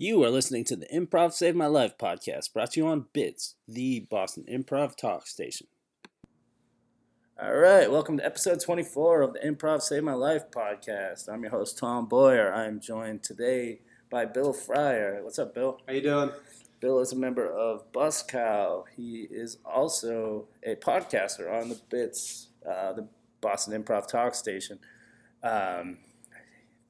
You 0.00 0.22
are 0.22 0.30
listening 0.30 0.62
to 0.66 0.76
the 0.76 0.86
Improv 0.94 1.32
Save 1.32 1.56
My 1.56 1.66
Life 1.66 1.98
podcast, 1.98 2.52
brought 2.52 2.70
to 2.70 2.80
you 2.80 2.86
on 2.86 3.06
Bits, 3.12 3.56
the 3.66 4.06
Boston 4.08 4.44
Improv 4.48 4.94
Talk 4.94 5.26
Station. 5.26 5.66
All 7.42 7.56
right, 7.56 7.90
welcome 7.90 8.16
to 8.18 8.24
episode 8.24 8.60
24 8.60 9.22
of 9.22 9.32
the 9.32 9.40
Improv 9.40 9.82
Save 9.82 10.04
My 10.04 10.14
Life 10.14 10.52
podcast. 10.52 11.28
I'm 11.28 11.42
your 11.42 11.50
host, 11.50 11.78
Tom 11.78 12.06
Boyer. 12.06 12.54
I 12.54 12.66
am 12.66 12.78
joined 12.78 13.24
today 13.24 13.80
by 14.08 14.24
Bill 14.24 14.52
Fryer. 14.52 15.18
What's 15.24 15.40
up, 15.40 15.52
Bill? 15.52 15.80
How 15.88 15.94
you 15.94 16.02
doing? 16.02 16.30
Bill 16.78 17.00
is 17.00 17.10
a 17.10 17.16
member 17.16 17.50
of 17.52 17.90
Bus 17.90 18.22
Cow. 18.22 18.84
He 18.96 19.26
is 19.28 19.58
also 19.64 20.46
a 20.62 20.76
podcaster 20.76 21.52
on 21.52 21.70
the 21.70 21.80
Bits, 21.90 22.50
uh, 22.64 22.92
the 22.92 23.08
Boston 23.40 23.82
Improv 23.82 24.06
Talk 24.06 24.36
Station. 24.36 24.78
Um, 25.42 25.98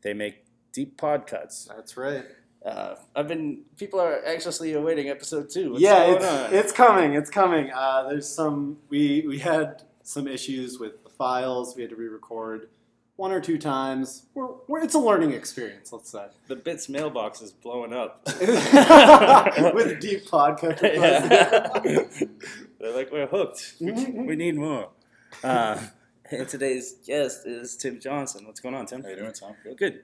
they 0.02 0.12
make 0.12 0.44
deep 0.74 1.00
podcuts. 1.00 1.68
That's 1.74 1.96
right. 1.96 2.26
Uh, 2.68 2.96
I've 3.16 3.28
been. 3.28 3.62
People 3.76 4.00
are 4.00 4.22
anxiously 4.24 4.74
awaiting 4.74 5.08
episode 5.08 5.48
two. 5.48 5.72
What's 5.72 5.82
yeah, 5.82 6.06
going 6.06 6.16
it's 6.16 6.26
on? 6.26 6.54
it's 6.54 6.72
coming. 6.72 7.14
It's 7.14 7.30
coming. 7.30 7.70
Uh, 7.72 8.08
there's 8.08 8.28
some 8.28 8.78
we 8.88 9.24
we 9.26 9.38
had 9.38 9.82
some 10.02 10.28
issues 10.28 10.78
with 10.78 11.02
the 11.02 11.10
files. 11.10 11.74
We 11.76 11.82
had 11.82 11.90
to 11.90 11.96
re-record 11.96 12.68
one 13.16 13.32
or 13.32 13.40
two 13.40 13.58
times. 13.58 14.26
We're, 14.34 14.48
we're, 14.68 14.82
it's 14.84 14.94
a 14.94 14.98
learning 14.98 15.32
experience. 15.32 15.92
Let's 15.92 16.10
say 16.10 16.26
the 16.46 16.56
Bits 16.56 16.88
mailbox 16.88 17.42
is 17.42 17.52
blowing 17.52 17.92
up. 17.92 18.22
with 18.40 20.00
deep 20.00 20.26
podcast. 20.26 20.82
Yeah. 20.98 22.26
They're 22.80 22.94
like, 22.94 23.10
we're 23.10 23.26
hooked. 23.26 23.74
We, 23.80 23.92
we 23.92 24.36
need 24.36 24.54
more. 24.54 24.90
Uh, 25.42 25.80
and 26.30 26.48
today's 26.48 26.92
guest 27.04 27.44
is 27.44 27.76
Tim 27.76 27.98
Johnson. 27.98 28.46
What's 28.46 28.60
going 28.60 28.76
on, 28.76 28.86
Tim? 28.86 29.02
How 29.02 29.08
you 29.08 29.16
doing, 29.16 29.32
Tom? 29.32 29.56
Good. 29.64 29.78
Good. 29.78 30.00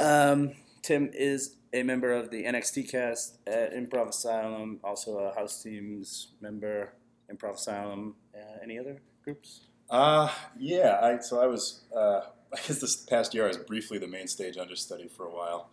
Um, 0.00 0.52
Tim 0.82 1.10
is 1.14 1.56
a 1.72 1.84
member 1.84 2.12
of 2.12 2.30
the 2.30 2.44
NXT 2.44 2.90
cast 2.90 3.38
at 3.46 3.72
Improv 3.72 4.08
Asylum, 4.08 4.80
also 4.82 5.18
a 5.18 5.34
House 5.34 5.62
Teams 5.62 6.32
member, 6.40 6.92
Improv 7.32 7.54
Asylum. 7.54 8.16
Uh, 8.34 8.58
any 8.62 8.78
other 8.78 9.00
groups? 9.22 9.60
Uh, 9.88 10.28
yeah. 10.58 10.98
I 11.00 11.18
so 11.20 11.40
I 11.40 11.46
was. 11.46 11.82
Uh, 11.94 12.22
I 12.52 12.56
guess 12.56 12.80
this 12.80 12.96
past 12.96 13.32
year 13.32 13.44
I 13.44 13.48
was 13.48 13.56
briefly 13.56 13.98
the 13.98 14.06
main 14.06 14.26
stage 14.26 14.58
understudy 14.58 15.08
for 15.08 15.24
a 15.24 15.30
while, 15.30 15.70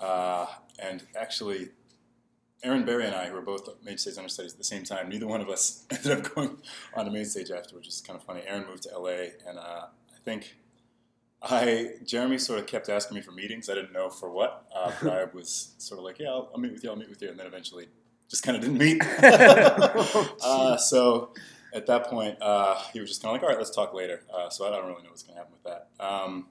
uh, 0.00 0.46
and 0.76 1.04
actually, 1.16 1.68
Aaron 2.64 2.84
Berry 2.84 3.06
and 3.06 3.14
I, 3.14 3.28
who 3.28 3.34
were 3.34 3.42
both 3.42 3.68
main 3.84 3.96
stage 3.96 4.16
understudies 4.16 4.54
at 4.54 4.58
the 4.58 4.64
same 4.64 4.82
time, 4.82 5.08
neither 5.08 5.28
one 5.28 5.40
of 5.40 5.48
us 5.48 5.86
ended 5.90 6.10
up 6.10 6.34
going 6.34 6.56
on 6.94 7.04
the 7.04 7.12
main 7.12 7.26
stage 7.26 7.52
after, 7.52 7.76
which 7.76 7.86
is 7.86 8.00
kind 8.00 8.18
of 8.18 8.24
funny. 8.24 8.42
Aaron 8.44 8.66
moved 8.66 8.82
to 8.84 8.98
LA, 8.98 9.28
and 9.46 9.58
uh, 9.58 9.86
I 9.86 10.18
think. 10.24 10.56
I 11.48 11.90
Jeremy 12.04 12.38
sort 12.38 12.58
of 12.58 12.66
kept 12.66 12.88
asking 12.88 13.14
me 13.14 13.20
for 13.20 13.32
meetings. 13.32 13.68
I 13.70 13.74
didn't 13.74 13.92
know 13.92 14.10
for 14.10 14.30
what, 14.30 14.66
uh, 14.74 14.92
but 15.02 15.12
I 15.12 15.24
was 15.24 15.74
sort 15.78 15.98
of 15.98 16.04
like, 16.04 16.18
"Yeah, 16.18 16.28
I'll, 16.28 16.50
I'll 16.54 16.60
meet 16.60 16.72
with 16.72 16.82
you. 16.82 16.90
I'll 16.90 16.96
meet 16.96 17.08
with 17.08 17.22
you," 17.22 17.30
and 17.30 17.38
then 17.38 17.46
eventually 17.46 17.86
just 18.28 18.42
kind 18.42 18.56
of 18.56 18.62
didn't 18.62 18.78
meet. 18.78 19.02
uh, 20.42 20.76
so 20.76 21.30
at 21.72 21.86
that 21.86 22.06
point, 22.06 22.40
uh, 22.40 22.80
he 22.92 23.00
was 23.00 23.08
just 23.08 23.22
kind 23.22 23.34
of 23.34 23.40
like, 23.40 23.42
"All 23.42 23.48
right, 23.48 23.58
let's 23.58 23.74
talk 23.74 23.94
later." 23.94 24.22
Uh, 24.32 24.48
so 24.48 24.66
I 24.66 24.70
don't 24.70 24.86
really 24.86 25.02
know 25.02 25.10
what's 25.10 25.22
going 25.22 25.34
to 25.34 25.38
happen 25.38 25.54
with 25.54 25.64
that. 25.64 25.88
Um, 26.04 26.46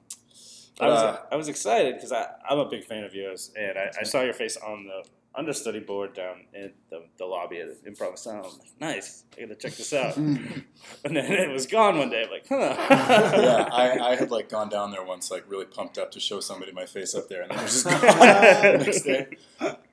I 0.78 0.88
was, 0.88 1.02
uh, 1.02 1.20
I 1.32 1.36
was 1.36 1.48
excited 1.48 1.94
because 1.94 2.12
I'm 2.12 2.58
a 2.58 2.68
big 2.68 2.84
fan 2.84 3.04
of 3.04 3.14
yours, 3.14 3.50
and 3.58 3.78
I, 3.78 3.90
I 4.00 4.04
saw 4.04 4.22
your 4.22 4.34
face 4.34 4.56
on 4.58 4.86
the 4.86 5.04
understudy 5.36 5.80
board 5.80 6.14
down 6.14 6.44
in 6.54 6.72
the, 6.90 7.04
the 7.18 7.24
lobby 7.24 7.60
at 7.60 7.84
Improv 7.84 8.14
Asylum. 8.14 8.44
I'm 8.44 8.58
like, 8.58 8.80
nice, 8.80 9.24
I 9.36 9.42
gotta 9.42 9.54
check 9.54 9.74
this 9.74 9.92
out. 9.92 10.16
and 10.16 10.64
then 11.04 11.32
it 11.32 11.50
was 11.50 11.66
gone 11.66 11.98
one 11.98 12.10
day. 12.10 12.24
I'm 12.24 12.30
like, 12.30 12.46
huh. 12.48 12.74
yeah, 12.88 13.68
I, 13.70 14.12
I 14.12 14.16
had 14.16 14.30
like 14.30 14.48
gone 14.48 14.68
down 14.68 14.90
there 14.90 15.04
once, 15.04 15.30
like 15.30 15.44
really 15.48 15.66
pumped 15.66 15.98
up 15.98 16.10
to 16.12 16.20
show 16.20 16.40
somebody 16.40 16.72
my 16.72 16.86
face 16.86 17.14
up 17.14 17.28
there, 17.28 17.42
and 17.42 17.50
then 17.50 17.58
it 17.58 17.62
was 17.62 17.82
just 17.82 17.84
gone 17.84 18.00
the 18.00 18.84
next 18.84 19.02
day. 19.02 19.36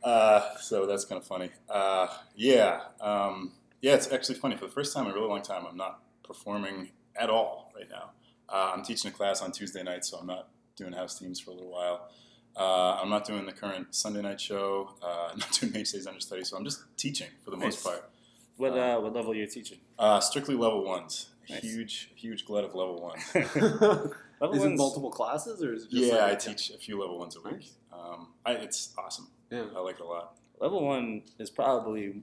Uh, 0.03 0.57
so 0.57 0.85
that's 0.85 1.05
kind 1.05 1.21
of 1.21 1.27
funny. 1.27 1.49
Uh, 1.69 2.07
yeah, 2.35 2.81
um, 3.01 3.51
yeah, 3.81 3.93
it's 3.93 4.11
actually 4.11 4.35
funny. 4.35 4.55
For 4.55 4.65
the 4.65 4.71
first 4.71 4.93
time 4.93 5.05
in 5.05 5.11
a 5.11 5.13
really 5.13 5.27
long 5.27 5.41
time, 5.41 5.65
I'm 5.69 5.77
not 5.77 5.99
performing 6.23 6.91
at 7.15 7.29
all 7.29 7.71
right 7.75 7.89
now. 7.89 8.11
Uh, 8.49 8.71
I'm 8.75 8.83
teaching 8.83 9.11
a 9.11 9.13
class 9.13 9.41
on 9.41 9.51
Tuesday 9.51 9.83
night, 9.83 10.05
so 10.05 10.17
I'm 10.17 10.27
not 10.27 10.47
doing 10.75 10.93
house 10.93 11.19
teams 11.19 11.39
for 11.39 11.51
a 11.51 11.53
little 11.53 11.71
while. 11.71 12.09
Uh, 12.55 12.99
I'm 13.01 13.09
not 13.09 13.25
doing 13.25 13.45
the 13.45 13.51
current 13.51 13.93
Sunday 13.95 14.21
night 14.21 14.39
show. 14.39 14.91
Uh, 15.01 15.29
I'm 15.31 15.39
not 15.39 15.51
doing 15.51 15.73
main 15.73 15.85
stage 15.85 16.05
understudy, 16.05 16.43
so 16.43 16.57
I'm 16.57 16.63
just 16.63 16.83
teaching 16.97 17.29
for 17.43 17.51
the 17.51 17.57
most 17.57 17.83
part. 17.83 18.09
what, 18.57 18.77
uh, 18.77 18.99
what 18.99 19.13
level 19.13 19.31
are 19.31 19.35
you 19.35 19.47
teaching? 19.47 19.79
Uh, 19.97 20.19
strictly 20.19 20.55
level 20.55 20.85
ones. 20.85 21.29
Nice. 21.49 21.61
Huge, 21.61 22.11
huge 22.15 22.45
glut 22.45 22.63
of 22.63 22.73
level 22.73 23.01
ones. 23.01 23.23
level 23.35 24.13
is 24.53 24.63
it 24.63 24.77
multiple 24.77 25.09
classes 25.09 25.61
or 25.61 25.73
is 25.73 25.85
it 25.85 25.91
just 25.91 26.13
Yeah, 26.13 26.25
I 26.25 26.35
teach 26.35 26.69
a 26.69 26.77
few 26.77 26.99
level 26.99 27.19
ones 27.19 27.35
a 27.35 27.41
week. 27.41 27.55
Nice. 27.55 27.73
Um, 27.91 28.27
I, 28.45 28.53
it's 28.53 28.93
awesome. 28.97 29.27
Yeah. 29.49 29.65
I 29.75 29.79
like 29.79 29.95
it 29.95 30.01
a 30.01 30.05
lot. 30.05 30.37
Level 30.59 30.85
one 30.85 31.23
is 31.39 31.49
probably 31.49 32.21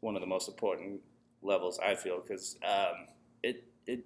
one 0.00 0.16
of 0.16 0.20
the 0.20 0.26
most 0.26 0.48
important 0.48 1.00
levels 1.42 1.78
I 1.78 1.94
feel 1.94 2.20
because 2.20 2.56
um, 2.64 3.06
it 3.42 3.64
it 3.86 4.04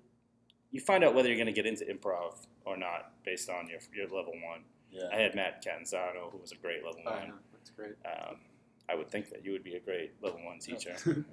you 0.71 0.81
find 0.81 1.03
out 1.03 1.15
whether 1.15 1.29
you're 1.29 1.37
going 1.37 1.47
to 1.47 1.53
get 1.53 1.67
into 1.67 1.85
improv 1.85 2.47
or 2.65 2.77
not 2.77 3.13
based 3.25 3.51
on 3.51 3.69
your 3.69 3.81
your 3.95 4.05
level 4.05 4.33
one. 4.33 4.61
Yeah. 4.91 5.09
I 5.13 5.17
had 5.17 5.35
Matt 5.35 5.63
Catanzaro, 5.63 6.31
who 6.33 6.39
was 6.39 6.53
a 6.53 6.57
great 6.57 6.85
level 6.85 7.01
Oh, 7.07 7.11
one. 7.11 7.23
yeah, 7.27 7.33
that's 7.53 7.71
great. 7.71 7.95
Um, 8.07 8.37
I 8.89 8.95
would 8.95 9.11
think 9.11 9.31
that 9.31 9.45
you 9.45 9.53
would 9.53 9.65
be 9.65 9.75
a 9.75 9.81
great 9.81 10.13
level 10.23 10.41
one 10.45 10.59
teacher. 10.59 10.97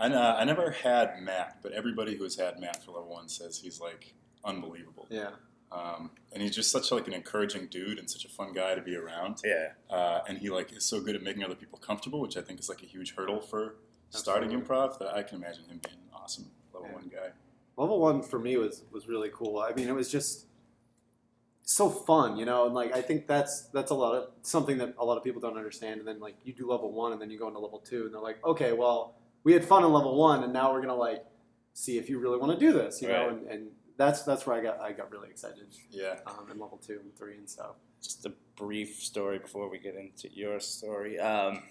I, 0.00 0.08
uh, 0.08 0.36
I 0.38 0.44
never 0.44 0.70
had 0.72 1.22
Matt, 1.22 1.58
but 1.62 1.72
everybody 1.72 2.16
who's 2.16 2.36
had 2.36 2.58
Matt 2.58 2.82
for 2.84 2.92
level 2.92 3.10
one 3.10 3.28
says 3.28 3.58
he's 3.58 3.80
like 3.80 4.14
unbelievable. 4.44 5.06
Yeah. 5.10 5.30
Um, 5.70 6.10
and 6.32 6.42
he's 6.42 6.54
just 6.54 6.70
such 6.70 6.90
like 6.92 7.06
an 7.08 7.12
encouraging 7.14 7.66
dude 7.66 7.98
and 7.98 8.08
such 8.08 8.24
a 8.24 8.28
fun 8.28 8.52
guy 8.52 8.74
to 8.74 8.80
be 8.80 8.96
around. 8.96 9.40
yeah, 9.44 9.70
Uh, 9.90 10.20
and 10.28 10.38
he 10.38 10.48
like 10.50 10.72
is 10.72 10.84
so 10.84 11.00
good 11.00 11.14
at 11.16 11.22
making 11.22 11.42
other 11.44 11.54
people 11.56 11.78
comfortable, 11.78 12.20
which 12.20 12.36
I 12.36 12.42
think 12.42 12.58
is 12.60 12.68
like 12.68 12.82
a 12.82 12.86
huge 12.86 13.14
hurdle 13.16 13.40
for 13.40 13.76
starting 14.10 14.50
improv. 14.50 14.98
That 14.98 15.14
I 15.14 15.22
can 15.24 15.38
imagine 15.38 15.64
him 15.64 15.80
being 15.84 15.96
an 15.96 16.10
awesome 16.14 16.46
level 16.72 16.88
Yeah. 16.88 16.94
one 16.94 17.08
guy. 17.12 17.30
Level 17.76 17.98
one 18.00 18.22
for 18.22 18.38
me 18.38 18.56
was 18.56 18.82
was 18.92 19.08
really 19.08 19.30
cool. 19.34 19.58
I 19.58 19.72
mean, 19.74 19.88
it 19.88 19.94
was 19.94 20.10
just 20.10 20.46
so 21.64 21.88
fun, 21.88 22.36
you 22.36 22.44
know, 22.44 22.66
and 22.66 22.74
like 22.74 22.94
I 22.94 23.00
think 23.02 23.26
that's 23.26 23.62
that's 23.72 23.90
a 23.90 23.94
lot 23.94 24.14
of 24.14 24.28
something 24.42 24.78
that 24.78 24.94
a 24.98 25.04
lot 25.04 25.16
of 25.16 25.24
people 25.24 25.40
don't 25.40 25.56
understand. 25.56 25.98
And 26.00 26.06
then 26.08 26.20
like 26.20 26.36
you 26.44 26.52
do 26.52 26.68
level 26.70 26.92
one, 26.92 27.12
and 27.12 27.20
then 27.20 27.30
you 27.30 27.38
go 27.38 27.48
into 27.48 27.58
level 27.58 27.78
two, 27.80 28.04
and 28.04 28.14
they're 28.14 28.20
like, 28.20 28.44
okay, 28.44 28.72
well, 28.72 29.16
we 29.44 29.52
had 29.52 29.64
fun 29.64 29.84
in 29.84 29.92
level 29.92 30.16
one, 30.16 30.44
and 30.44 30.52
now 30.52 30.72
we're 30.72 30.80
gonna 30.80 30.94
like 30.94 31.24
see 31.72 31.98
if 31.98 32.08
you 32.08 32.18
really 32.20 32.38
want 32.38 32.52
to 32.52 32.58
do 32.58 32.72
this, 32.72 33.00
you 33.02 33.08
know, 33.08 33.28
and, 33.30 33.46
and 33.48 33.68
that's 33.96 34.22
that's 34.22 34.46
where 34.46 34.56
I 34.56 34.62
got 34.62 34.80
I 34.80 34.92
got 34.92 35.10
really 35.10 35.28
excited 35.30 35.66
Yeah. 35.90 36.16
um, 36.26 36.48
in 36.50 36.58
level 36.58 36.78
two 36.84 37.00
and 37.02 37.16
three 37.16 37.36
and 37.36 37.48
stuff. 37.48 37.76
just 38.02 38.26
a 38.26 38.32
brief 38.56 38.96
story 39.02 39.38
before 39.38 39.68
we 39.68 39.78
get 39.78 39.96
into 39.96 40.28
your 40.32 40.60
story. 40.60 41.18
Um, 41.18 41.62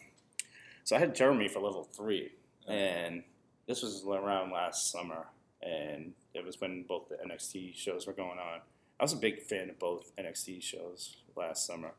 so 0.83 0.95
I 0.95 0.99
had 0.99 1.15
Jeremy 1.15 1.47
for 1.47 1.59
level 1.61 1.83
three, 1.83 2.31
and 2.67 3.23
this 3.67 3.81
was 3.83 4.03
around 4.05 4.51
last 4.51 4.91
summer, 4.91 5.27
and 5.61 6.13
it 6.33 6.43
was 6.43 6.59
when 6.59 6.83
both 6.83 7.07
the 7.09 7.15
NXT 7.25 7.75
shows 7.75 8.07
were 8.07 8.13
going 8.13 8.39
on. 8.39 8.59
I 8.99 9.03
was 9.03 9.13
a 9.13 9.17
big 9.17 9.41
fan 9.41 9.69
of 9.69 9.79
both 9.79 10.11
NXT 10.17 10.61
shows 10.63 11.17
last 11.35 11.65
summer, 11.65 11.91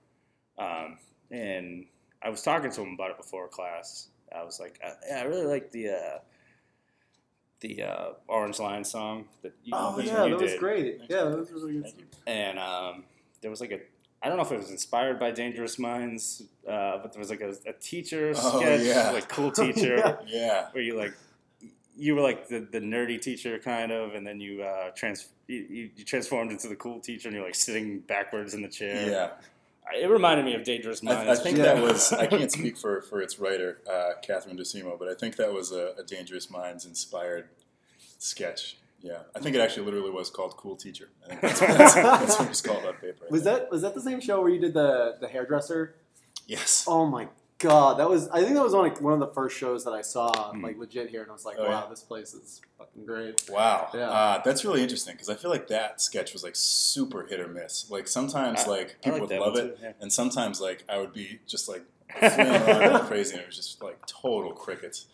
um, 0.58 0.98
and 1.30 1.86
I 2.22 2.30
was 2.30 2.42
talking 2.42 2.70
to 2.70 2.80
him 2.82 2.94
about 2.94 3.10
it 3.10 3.16
before 3.16 3.48
class. 3.48 4.08
I 4.34 4.42
was 4.44 4.58
like, 4.60 4.78
I, 4.84 4.92
yeah, 5.08 5.20
I 5.20 5.22
really 5.24 5.46
like 5.46 5.70
the 5.72 5.90
uh, 5.90 6.18
the 7.60 7.82
uh, 7.82 8.06
Orange 8.28 8.58
Line 8.58 8.84
song 8.84 9.26
that 9.42 9.52
you, 9.64 9.72
Oh 9.76 9.96
that 9.96 10.04
yeah, 10.06 10.24
you 10.24 10.30
that 10.36 10.40
was 10.42 10.54
great. 10.54 10.98
Thanks. 10.98 11.12
Yeah, 11.14 11.24
that 11.24 11.38
was 11.38 11.52
really 11.52 11.80
good. 11.80 11.92
And 12.26 12.58
um, 12.58 13.04
there 13.40 13.50
was 13.50 13.60
like 13.60 13.72
a 13.72 13.80
I 14.22 14.28
don't 14.28 14.36
know 14.38 14.42
if 14.44 14.52
it 14.52 14.56
was 14.58 14.70
inspired 14.70 15.18
by 15.20 15.30
Dangerous 15.32 15.78
Minds, 15.78 16.42
uh, 16.66 16.98
but 17.02 17.12
there 17.12 17.20
was 17.20 17.28
like 17.30 17.42
a, 17.42 17.54
a 17.66 17.72
teacher 17.74 18.32
Oh, 18.36 18.58
sketch, 18.60 18.80
yeah. 18.82 19.10
like 19.10 19.28
cool 19.28 19.50
teacher, 19.52 19.96
Yeah. 19.96 20.16
Yeah. 20.26 20.66
where 20.72 20.82
you 20.82 20.96
like 20.96 21.12
you 21.96 22.14
were 22.14 22.20
like 22.20 22.48
the, 22.48 22.60
the 22.70 22.80
nerdy 22.80 23.20
teacher 23.20 23.58
kind 23.58 23.92
of, 23.92 24.14
and 24.14 24.26
then 24.26 24.40
you 24.40 24.62
uh, 24.62 24.90
trans 24.96 25.28
you, 25.46 25.66
you, 25.68 25.90
you 25.96 26.04
transformed 26.04 26.50
into 26.50 26.68
the 26.68 26.76
cool 26.76 27.00
teacher, 27.00 27.28
and 27.28 27.36
you're 27.36 27.44
like 27.44 27.54
sitting 27.54 28.00
backwards 28.00 28.54
in 28.54 28.62
the 28.62 28.68
chair. 28.68 29.08
Yeah. 29.10 29.30
It 29.94 30.08
reminded 30.08 30.46
me 30.46 30.54
of 30.54 30.64
Dangerous 30.64 31.02
Minds. 31.02 31.38
I 31.38 31.42
think 31.42 31.58
Yeah. 31.58 31.74
that 31.74 31.82
was. 31.82 32.10
I 32.24 32.26
can't 32.26 32.50
speak 32.50 32.78
for, 32.78 33.02
for 33.02 33.20
its 33.20 33.38
writer, 33.38 33.78
uh, 33.90 34.12
Catherine 34.22 34.56
DeSimo, 34.56 34.98
but 34.98 35.08
I 35.08 35.14
think 35.14 35.36
that 35.36 35.52
was 35.52 35.72
a, 35.72 35.92
a 35.98 36.02
Dangerous 36.02 36.50
Minds 36.50 36.86
inspired 36.86 37.48
sketch. 38.18 38.78
Yeah, 39.02 39.18
I 39.36 39.40
think 39.40 39.54
it 39.54 39.60
actually 39.60 39.84
literally 39.84 40.10
was 40.10 40.30
called 40.30 40.56
Cool 40.56 40.76
Teacher. 40.76 41.10
I 41.24 41.28
think 41.28 41.40
that's, 41.42 41.60
that's, 41.60 41.94
that's 41.94 42.38
what 42.38 42.46
it 42.46 42.48
was 42.48 42.62
called 42.62 42.86
on 42.86 42.94
paper. 42.94 43.26
Was 43.28 43.44
that 43.44 43.70
was 43.70 43.82
that 43.82 43.94
the 43.94 44.00
same 44.00 44.18
show 44.20 44.40
where 44.40 44.48
you 44.48 44.58
did 44.58 44.72
the 44.72 45.16
the 45.20 45.28
hairdresser? 45.28 45.94
Yes. 46.46 46.86
Oh 46.88 47.04
my 47.04 47.28
god, 47.68 47.98
that 47.98 48.08
was 48.08 48.28
I 48.28 48.40
think 48.42 48.54
that 48.54 48.62
was 48.62 48.74
one 48.74 48.90
of, 48.90 49.00
one 49.02 49.12
of 49.12 49.20
the 49.20 49.28
first 49.28 49.56
shows 49.56 49.84
that 49.84 49.92
I 49.92 50.02
saw 50.02 50.52
Hmm. 50.52 50.62
like 50.64 50.78
legit 50.78 51.10
here, 51.10 51.22
and 51.22 51.30
I 51.30 51.34
was 51.34 51.44
like, 51.44 51.56
Oh, 51.58 51.64
wow, 51.64 51.82
yeah. 51.84 51.90
this 51.90 52.02
place 52.02 52.34
is 52.34 52.60
fucking 52.78 53.04
great. 53.06 53.48
Wow. 53.50 53.88
Yeah. 53.94 54.10
Uh, 54.10 54.42
that's 54.44 54.64
really 54.64 54.82
interesting 54.82 55.14
because 55.14 55.28
I 55.30 55.34
feel 55.34 55.50
like 55.50 55.68
that 55.68 56.00
sketch 56.00 56.32
was 56.32 56.42
like 56.44 56.54
super 56.56 57.24
hit 57.26 57.40
or 57.40 57.48
miss. 57.48 57.90
Like 57.90 58.06
sometimes 58.08 58.64
I- 58.64 58.68
like 58.68 58.88
I 58.90 58.92
people 59.04 59.12
like 59.12 59.20
would 59.22 59.30
that 59.30 59.40
love 59.40 59.54
one 59.54 59.64
it, 59.66 59.76
too, 59.78 59.84
yeah. 59.84 59.92
and 60.00 60.12
sometimes 60.12 60.60
like 60.60 60.84
I 60.88 60.98
would 60.98 61.12
be 61.12 61.40
just 61.46 61.68
like 61.68 61.84
fleeing 62.18 63.00
crazy, 63.06 63.32
and 63.34 63.42
it 63.42 63.46
was 63.46 63.56
just 63.56 63.82
like 63.82 64.04
total 64.06 64.52
crickets. 64.52 65.06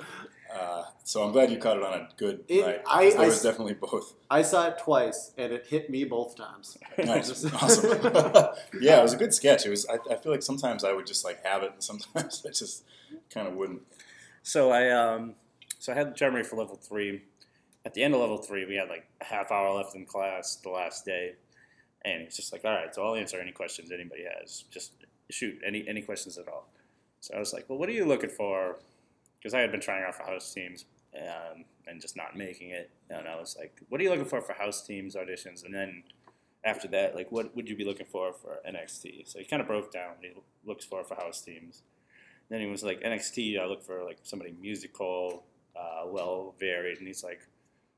Uh, 0.54 0.82
so 1.04 1.22
I'm 1.22 1.30
glad 1.32 1.50
you 1.50 1.58
caught 1.58 1.76
it 1.76 1.82
on 1.84 1.92
a 1.94 2.08
good 2.16 2.44
It- 2.48 2.66
night. 2.66 2.82
I- 2.86 3.10
there 3.10 3.20
I 3.20 3.26
was 3.26 3.40
definitely 3.42 3.74
both. 3.74 4.14
I 4.28 4.42
saw 4.42 4.66
it 4.68 4.78
twice, 4.78 5.32
and 5.38 5.52
it 5.52 5.66
hit 5.66 5.88
me 5.90 6.04
both 6.04 6.36
times. 6.36 6.76
Nice, 6.98 7.44
awesome. 7.54 8.00
yeah, 8.80 8.98
it 8.98 9.02
was 9.02 9.12
a 9.12 9.16
good 9.16 9.32
sketch. 9.32 9.64
It 9.64 9.70
was. 9.70 9.86
I, 9.86 9.98
I 10.12 10.16
feel 10.16 10.32
like 10.32 10.42
sometimes 10.42 10.82
I 10.84 10.92
would 10.92 11.06
just 11.06 11.24
like 11.24 11.44
have 11.44 11.62
it, 11.62 11.72
and 11.74 11.82
sometimes 11.82 12.42
I 12.46 12.50
just 12.50 12.84
kind 13.32 13.46
of 13.46 13.54
wouldn't. 13.54 13.82
So 14.42 14.70
I 14.70 14.90
um, 14.90 15.34
so 15.78 15.92
I 15.92 15.96
had 15.96 16.16
Jeremy 16.16 16.42
for 16.42 16.56
level 16.56 16.76
three. 16.76 17.22
At 17.84 17.94
the 17.94 18.02
end 18.02 18.12
of 18.14 18.20
level 18.20 18.36
three, 18.38 18.66
we 18.66 18.74
had 18.74 18.88
like 18.88 19.06
a 19.20 19.24
half 19.24 19.50
hour 19.50 19.72
left 19.74 19.94
in 19.94 20.04
class 20.04 20.56
the 20.56 20.68
last 20.70 21.04
day, 21.06 21.34
and 22.04 22.22
it's 22.22 22.36
just 22.36 22.52
like, 22.52 22.64
"All 22.64 22.72
right, 22.72 22.92
so 22.94 23.04
I'll 23.06 23.14
answer 23.14 23.40
any 23.40 23.52
questions 23.52 23.90
anybody 23.92 24.24
has. 24.38 24.64
Just 24.70 24.92
shoot 25.30 25.58
any 25.64 25.86
any 25.88 26.02
questions 26.02 26.36
at 26.38 26.48
all." 26.48 26.68
So 27.20 27.34
I 27.34 27.38
was 27.38 27.52
like, 27.52 27.68
"Well, 27.68 27.78
what 27.78 27.88
are 27.88 27.92
you 27.92 28.06
looking 28.06 28.30
for?" 28.30 28.78
Because 29.38 29.54
I 29.54 29.60
had 29.60 29.70
been 29.70 29.80
trying 29.80 30.04
out 30.04 30.14
for 30.14 30.24
house 30.24 30.52
teams 30.52 30.84
um, 31.14 31.64
and 31.86 32.00
just 32.00 32.16
not 32.16 32.36
making 32.36 32.70
it, 32.70 32.90
and 33.08 33.28
I 33.28 33.36
was 33.36 33.56
like, 33.58 33.80
"What 33.88 34.00
are 34.00 34.04
you 34.04 34.10
looking 34.10 34.24
for 34.24 34.40
for 34.40 34.54
house 34.54 34.86
teams 34.86 35.14
auditions?" 35.14 35.64
And 35.64 35.74
then 35.74 36.02
after 36.64 36.88
that, 36.88 37.14
like, 37.14 37.30
what 37.32 37.54
would 37.56 37.68
you 37.68 37.76
be 37.76 37.84
looking 37.84 38.06
for 38.06 38.32
for 38.32 38.58
NXT? 38.68 39.28
So 39.28 39.38
he 39.38 39.44
kind 39.44 39.62
of 39.62 39.68
broke 39.68 39.92
down 39.92 40.10
what 40.16 40.24
he 40.24 40.32
looks 40.64 40.84
for 40.84 41.04
for 41.04 41.14
house 41.14 41.40
teams. 41.40 41.82
Then 42.48 42.60
he 42.60 42.66
was 42.66 42.82
like 42.82 43.00
NXT. 43.02 43.60
I 43.60 43.66
look 43.66 43.82
for 43.82 44.04
like 44.04 44.18
somebody 44.24 44.54
musical, 44.60 45.44
uh, 45.76 46.06
well 46.06 46.54
varied, 46.58 46.98
and 46.98 47.06
he's 47.06 47.22
like, 47.22 47.40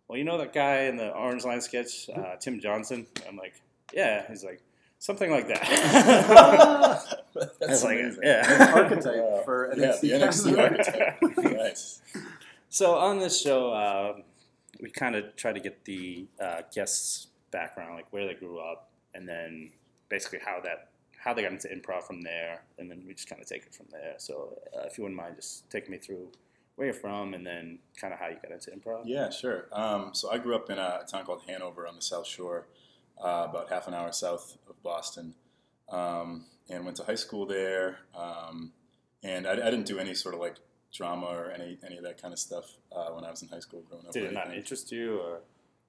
"Well, 0.09 0.19
you 0.19 0.25
know 0.25 0.39
that 0.39 0.53
guy 0.53 0.83
in 0.83 0.97
the 0.97 1.11
Orange 1.11 1.45
Line 1.45 1.61
sketch, 1.61 2.11
uh, 2.11 2.37
Tim 2.37 2.61
Johnson." 2.61 3.07
I'm 3.29 3.37
like, 3.37 3.55
"Yeah." 3.93 4.27
He's 4.29 4.45
like, 4.45 4.63
"Something 5.03 5.31
like 5.33 5.49
that." 5.49 5.63
That's 7.61 7.83
I 7.83 7.87
like, 7.89 7.99
amazing. 8.01 8.21
"Yeah." 8.23 8.73
Archetype 8.75 9.17
Wow. 9.17 9.43
for 9.45 9.73
Yeah, 9.77 9.93
NXT. 9.93 10.01
the 10.01 10.11
NXT 10.13 10.59
archetype. 11.39 11.57
nice. 11.57 12.01
so 12.69 12.95
on 12.95 13.19
this 13.19 13.41
show, 13.41 13.73
uh, 13.73 14.19
we 14.81 14.91
kind 14.91 15.17
of 15.17 15.35
try 15.37 15.53
to 15.53 15.61
get 15.61 15.85
the 15.85 16.27
uh, 16.41 16.63
guests' 16.75 17.27
background, 17.51 17.95
like 17.97 18.07
where 18.13 18.27
they 18.27 18.35
grew 18.35 18.59
up, 18.59 18.91
and 19.15 19.29
then 19.29 19.71
basically 20.09 20.39
how 20.45 20.61
that 20.63 20.89
how 21.19 21.33
they 21.35 21.43
got 21.43 21.53
into 21.53 21.69
improv 21.69 22.03
from 22.05 22.21
there, 22.23 22.63
and 22.79 22.91
then 22.91 23.03
we 23.07 23.13
just 23.15 23.29
kind 23.29 23.41
of 23.43 23.49
take 23.49 23.63
it 23.67 23.75
from 23.75 23.87
there. 23.91 24.15
So 24.19 24.59
uh, 24.77 24.83
if 24.87 24.99
you 24.99 25.03
wouldn't 25.05 25.21
mind, 25.21 25.37
just 25.37 25.69
taking 25.71 25.91
me 25.91 25.99
through 25.99 26.29
where 26.77 26.87
you're 26.87 26.95
from, 26.95 27.35
and 27.35 27.45
then 27.47 27.79
kind 28.01 28.13
of 28.15 28.19
how 28.21 28.29
you 28.29 28.37
got 28.43 28.51
into 28.53 28.71
improv. 28.71 29.03
Yeah, 29.05 29.31
sure. 29.31 29.67
Um, 29.73 30.11
so 30.15 30.31
I 30.31 30.39
grew 30.39 30.55
up 30.55 30.71
in 30.71 30.79
a 30.79 31.01
town 31.11 31.25
called 31.25 31.43
Hanover 31.49 31.87
on 31.89 31.97
the 31.97 32.03
South 32.03 32.27
Shore, 32.27 32.67
uh, 33.23 33.47
about 33.49 33.69
half 33.71 33.87
an 33.89 33.95
hour 33.95 34.11
south 34.13 34.57
of 34.69 34.83
Boston, 34.83 35.35
um, 35.91 36.45
and 36.69 36.85
went 36.85 36.97
to 36.99 37.05
high 37.05 37.15
school 37.15 37.47
there. 37.47 37.99
Um, 38.17 38.73
and 39.23 39.47
I, 39.47 39.53
I 39.53 39.71
didn't 39.71 39.87
do 39.87 39.99
any 39.99 40.15
sort 40.15 40.35
of 40.35 40.41
like 40.41 40.57
drama 40.93 41.27
or 41.27 41.51
any 41.51 41.79
any 41.87 41.97
of 41.97 42.05
that 42.05 42.21
kind 42.21 42.33
of 42.33 42.39
stuff 42.39 42.67
uh, 42.95 43.09
when 43.11 43.25
I 43.25 43.31
was 43.31 43.43
in 43.43 43.49
high 43.49 43.61
school 43.61 43.83
growing 43.89 44.07
up. 44.07 44.13
Did 44.13 44.25
it 44.25 44.33
not 44.33 44.53
interest 44.55 44.91
you, 44.93 45.19
or 45.21 45.41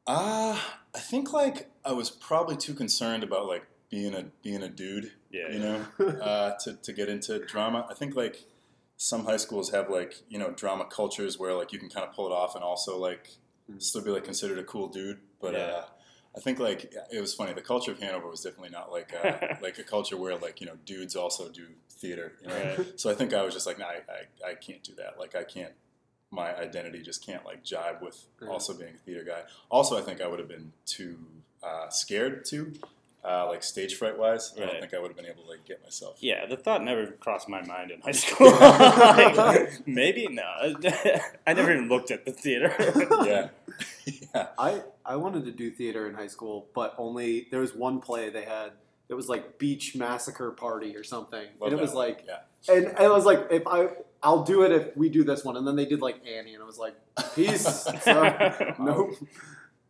Uh, 0.08 0.58
I 0.96 1.00
think 1.00 1.34
like 1.34 1.70
I 1.86 1.94
was 1.94 2.10
probably 2.10 2.56
too 2.58 2.74
concerned 2.74 3.24
about 3.24 3.48
like 3.48 3.66
being 3.90 4.14
a 4.14 4.26
being 4.44 4.64
a 4.64 4.70
dude, 4.70 5.12
yeah, 5.32 5.50
you 5.52 5.60
know, 5.60 5.86
uh, 6.22 6.52
to 6.64 6.74
to 6.76 6.94
get 6.94 7.10
into 7.10 7.40
drama. 7.46 7.88
I 7.90 7.94
think 7.94 8.16
like 8.16 8.46
some 8.98 9.26
high 9.26 9.38
schools 9.38 9.72
have 9.72 9.90
like 9.90 10.16
you 10.30 10.38
know 10.38 10.52
drama 10.52 10.86
cultures 10.86 11.40
where 11.40 11.54
like 11.54 11.74
you 11.74 11.80
can 11.80 11.90
kind 11.90 12.08
of 12.08 12.14
pull 12.14 12.28
it 12.28 12.32
off 12.34 12.56
and 12.56 12.64
also 12.64 12.98
like 12.98 13.30
Mm. 13.72 13.82
still 13.82 14.02
be 14.04 14.10
like 14.12 14.26
considered 14.26 14.60
a 14.60 14.64
cool 14.66 14.90
dude. 14.90 15.20
But 15.40 15.54
Yeah. 15.54 15.60
uh, 15.60 15.86
I 16.36 16.40
think 16.40 16.60
like 16.60 16.94
it 17.12 17.22
was 17.22 17.34
funny. 17.34 17.54
The 17.54 17.62
culture 17.62 17.92
of 17.92 18.00
Hanover 18.00 18.28
was 18.28 18.42
definitely 18.42 18.70
not 18.72 18.92
like 18.92 19.14
uh, 19.14 19.56
like 19.62 19.78
a 19.78 19.84
culture 19.84 20.18
where 20.18 20.36
like 20.36 20.60
you 20.62 20.68
know 20.68 20.78
dudes 20.86 21.16
also 21.16 21.50
do 21.50 21.68
theater. 21.92 22.34
You 22.42 22.48
know? 22.48 22.76
Right. 22.78 23.00
So 23.00 23.10
I 23.10 23.14
think 23.14 23.34
I 23.34 23.44
was 23.44 23.54
just 23.54 23.68
like, 23.68 23.78
nah, 23.78 23.86
I, 23.86 24.02
I 24.48 24.52
I 24.52 24.56
can't 24.56 24.82
do 24.84 24.94
that. 24.96 25.20
Like 25.20 25.36
I 25.36 25.44
can't. 25.44 25.74
My 26.32 26.56
identity 26.58 27.04
just 27.04 27.24
can't 27.24 27.46
like 27.46 27.64
jibe 27.64 28.02
with 28.02 28.26
Yeah. 28.42 28.48
also 28.48 28.74
being 28.74 28.96
a 28.96 28.98
theater 29.06 29.24
guy. 29.24 29.44
Also, 29.70 29.96
I 29.96 30.02
think 30.02 30.20
I 30.20 30.28
would 30.28 30.40
have 30.40 30.48
been 30.48 30.72
too 30.88 31.18
uh, 31.62 31.90
scared 31.90 32.44
too, 32.46 32.74
uh, 33.26 33.48
like 33.48 33.64
stage 33.64 33.96
fright 33.96 34.18
wise. 34.18 34.54
I 34.58 34.62
don't 34.66 34.80
think 34.80 34.94
I 34.94 35.00
would 35.00 35.08
have 35.08 35.16
been 35.18 35.26
able 35.26 35.44
to 35.44 35.50
like 35.50 35.66
get 35.66 35.82
myself. 35.84 36.18
Yeah, 36.20 36.46
the 36.46 36.58
thought 36.58 36.84
never 36.84 37.08
crossed 37.08 37.48
my 37.48 37.62
mind 37.66 37.92
in 37.92 38.02
high 38.02 38.12
school. 38.24 38.52
Like, 39.44 39.88
maybe 39.88 40.28
no, 40.28 40.44
I 41.48 41.54
never 41.54 41.72
even 41.74 41.88
looked 41.90 42.12
at 42.12 42.26
the 42.26 42.32
theater. 42.32 42.74
yeah, 43.26 43.50
yeah. 44.34 44.48
I 44.58 44.82
I 45.06 45.16
wanted 45.16 45.46
to 45.46 45.52
do 45.52 45.72
theater 45.72 46.08
in 46.08 46.16
high 46.16 46.28
school, 46.28 46.68
but 46.76 46.94
only 46.98 47.48
there 47.52 47.60
was 47.62 47.74
one 47.74 48.00
play 48.02 48.30
they 48.30 48.46
had. 48.46 48.72
It 49.10 49.16
was 49.16 49.28
like 49.30 49.58
Beach 49.60 49.96
Massacre 49.96 50.52
Party 50.52 50.96
or 50.96 51.04
something, 51.04 51.46
Love 51.60 51.72
and 51.72 51.80
it 51.80 51.82
was 51.82 51.94
one. 51.94 52.08
like, 52.08 52.26
yeah. 52.28 52.74
and, 52.74 52.88
and 52.88 52.98
I 53.00 53.10
was 53.10 53.26
like, 53.26 53.48
if 53.52 53.68
I 53.68 53.90
I'll 54.24 54.44
do 54.44 54.64
it 54.64 54.72
if 54.72 54.96
we 54.98 55.10
do 55.10 55.24
this 55.24 55.44
one, 55.44 55.58
and 55.58 55.68
then 55.68 55.76
they 55.76 55.86
did 55.86 56.02
like 56.02 56.26
Annie, 56.26 56.54
and 56.54 56.64
I 56.64 56.66
was 56.66 56.78
like, 56.80 56.96
peace. 57.36 57.66
so, 58.02 58.74
nope. 58.80 59.12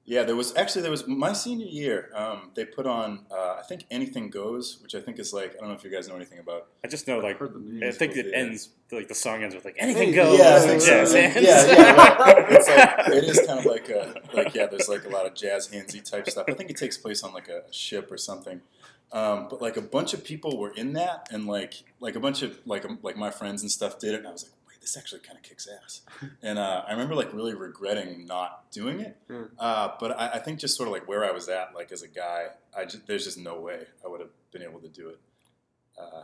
Yeah, 0.06 0.24
there 0.24 0.36
was 0.36 0.54
actually 0.58 0.82
there 0.82 0.92
was 0.92 1.08
my 1.08 1.32
senior 1.32 1.66
year. 1.66 2.10
Um, 2.14 2.52
they 2.56 2.66
put 2.66 2.86
on 2.86 3.26
uh, 3.32 3.56
I 3.60 3.64
think 3.66 3.86
Anything 3.90 4.30
Goes, 4.30 4.80
which 4.84 4.96
I 4.96 5.00
think 5.00 5.18
is 5.18 5.32
like 5.32 5.56
I 5.56 5.60
don't 5.60 5.70
know 5.70 5.76
if 5.76 5.84
you 5.86 5.90
guys 5.90 6.10
know 6.10 6.16
anything 6.18 6.40
about. 6.40 6.68
I 6.84 6.90
just 6.90 7.08
know, 7.08 7.20
like, 7.20 7.38
heard 7.38 7.54
the. 7.54 7.88
I 7.88 7.92
think 7.92 8.12
it 8.18 8.26
Musical 8.26 8.40
ends 8.42 8.70
like 8.92 9.08
the 9.08 9.16
song 9.16 9.44
ends 9.44 9.56
with 9.56 9.64
like 9.64 9.78
anything 9.80 10.10
Hey, 10.10 10.16
goes. 10.16 10.38
yeah, 10.38 10.46
I 10.50 10.58
and 10.58 10.64
think 10.66 10.82
so. 10.82 10.88
jazz 10.90 11.14
yeah, 11.14 11.22
hands. 11.22 11.46
yeah. 11.46 12.16
like, 12.20 12.46
it's 12.50 12.68
like, 12.68 13.08
it 13.18 13.24
is 13.24 13.48
kind 13.48 13.60
of 13.60 13.66
like 13.66 13.88
a 13.90 14.14
like 14.34 14.54
yeah. 14.54 14.66
There's 14.68 14.90
like 14.90 15.06
a 15.06 15.10
lot 15.10 15.26
of 15.26 15.36
jazz 15.36 15.70
handsy 15.70 16.04
type 16.04 16.30
stuff. 16.30 16.46
I 16.50 16.54
think 16.54 16.70
it 16.70 16.76
takes 16.78 16.98
place 16.98 17.24
on 17.24 17.34
like 17.34 17.48
a 17.48 17.62
ship 17.72 18.12
or 18.12 18.18
something. 18.18 18.60
Um, 19.14 19.48
but 19.50 19.62
like 19.62 19.78
a 19.78 19.82
bunch 19.82 20.14
of 20.14 20.26
people 20.26 20.58
were 20.58 20.72
in 20.72 20.94
that, 20.94 21.28
and 21.32 21.46
like 21.48 21.76
like 22.02 22.16
a 22.16 22.20
bunch 22.20 22.42
of 22.42 22.60
like 22.66 22.84
um, 22.84 23.00
like 23.04 23.16
my 23.16 23.32
friends 23.32 23.62
and 23.62 23.72
stuff 23.72 24.00
did 24.00 24.16
it, 24.16 24.18
and 24.18 24.28
I 24.28 24.32
was 24.32 24.44
like, 24.44 24.52
wait, 24.63 24.63
this 24.84 24.98
actually 24.98 25.22
kind 25.22 25.38
of 25.38 25.44
kicks 25.44 25.66
ass. 25.82 26.02
And 26.42 26.60
uh, 26.60 26.84
I 26.86 26.92
remember 26.92 27.16
like 27.16 27.34
really 27.34 27.54
regretting 27.56 28.26
not 28.28 28.70
doing 28.72 29.00
it. 29.00 29.16
Hmm. 29.30 29.44
Uh, 29.58 29.90
but 30.00 30.12
I, 30.20 30.32
I 30.34 30.40
think 30.40 30.60
just 30.60 30.76
sort 30.76 30.88
of 30.90 30.94
like 30.94 31.08
where 31.08 31.24
I 31.24 31.32
was 31.32 31.48
at, 31.48 31.74
like 31.74 31.92
as 31.94 32.02
a 32.04 32.08
guy, 32.10 32.48
I 32.78 32.84
just, 32.84 33.08
there's 33.08 33.24
just 33.24 33.38
no 33.38 33.60
way 33.60 33.86
I 34.06 34.10
would 34.10 34.20
have 34.20 34.30
been 34.52 34.62
able 34.62 34.82
to 34.82 34.90
do 34.90 35.10
it. 35.10 35.20
Uh, 35.98 36.24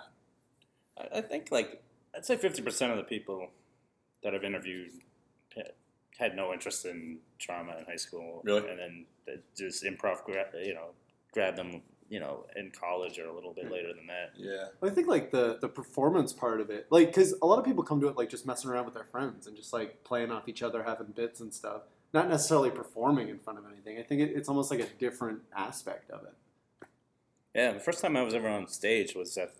I- 1.02 1.20
I 1.20 1.22
think 1.22 1.48
like 1.52 1.82
I'd 2.16 2.26
say 2.26 2.36
fifty 2.36 2.62
percent 2.62 2.92
of 2.92 2.98
the 2.98 3.04
people 3.06 3.48
that 4.24 4.36
I've 4.36 4.44
interviewed 4.44 4.92
had- 6.18 6.36
no 6.36 6.52
interest 6.52 6.86
in 6.86 7.20
trauma 7.38 7.78
in 7.80 7.86
high 7.86 7.96
school. 7.96 8.42
Really? 8.44 8.70
and 8.70 8.78
then 8.78 9.06
just 9.58 9.86
improv, 9.86 10.24
gra- 10.26 10.50
you 10.62 10.74
know, 10.74 10.90
grab 11.34 11.56
them, 11.56 11.82
you 12.10 12.20
know, 12.20 12.46
in 12.56 12.72
college 12.72 13.20
or 13.20 13.26
a 13.28 13.34
little 13.34 13.54
bit 13.54 13.72
later 13.72 13.94
than 13.94 14.08
that. 14.08 14.32
yeah. 14.36 14.66
I 14.82 14.90
think 14.90 15.08
like 15.08 15.32
the 15.32 15.58
the 15.62 15.68
performance 15.70 16.34
part 16.34 16.60
of 16.62 16.70
it, 16.70 16.88
like 16.90 17.08
because 17.08 17.34
a 17.42 17.46
lot 17.46 17.60
of 17.60 17.66
people 17.66 17.84
come 17.84 18.02
to 18.02 18.08
it 18.08 18.18
like 18.18 18.30
just 18.30 18.46
messing 18.46 18.70
around 18.72 18.86
with 18.86 18.94
their 18.96 19.04
friends 19.12 19.46
and 19.48 19.56
just 19.56 19.72
like 19.74 20.04
playing 20.04 20.32
off 20.32 20.48
each 20.48 20.64
other, 20.64 20.84
having 20.84 21.08
bits 21.08 21.40
and 21.40 21.54
stuff, 21.54 21.84
not 22.14 22.28
necessarily 22.30 22.72
performing 22.72 23.30
in 23.30 23.38
front 23.40 23.60
of 23.60 23.66
anything. 23.72 24.00
I 24.00 24.04
think 24.04 24.22
it, 24.22 24.32
it's 24.36 24.50
almost 24.50 24.72
like 24.72 24.80
a 24.80 24.88
different 24.98 25.42
aspect 25.56 26.10
of 26.10 26.24
it. 26.24 26.88
Yeah, 27.56 27.72
the 27.74 27.80
first 27.80 28.02
time 28.02 28.16
I 28.16 28.22
was 28.24 28.34
ever 28.34 28.48
on 28.48 28.68
stage 28.68 29.16
was 29.16 29.38
at 29.38 29.54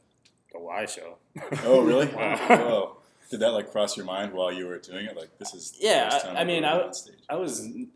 the 0.54 0.60
Y 0.60 0.86
show. 0.86 1.18
Oh, 1.64 1.82
really? 1.82 2.08
Wow. 2.16 2.38
Whoa. 2.48 2.96
Did 3.30 3.42
that 3.42 3.52
like 3.52 3.72
cross 3.72 3.96
your 3.96 4.08
mind 4.08 4.34
while 4.34 4.52
you 4.52 4.66
were 4.66 4.80
doing 4.80 5.06
it? 5.06 5.16
Like 5.16 5.38
this 5.38 5.54
is 5.54 5.72
the 5.72 5.86
Yeah, 5.86 6.10
first 6.10 6.26
I- 6.26 6.28
time 6.30 6.38
I 6.38 6.42
I've 6.42 6.48
mean, 6.48 6.64
I 6.66 6.82
on 6.82 6.94
stage. 6.94 7.16
I 7.30 7.36
was 7.36 7.60
n- 7.66 7.90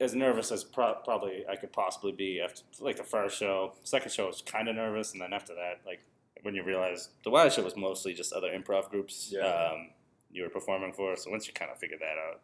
as 0.00 0.14
nervous 0.14 0.50
as 0.50 0.64
pro- 0.64 0.94
probably 1.04 1.44
I 1.48 1.56
could 1.56 1.72
possibly 1.72 2.12
be 2.12 2.40
after 2.40 2.62
like 2.80 2.96
the 2.96 3.04
first 3.04 3.38
show. 3.38 3.74
Second 3.84 4.10
show 4.12 4.24
I 4.24 4.28
was 4.28 4.42
kind 4.42 4.68
of 4.68 4.76
nervous, 4.76 5.12
and 5.12 5.20
then 5.20 5.32
after 5.32 5.54
that, 5.54 5.80
like 5.86 6.00
when 6.42 6.54
you 6.54 6.62
realize 6.64 7.10
the 7.24 7.30
Wild 7.30 7.52
Show 7.52 7.62
was 7.62 7.76
mostly 7.76 8.14
just 8.14 8.32
other 8.32 8.48
improv 8.48 8.90
groups 8.90 9.28
Yeah. 9.30 9.40
um, 9.72 9.90
you 10.32 10.42
were 10.42 10.48
performing 10.48 10.92
for. 10.92 11.14
So 11.16 11.30
once 11.30 11.46
you 11.46 11.52
kind 11.52 11.70
of 11.70 11.78
figured 11.78 12.00
that 12.00 12.16
out, 12.16 12.40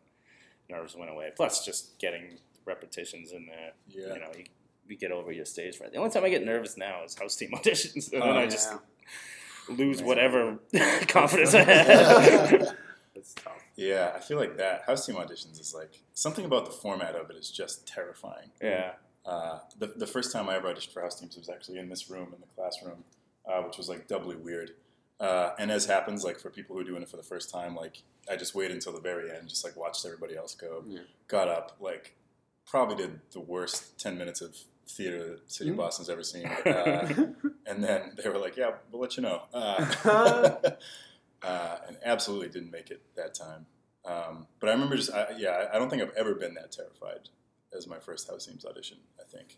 nerves 0.69 0.95
went 0.95 1.11
away. 1.11 1.31
Plus, 1.35 1.65
just 1.65 1.99
getting 1.99 2.39
repetitions 2.67 3.33
in 3.33 3.47
there. 3.47 3.73
Yeah. 3.89 4.15
You 4.15 4.21
know, 4.21 4.31
you, 4.37 4.45
you 4.89 4.97
get 4.99 5.13
over 5.13 5.33
your 5.33 5.45
stage 5.47 5.77
fright. 5.79 5.93
The 5.93 5.99
only 5.99 6.11
time 6.11 6.25
I 6.25 6.29
get 6.29 6.45
nervous 6.45 6.77
now 6.77 7.05
is 7.05 7.15
house 7.15 7.37
team 7.37 7.51
auditions, 7.55 8.13
and 8.13 8.23
Oh, 8.23 8.27
then 8.27 8.37
I 8.37 8.43
yeah. 8.43 8.49
just 8.51 8.73
lose 9.69 10.03
whatever 10.03 10.59
confidence 11.09 11.55
I 11.55 11.63
have. 11.63 12.77
It's 13.15 13.33
tough. 13.35 13.63
Yeah, 13.76 14.12
I 14.16 14.21
feel 14.21 14.38
like 14.38 14.56
that 14.56 14.83
house 14.87 15.04
team 15.06 15.16
auditions 15.16 15.61
is 15.61 15.75
like 15.75 16.00
something 16.14 16.45
about 16.45 16.64
the 16.64 16.71
format 16.73 17.14
of 17.14 17.28
it 17.30 17.37
is 17.37 17.50
just 17.50 17.87
terrifying. 17.87 18.50
yeah. 18.62 18.92
Uh, 19.25 19.59
the, 19.78 19.88
the 19.88 20.06
first 20.06 20.30
time 20.33 20.49
I 20.49 20.54
ever 20.54 20.73
auditioned 20.73 20.92
for 20.92 21.02
house 21.02 21.18
teams 21.18 21.37
was 21.37 21.49
actually 21.49 21.78
in 21.78 21.88
this 21.88 22.09
room 22.09 22.33
in 22.33 22.40
the 22.40 22.47
classroom, 22.54 23.02
uh, 23.45 23.61
which 23.62 23.76
was 23.76 23.88
like 23.88 24.06
doubly 24.06 24.37
weird. 24.37 24.71
Uh, 25.18 25.50
and 25.59 25.71
as 25.73 25.87
happens, 25.87 26.23
like 26.25 26.38
for 26.38 26.49
people 26.49 26.76
who 26.76 26.83
are 26.83 26.85
doing 26.85 27.02
it 27.02 27.09
for 27.09 27.16
the 27.16 27.25
first 27.25 27.50
time, 27.50 27.75
like 27.75 28.02
I 28.30 28.37
just 28.37 28.54
waited 28.54 28.75
until 28.76 28.92
the 28.92 29.00
very 29.00 29.30
end, 29.30 29.49
just 29.49 29.64
like 29.64 29.76
watched 29.76 30.04
everybody 30.06 30.37
else 30.37 30.54
go. 30.54 30.85
Yeah. 30.87 31.00
Got 31.26 31.49
up, 31.49 31.76
like 31.80 32.14
probably 32.66 32.95
did 32.97 33.18
the 33.33 33.40
worst 33.40 33.99
ten 33.99 34.16
minutes 34.16 34.40
of 34.40 34.56
theater 34.88 35.26
that 35.30 35.50
City 35.50 35.71
of 35.71 35.75
Mm. 35.75 35.78
Boston's 35.78 36.09
ever 36.09 36.23
seen. 36.23 36.47
Uh, 36.47 37.09
and 37.66 37.83
then 37.83 38.12
they 38.23 38.28
were 38.28 38.38
like, 38.38 38.56
"Yeah, 38.56 38.73
we'll 38.92 39.00
let 39.02 39.16
you 39.16 39.25
know." 39.25 39.42
Uh, 41.43 41.47
uh, 41.47 41.78
and 41.88 41.97
absolutely 42.05 42.49
didn't 42.49 42.71
make 42.71 42.90
it 42.90 43.02
that 43.16 43.35
time. 43.35 43.66
Um, 44.05 44.47
but 44.61 44.69
I 44.69 44.73
remember 44.73 44.97
just, 44.97 45.12
I, 45.12 45.28
yeah, 45.37 45.66
I- 45.73 45.78
don't 45.78 45.90
think 45.90 46.02
I've 46.02 46.14
ever 46.16 46.35
been 46.35 46.55
that 46.55 46.73
terrified 46.73 47.28
as 47.76 47.87
my 47.87 47.99
first 47.99 48.28
house 48.28 48.47
teams 48.47 48.64
audition. 48.64 48.99
I 49.21 49.25
think 49.25 49.57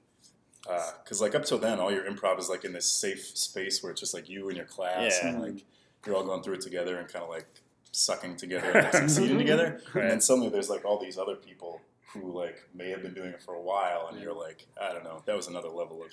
because 1.03 1.21
like 1.21 1.35
up 1.35 1.45
till 1.45 1.59
then, 1.59 1.79
all 1.79 1.91
your 1.91 2.05
improv 2.11 2.39
is 2.39 2.49
like 2.51 2.65
in 2.65 2.73
this 2.73 2.85
safe 2.87 3.25
space 3.39 3.83
where 3.83 3.91
it's 3.93 4.01
just 4.01 4.13
like 4.13 4.29
you 4.29 4.49
and 4.49 4.57
your 4.57 4.67
class, 4.67 5.19
Yeah. 5.23 5.29
and 5.29 5.41
like 5.41 5.65
you're 6.05 6.15
all 6.17 6.25
going 6.25 6.43
through 6.43 6.55
it 6.55 6.61
together 6.61 6.99
and 6.99 7.09
kind 7.09 7.23
of 7.23 7.31
like 7.31 7.47
sucking 7.93 8.37
together 8.37 8.71
and 8.73 8.85
like, 8.85 8.93
succeeding 9.09 9.39
together. 9.39 9.81
And 9.95 10.11
then 10.11 10.21
suddenly 10.21 10.51
there's 10.51 10.69
like 10.69 10.85
all 10.85 10.99
these 10.99 11.17
other 11.17 11.37
people 11.37 11.81
who 12.13 12.33
like 12.33 12.57
may 12.75 12.91
have 12.91 13.03
been 13.03 13.15
doing 13.15 13.31
it 13.31 13.43
for 13.43 13.55
a 13.55 13.61
while, 13.63 14.09
and 14.11 14.21
you're 14.21 14.35
like, 14.35 14.67
I 14.81 14.93
don't 14.93 15.05
know. 15.05 15.23
That 15.27 15.37
was 15.37 15.47
another 15.47 15.69
level 15.69 16.03
of 16.03 16.11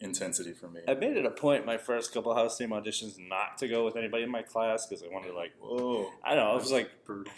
intensity 0.00 0.52
for 0.52 0.68
me. 0.68 0.80
I 0.86 0.94
made 0.94 1.16
it 1.16 1.24
a 1.24 1.30
point 1.30 1.64
my 1.66 1.78
first 1.78 2.12
couple 2.12 2.34
house 2.34 2.56
team 2.58 2.70
auditions 2.70 3.16
not 3.18 3.58
to 3.58 3.68
go 3.68 3.84
with 3.84 3.96
anybody 3.96 4.24
in 4.24 4.30
my 4.30 4.42
class 4.42 4.86
because 4.86 5.02
I 5.02 5.08
wanted 5.08 5.28
to 5.28 5.34
like 5.34 5.52
Whoa, 5.60 6.10
I 6.24 6.34
don't 6.34 6.44
know. 6.46 6.52
It 6.56 6.60
was 6.62 6.72
like 6.72 6.90
Brutal. 7.04 7.32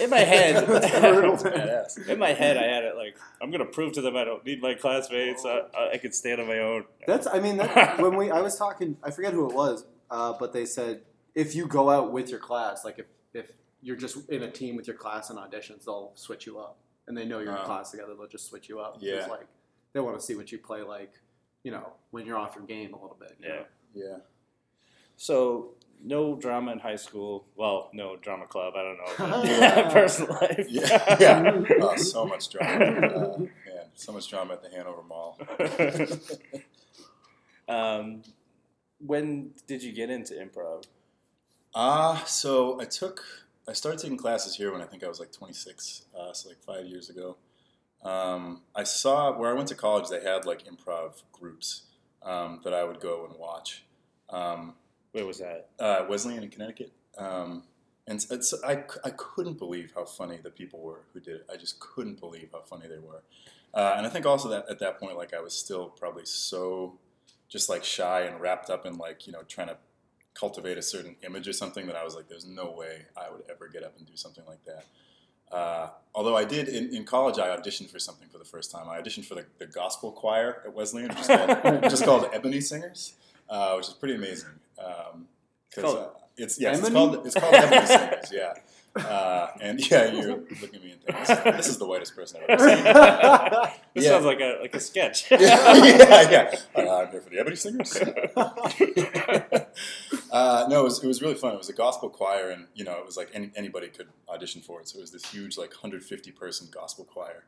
in 0.00 0.10
my 0.10 0.18
head. 0.20 0.54
That's 0.66 0.90
brutal, 1.00 1.36
man. 1.36 1.68
badass. 1.68 2.08
in 2.08 2.18
my 2.18 2.32
head, 2.32 2.56
I 2.56 2.62
had 2.64 2.84
it 2.84 2.96
like 2.96 3.16
I'm 3.42 3.50
gonna 3.50 3.64
prove 3.66 3.92
to 3.94 4.00
them 4.00 4.16
I 4.16 4.24
don't 4.24 4.44
need 4.44 4.60
my 4.62 4.74
classmates. 4.74 5.44
I, 5.44 5.60
I, 5.76 5.90
I 5.94 5.98
can 5.98 6.12
stand 6.12 6.40
on 6.40 6.46
my 6.48 6.58
own. 6.60 6.84
That's 7.06 7.26
I 7.26 7.40
mean 7.40 7.58
that, 7.58 7.98
when 8.00 8.16
we 8.16 8.30
I 8.30 8.40
was 8.40 8.56
talking 8.56 8.96
I 9.02 9.10
forget 9.10 9.32
who 9.32 9.48
it 9.50 9.54
was, 9.54 9.84
uh, 10.10 10.32
but 10.38 10.52
they 10.52 10.64
said 10.64 11.02
if 11.34 11.54
you 11.54 11.66
go 11.66 11.90
out 11.90 12.12
with 12.12 12.30
your 12.30 12.40
class, 12.40 12.84
like 12.84 12.98
if 12.98 13.06
if 13.34 13.52
you're 13.82 13.96
just 13.96 14.28
in 14.30 14.42
a 14.42 14.50
team 14.50 14.76
with 14.76 14.86
your 14.86 14.96
class 14.96 15.30
and 15.30 15.38
auditions, 15.38 15.84
they'll 15.84 16.12
switch 16.14 16.46
you 16.46 16.58
up, 16.58 16.78
and 17.06 17.16
they 17.16 17.24
know 17.26 17.38
you're 17.38 17.52
in 17.52 17.58
Oh. 17.58 17.64
class 17.64 17.90
together. 17.90 18.14
They'll 18.18 18.26
just 18.26 18.48
switch 18.48 18.68
you 18.68 18.80
up. 18.80 18.96
Yeah. 18.98 19.26
Like 19.26 19.46
they 19.92 20.00
want 20.00 20.18
to 20.18 20.24
see 20.24 20.34
what 20.34 20.50
you 20.50 20.58
play 20.58 20.82
like, 20.82 21.12
you 21.64 21.70
know, 21.70 21.92
when 22.10 22.26
you're 22.26 22.38
off 22.38 22.54
your 22.56 22.64
game 22.64 22.92
a 22.94 23.00
little 23.00 23.16
bit. 23.18 23.36
you 23.40 23.48
Yeah. 23.48 23.54
know? 23.54 23.64
Yeah. 23.94 24.16
So 25.16 25.70
no 26.04 26.36
drama 26.36 26.72
in 26.72 26.78
high 26.78 26.96
school. 26.96 27.44
Well, 27.56 27.90
no 27.92 28.16
drama 28.16 28.46
club. 28.46 28.74
I 28.76 28.82
don't 28.82 28.98
know. 28.98 29.38
about 29.42 29.44
your 29.84 29.90
personal 29.90 30.34
life. 30.40 30.66
Yeah, 30.68 31.16
yeah. 31.20 31.62
Oh, 31.80 31.96
so 31.96 32.24
much 32.26 32.48
drama. 32.50 32.84
Uh, 32.84 33.38
man, 33.38 33.50
so 33.94 34.12
much 34.12 34.28
drama 34.28 34.54
at 34.54 34.62
the 34.62 34.70
Hanover 34.70 35.02
Mall. 35.02 35.38
um, 37.68 38.22
when 39.04 39.50
did 39.66 39.82
you 39.82 39.92
get 39.92 40.10
into 40.10 40.34
improv? 40.34 40.84
Ah, 41.74 42.24
so 42.26 42.80
I 42.80 42.84
took, 42.84 43.22
I 43.68 43.72
started 43.72 44.00
taking 44.00 44.16
classes 44.16 44.56
here 44.56 44.72
when 44.72 44.80
I 44.80 44.86
think 44.86 45.04
I 45.04 45.08
was 45.08 45.20
like 45.20 45.32
26, 45.32 46.06
uh, 46.18 46.32
so 46.32 46.48
like 46.48 46.58
five 46.62 46.86
years 46.86 47.10
ago. 47.10 47.36
Um, 48.02 48.62
I 48.74 48.84
saw 48.84 49.36
where 49.36 49.50
I 49.50 49.54
went 49.54 49.68
to 49.68 49.74
college, 49.74 50.08
they 50.08 50.22
had 50.22 50.44
like 50.44 50.64
improv 50.64 51.22
groups 51.32 51.82
um, 52.22 52.60
that 52.64 52.72
I 52.72 52.84
would 52.84 53.00
go 53.00 53.26
and 53.28 53.38
watch. 53.38 53.84
Um, 54.30 54.74
Where 55.12 55.26
was 55.26 55.38
that? 55.38 55.68
uh, 55.78 56.04
Wesleyan 56.08 56.42
in 56.42 56.50
Connecticut. 56.50 56.92
Um, 57.16 57.64
and 58.06 58.24
it's, 58.30 58.54
I, 58.64 58.84
I 59.04 59.10
couldn't 59.10 59.58
believe 59.58 59.92
how 59.94 60.04
funny 60.04 60.38
the 60.42 60.50
people 60.50 60.80
were 60.80 61.02
who 61.12 61.20
did 61.20 61.36
it. 61.36 61.46
I 61.52 61.56
just 61.56 61.78
couldn't 61.80 62.20
believe 62.20 62.50
how 62.52 62.60
funny 62.60 62.86
they 62.88 62.98
were. 62.98 63.22
Uh, 63.74 63.94
and 63.96 64.06
I 64.06 64.10
think 64.10 64.24
also 64.24 64.48
that 64.48 64.64
at 64.70 64.78
that 64.78 64.98
point, 64.98 65.16
like 65.16 65.34
I 65.34 65.40
was 65.40 65.54
still 65.54 65.88
probably 65.88 66.24
so 66.24 66.98
just 67.48 67.68
like 67.68 67.84
shy 67.84 68.22
and 68.22 68.40
wrapped 68.40 68.70
up 68.70 68.86
in 68.86 68.96
like, 68.96 69.26
you 69.26 69.32
know, 69.32 69.42
trying 69.42 69.68
to 69.68 69.76
cultivate 70.34 70.78
a 70.78 70.82
certain 70.82 71.16
image 71.22 71.48
or 71.48 71.52
something 71.52 71.86
that 71.86 71.96
I 71.96 72.04
was 72.04 72.14
like, 72.14 72.28
there's 72.28 72.46
no 72.46 72.70
way 72.70 73.06
I 73.16 73.30
would 73.30 73.42
ever 73.50 73.68
get 73.68 73.82
up 73.82 73.96
and 73.98 74.06
do 74.06 74.16
something 74.16 74.44
like 74.46 74.64
that. 74.64 74.84
Uh, 75.52 75.88
although 76.14 76.36
I 76.36 76.44
did 76.44 76.68
in, 76.68 76.94
in 76.94 77.04
college, 77.04 77.38
I 77.38 77.48
auditioned 77.56 77.90
for 77.90 77.98
something 77.98 78.28
for 78.28 78.38
the 78.38 78.44
first 78.44 78.70
time. 78.70 78.88
I 78.88 79.00
auditioned 79.00 79.24
for 79.24 79.34
the, 79.34 79.44
the 79.58 79.66
gospel 79.66 80.12
choir 80.12 80.62
at 80.64 80.74
Wesleyan, 80.74 81.08
which 81.08 81.20
is 81.20 81.26
called, 81.26 81.84
is 81.92 82.02
called 82.02 82.28
Ebony 82.32 82.60
Singers, 82.60 83.14
uh, 83.48 83.74
which 83.74 83.88
is 83.88 83.94
pretty 83.94 84.14
amazing. 84.14 84.50
Because 84.76 85.82
Called 85.82 85.96
uh, 85.98 86.08
it's 86.36 86.60
yes, 86.60 86.78
it's 86.78 86.90
called 86.90 87.26
it's 87.26 87.34
called 87.34 87.54
Ebony 87.54 87.86
Singers, 87.94 88.30
yeah. 88.32 88.54
Uh, 88.96 89.48
and 89.60 89.90
yeah, 89.90 90.10
you're 90.10 90.36
looking 90.60 90.74
at 90.74 90.82
me 90.82 90.90
and 90.92 91.00
thinking, 91.02 91.24
this, 91.26 91.56
this 91.56 91.68
is 91.68 91.78
the 91.78 91.86
whitest 91.86 92.16
person 92.16 92.40
I've 92.42 92.50
ever 92.60 92.68
seen. 92.68 92.84
This 93.94 94.04
Yeah. 94.04 94.10
sounds 94.12 94.24
like 94.26 94.40
a 94.40 94.58
like 94.60 94.74
a 94.74 94.80
sketch. 94.80 95.30
yeah, 95.30 95.38
yeah, 95.38 96.30
yeah. 96.30 96.54
Uh, 96.76 96.96
I'm 97.02 97.10
here 97.10 97.20
for 97.20 97.30
the 97.30 97.38
Ebony 97.38 97.56
Singers. 97.56 97.96
Uh, 100.38 100.66
no, 100.68 100.80
it 100.80 100.84
was, 100.84 101.02
it 101.02 101.06
was 101.06 101.22
really 101.22 101.34
fun. 101.34 101.54
It 101.54 101.58
was 101.58 101.68
a 101.68 101.74
gospel 101.74 102.08
choir, 102.08 102.50
and 102.50 102.66
you 102.74 102.84
know, 102.84 102.98
it 102.98 103.04
was 103.04 103.16
like 103.16 103.30
any, 103.34 103.50
anybody 103.56 103.88
could 103.88 104.08
audition 104.28 104.62
for 104.62 104.80
it. 104.80 104.88
So 104.88 104.98
it 104.98 105.02
was 105.02 105.10
this 105.10 105.30
huge, 105.30 105.58
like 105.58 105.70
150 105.70 106.30
person 106.32 106.68
gospel 106.70 107.04
choir, 107.04 107.44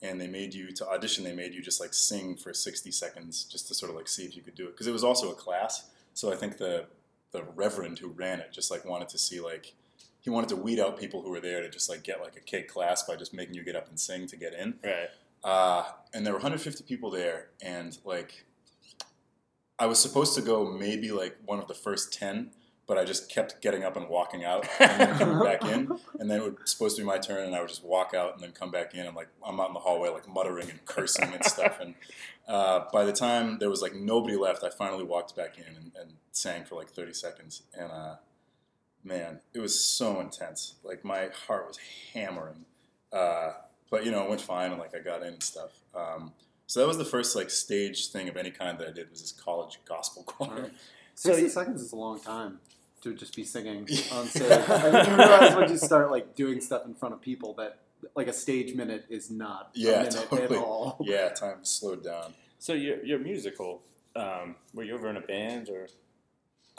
and 0.00 0.20
they 0.20 0.26
made 0.26 0.54
you 0.54 0.72
to 0.72 0.88
audition. 0.88 1.24
They 1.24 1.34
made 1.34 1.54
you 1.54 1.62
just 1.62 1.80
like 1.80 1.94
sing 1.94 2.36
for 2.36 2.52
60 2.52 2.90
seconds, 2.90 3.44
just 3.44 3.68
to 3.68 3.74
sort 3.74 3.90
of 3.90 3.96
like 3.96 4.08
see 4.08 4.24
if 4.24 4.36
you 4.36 4.42
could 4.42 4.54
do 4.54 4.64
it, 4.64 4.72
because 4.72 4.86
it 4.86 4.92
was 4.92 5.04
also 5.04 5.30
a 5.30 5.34
class. 5.34 5.90
So 6.14 6.32
I 6.32 6.36
think 6.36 6.58
the 6.58 6.86
the 7.32 7.44
reverend 7.54 7.98
who 7.98 8.08
ran 8.08 8.40
it 8.40 8.52
just 8.52 8.70
like 8.70 8.84
wanted 8.84 9.08
to 9.08 9.18
see 9.18 9.40
like 9.40 9.74
he 10.20 10.30
wanted 10.30 10.48
to 10.50 10.56
weed 10.56 10.78
out 10.78 10.98
people 10.98 11.22
who 11.22 11.30
were 11.30 11.40
there 11.40 11.62
to 11.62 11.68
just 11.68 11.90
like 11.90 12.04
get 12.04 12.20
like 12.20 12.36
a 12.36 12.40
cake 12.40 12.68
class 12.68 13.02
by 13.02 13.16
just 13.16 13.34
making 13.34 13.54
you 13.54 13.64
get 13.64 13.74
up 13.74 13.88
and 13.88 13.98
sing 13.98 14.26
to 14.28 14.36
get 14.36 14.54
in. 14.54 14.74
right. 14.84 15.08
Uh, 15.44 15.84
and 16.14 16.24
there 16.24 16.32
were 16.32 16.38
150 16.38 16.84
people 16.84 17.10
there, 17.10 17.48
and 17.60 17.98
like, 18.04 18.44
I 19.78 19.86
was 19.86 19.98
supposed 19.98 20.34
to 20.36 20.42
go 20.42 20.70
maybe 20.70 21.10
like 21.10 21.36
one 21.44 21.58
of 21.58 21.68
the 21.68 21.74
first 21.74 22.12
10, 22.12 22.50
but 22.86 22.98
I 22.98 23.04
just 23.04 23.30
kept 23.30 23.60
getting 23.62 23.84
up 23.84 23.96
and 23.96 24.08
walking 24.08 24.44
out 24.44 24.66
and 24.80 25.00
then 25.00 25.18
coming 25.18 25.42
back 25.42 25.64
in. 25.64 25.98
And 26.20 26.30
then 26.30 26.40
it 26.40 26.44
was 26.44 26.70
supposed 26.70 26.96
to 26.96 27.02
be 27.02 27.06
my 27.06 27.18
turn, 27.18 27.46
and 27.46 27.54
I 27.54 27.60
would 27.60 27.68
just 27.68 27.84
walk 27.84 28.14
out 28.14 28.34
and 28.34 28.42
then 28.42 28.52
come 28.52 28.70
back 28.70 28.94
in. 28.94 29.06
And 29.06 29.16
like, 29.16 29.28
I'm 29.44 29.58
out 29.58 29.68
in 29.68 29.74
the 29.74 29.80
hallway, 29.80 30.08
like 30.10 30.28
muttering 30.28 30.70
and 30.70 30.84
cursing 30.84 31.32
and 31.32 31.44
stuff. 31.44 31.80
And 31.80 31.94
uh, 32.46 32.84
by 32.92 33.04
the 33.04 33.12
time 33.12 33.58
there 33.58 33.70
was 33.70 33.82
like 33.82 33.94
nobody 33.94 34.36
left, 34.36 34.62
I 34.62 34.70
finally 34.70 35.02
walked 35.02 35.34
back 35.34 35.58
in 35.58 35.64
and, 35.64 35.92
and 35.98 36.12
sang 36.30 36.64
for 36.64 36.76
like 36.76 36.90
30 36.90 37.12
seconds. 37.12 37.62
And 37.76 37.90
uh, 37.90 38.14
man, 39.02 39.40
it 39.52 39.58
was 39.58 39.82
so 39.82 40.20
intense. 40.20 40.74
Like, 40.84 41.04
my 41.04 41.30
heart 41.46 41.66
was 41.66 41.78
hammering. 42.14 42.66
Uh, 43.12 43.52
but 43.90 44.06
you 44.06 44.10
know, 44.10 44.22
it 44.22 44.28
went 44.28 44.40
fine, 44.40 44.70
and 44.70 44.80
like 44.80 44.94
I 44.94 45.00
got 45.00 45.22
in 45.22 45.34
and 45.34 45.42
stuff. 45.42 45.70
Um, 45.94 46.32
so 46.72 46.80
that 46.80 46.86
was 46.88 46.96
the 46.96 47.04
first 47.04 47.36
like 47.36 47.50
stage 47.50 48.08
thing 48.08 48.30
of 48.30 48.36
any 48.38 48.50
kind 48.50 48.78
that 48.78 48.88
I 48.88 48.92
did 48.92 49.10
was 49.10 49.20
this 49.20 49.30
college 49.32 49.78
gospel 49.84 50.22
choir. 50.26 50.70
So 51.14 51.28
Sixty 51.28 51.42
you- 51.42 51.48
seconds 51.50 51.82
is 51.82 51.92
a 51.92 51.96
long 51.96 52.18
time 52.18 52.60
to 53.02 53.12
just 53.14 53.36
be 53.36 53.44
singing 53.44 53.80
on 54.12 54.26
stage. 54.26 54.50
I 54.68 54.90
mean, 54.90 55.10
you 55.10 55.16
realize 55.16 55.54
when 55.54 55.68
you 55.70 55.76
start 55.76 56.10
like 56.10 56.34
doing 56.34 56.62
stuff 56.62 56.86
in 56.86 56.94
front 56.94 57.12
of 57.14 57.20
people 57.20 57.52
that 57.58 57.76
like 58.16 58.26
a 58.26 58.32
stage 58.32 58.74
minute 58.74 59.04
is 59.10 59.30
not 59.30 59.68
Yeah, 59.74 59.90
a 59.90 59.96
minute 60.04 60.26
totally. 60.30 60.56
at 60.56 60.64
all. 60.64 60.96
yeah, 61.02 61.28
time 61.28 61.58
slowed 61.62 62.02
down. 62.04 62.32
So 62.58 62.72
you're 62.72 63.04
you're 63.04 63.18
musical. 63.18 63.82
Um, 64.16 64.56
were 64.72 64.82
you 64.84 64.94
ever 64.94 65.10
in 65.10 65.18
a 65.18 65.20
band 65.20 65.68
or? 65.68 65.88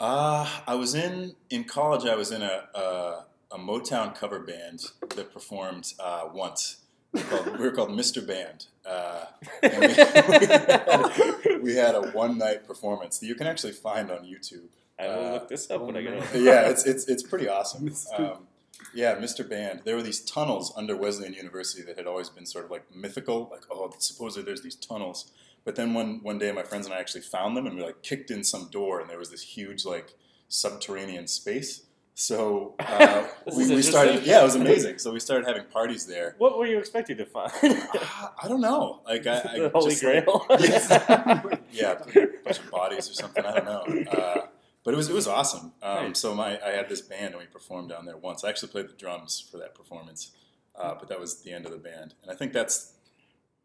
Uh, 0.00 0.48
I 0.66 0.74
was 0.74 0.94
in 0.96 1.36
in 1.50 1.62
college. 1.64 2.04
I 2.04 2.16
was 2.16 2.32
in 2.32 2.42
a 2.42 2.64
a, 2.74 3.24
a 3.52 3.58
Motown 3.58 4.12
cover 4.12 4.40
band 4.40 4.80
that 5.14 5.32
performed 5.32 5.92
uh, 6.00 6.24
once. 6.32 6.78
We 7.12 7.20
were, 7.22 7.28
called, 7.28 7.46
we 7.60 7.64
were 7.66 7.70
called 7.70 7.90
Mr. 7.90 8.26
Band. 8.26 8.66
Uh, 8.86 9.24
we, 9.62 9.68
we 9.70 9.94
had, 9.94 11.62
we 11.62 11.74
had 11.74 11.94
a 11.94 12.10
one 12.12 12.36
night 12.38 12.66
performance 12.66 13.18
that 13.18 13.26
you 13.26 13.34
can 13.34 13.46
actually 13.46 13.72
find 13.72 14.10
on 14.10 14.18
YouTube. 14.24 14.66
I 14.98 15.08
will 15.08 15.26
Uh, 15.26 15.32
look 15.32 15.48
this 15.48 15.70
up 15.70 15.80
when 15.82 15.96
I 15.96 16.02
get 16.02 16.22
home. 16.22 16.44
yeah, 16.44 16.68
it's 16.68 16.84
it's 16.84 17.06
it's 17.08 17.22
pretty 17.22 17.48
awesome. 17.56 17.92
Um, 18.16 18.46
yeah, 18.94 19.14
Mr. 19.16 19.48
Band. 19.48 19.80
There 19.84 19.96
were 19.96 20.02
these 20.02 20.20
tunnels 20.20 20.72
under 20.76 20.96
Wesleyan 20.96 21.32
University 21.34 21.82
that 21.84 21.96
had 21.96 22.06
always 22.06 22.28
been 22.28 22.44
sort 22.46 22.64
of 22.66 22.70
like 22.70 22.84
mythical. 22.94 23.48
Like, 23.50 23.62
oh, 23.70 23.92
supposedly 23.98 24.44
there's 24.44 24.62
these 24.62 24.74
tunnels. 24.76 25.30
But 25.64 25.76
then 25.76 25.94
one 25.94 26.20
one 26.22 26.38
day, 26.38 26.52
my 26.52 26.62
friends 26.62 26.84
and 26.86 26.94
I 26.94 26.98
actually 26.98 27.22
found 27.22 27.56
them, 27.56 27.66
and 27.66 27.76
we 27.76 27.82
like 27.82 28.02
kicked 28.02 28.30
in 28.30 28.44
some 28.44 28.68
door, 28.70 29.00
and 29.00 29.08
there 29.08 29.18
was 29.18 29.30
this 29.30 29.42
huge 29.42 29.84
like 29.86 30.14
subterranean 30.48 31.26
space. 31.26 31.82
So 32.14 32.74
uh, 32.80 33.26
we, 33.56 33.74
we 33.74 33.82
started. 33.82 34.24
Yeah, 34.24 34.40
it 34.40 34.44
was 34.44 34.54
amazing. 34.54 34.98
So 34.98 35.12
we 35.12 35.18
started 35.20 35.46
having 35.46 35.64
parties 35.64 36.06
there. 36.06 36.36
What 36.38 36.56
were 36.58 36.66
you 36.66 36.78
expecting 36.78 37.16
to 37.18 37.26
find? 37.26 37.50
Uh, 37.62 38.28
I 38.42 38.46
don't 38.48 38.60
know. 38.60 39.00
Like 39.06 39.26
I, 39.26 39.38
I 39.40 39.58
the 39.58 39.68
Holy 39.74 39.90
just, 39.90 40.04
like- 40.04 40.24
Grail. 40.24 40.46
yeah, 40.50 41.58
yeah, 41.72 41.92
a 42.22 42.26
bunch 42.44 42.58
of 42.60 42.70
bodies 42.70 43.10
or 43.10 43.14
something. 43.14 43.44
I 43.44 43.52
don't 43.60 43.64
know. 43.64 44.10
Uh, 44.12 44.46
but 44.84 44.94
it 44.94 44.96
was 44.96 45.08
it 45.08 45.14
was 45.14 45.26
awesome. 45.26 45.72
Um, 45.82 46.08
Nice. 46.08 46.18
So 46.20 46.34
my 46.34 46.60
I 46.64 46.70
had 46.70 46.88
this 46.88 47.00
band 47.00 47.34
and 47.34 47.38
we 47.38 47.46
performed 47.46 47.88
down 47.88 48.04
there 48.06 48.16
once. 48.16 48.44
I 48.44 48.48
actually 48.48 48.68
played 48.68 48.88
the 48.88 48.92
drums 48.94 49.40
for 49.50 49.58
that 49.58 49.74
performance, 49.74 50.30
uh, 50.76 50.94
but 50.98 51.08
that 51.08 51.18
was 51.18 51.42
the 51.42 51.52
end 51.52 51.66
of 51.66 51.72
the 51.72 51.78
band. 51.78 52.14
And 52.22 52.30
I 52.30 52.34
think 52.34 52.52
that's 52.52 52.92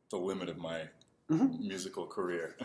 the 0.09 0.17
limit 0.17 0.49
of 0.49 0.57
my 0.57 0.83
Mhm. 1.29 1.59
musical 1.59 2.07
career. 2.07 2.55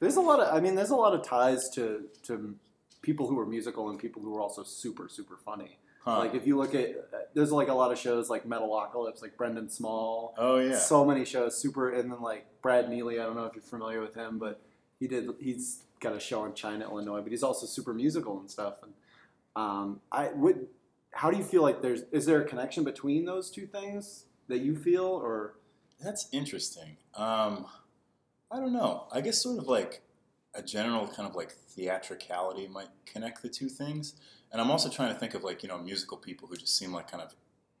There's 0.00 0.16
a 0.16 0.20
lot 0.20 0.40
of 0.40 0.54
I 0.54 0.60
mean, 0.60 0.74
there's 0.74 0.90
a 0.90 0.96
lot 0.96 1.14
of 1.14 1.22
ties 1.24 1.70
to 1.70 2.08
to 2.24 2.54
people 3.02 3.26
who 3.28 3.38
are 3.38 3.46
musical 3.46 3.90
and 3.90 3.98
people 3.98 4.22
who 4.22 4.34
are 4.36 4.40
also 4.40 4.62
super 4.62 5.08
super 5.08 5.36
funny. 5.36 5.78
Huh. 6.04 6.18
Like 6.18 6.34
if 6.34 6.46
you 6.46 6.56
look 6.56 6.74
at 6.74 6.90
there's 7.34 7.52
like 7.52 7.68
a 7.68 7.74
lot 7.74 7.92
of 7.92 7.98
shows 7.98 8.28
like 8.28 8.44
Metalocalypse, 8.44 9.22
like 9.22 9.36
Brendan 9.36 9.68
Small. 9.68 10.34
oh 10.36 10.58
yeah. 10.58 10.78
So 10.78 11.04
many 11.04 11.24
shows, 11.24 11.56
super, 11.56 11.90
and 11.90 12.10
then 12.10 12.20
like 12.20 12.46
Brad 12.60 12.88
Neely. 12.88 13.20
I 13.20 13.24
don't 13.24 13.36
know 13.36 13.44
if 13.44 13.54
you're 13.54 13.62
familiar 13.62 14.00
with 14.00 14.14
him, 14.14 14.38
but 14.38 14.60
he 14.98 15.06
did. 15.06 15.28
He's 15.40 15.84
got 16.00 16.14
a 16.14 16.20
show 16.20 16.44
in 16.44 16.54
China, 16.54 16.84
Illinois, 16.86 17.20
but 17.20 17.30
he's 17.30 17.44
also 17.44 17.66
super 17.66 17.94
musical 17.94 18.40
and 18.40 18.50
stuff. 18.50 18.74
And 18.82 18.92
um, 19.54 20.00
I 20.10 20.30
would. 20.32 20.66
How 21.12 21.30
do 21.30 21.36
you 21.36 21.44
feel 21.44 21.62
like 21.62 21.82
there's? 21.82 22.02
Is 22.10 22.26
there 22.26 22.40
a 22.42 22.44
connection 22.44 22.82
between 22.84 23.24
those 23.24 23.50
two 23.50 23.66
things 23.66 24.24
that 24.48 24.58
you 24.58 24.74
feel, 24.74 25.04
or 25.04 25.54
That's 26.00 26.28
interesting. 26.32 26.96
Um, 27.14 27.66
I 28.50 28.56
don't 28.56 28.72
know. 28.72 29.06
I 29.12 29.20
guess 29.20 29.40
sort 29.42 29.58
of 29.58 29.66
like 29.68 30.02
a 30.54 30.62
general 30.62 31.06
kind 31.08 31.28
of 31.28 31.34
like 31.34 31.52
theatricality 31.52 32.68
might 32.68 32.88
connect 33.06 33.42
the 33.42 33.48
two 33.48 33.68
things. 33.68 34.14
And 34.52 34.60
I'm 34.60 34.70
also 34.70 34.88
trying 34.90 35.12
to 35.12 35.18
think 35.18 35.34
of 35.34 35.42
like, 35.42 35.62
you 35.62 35.68
know, 35.68 35.78
musical 35.78 36.16
people 36.18 36.46
who 36.48 36.56
just 36.56 36.76
seem 36.76 36.92
like 36.92 37.10
kind 37.10 37.22
of 37.22 37.34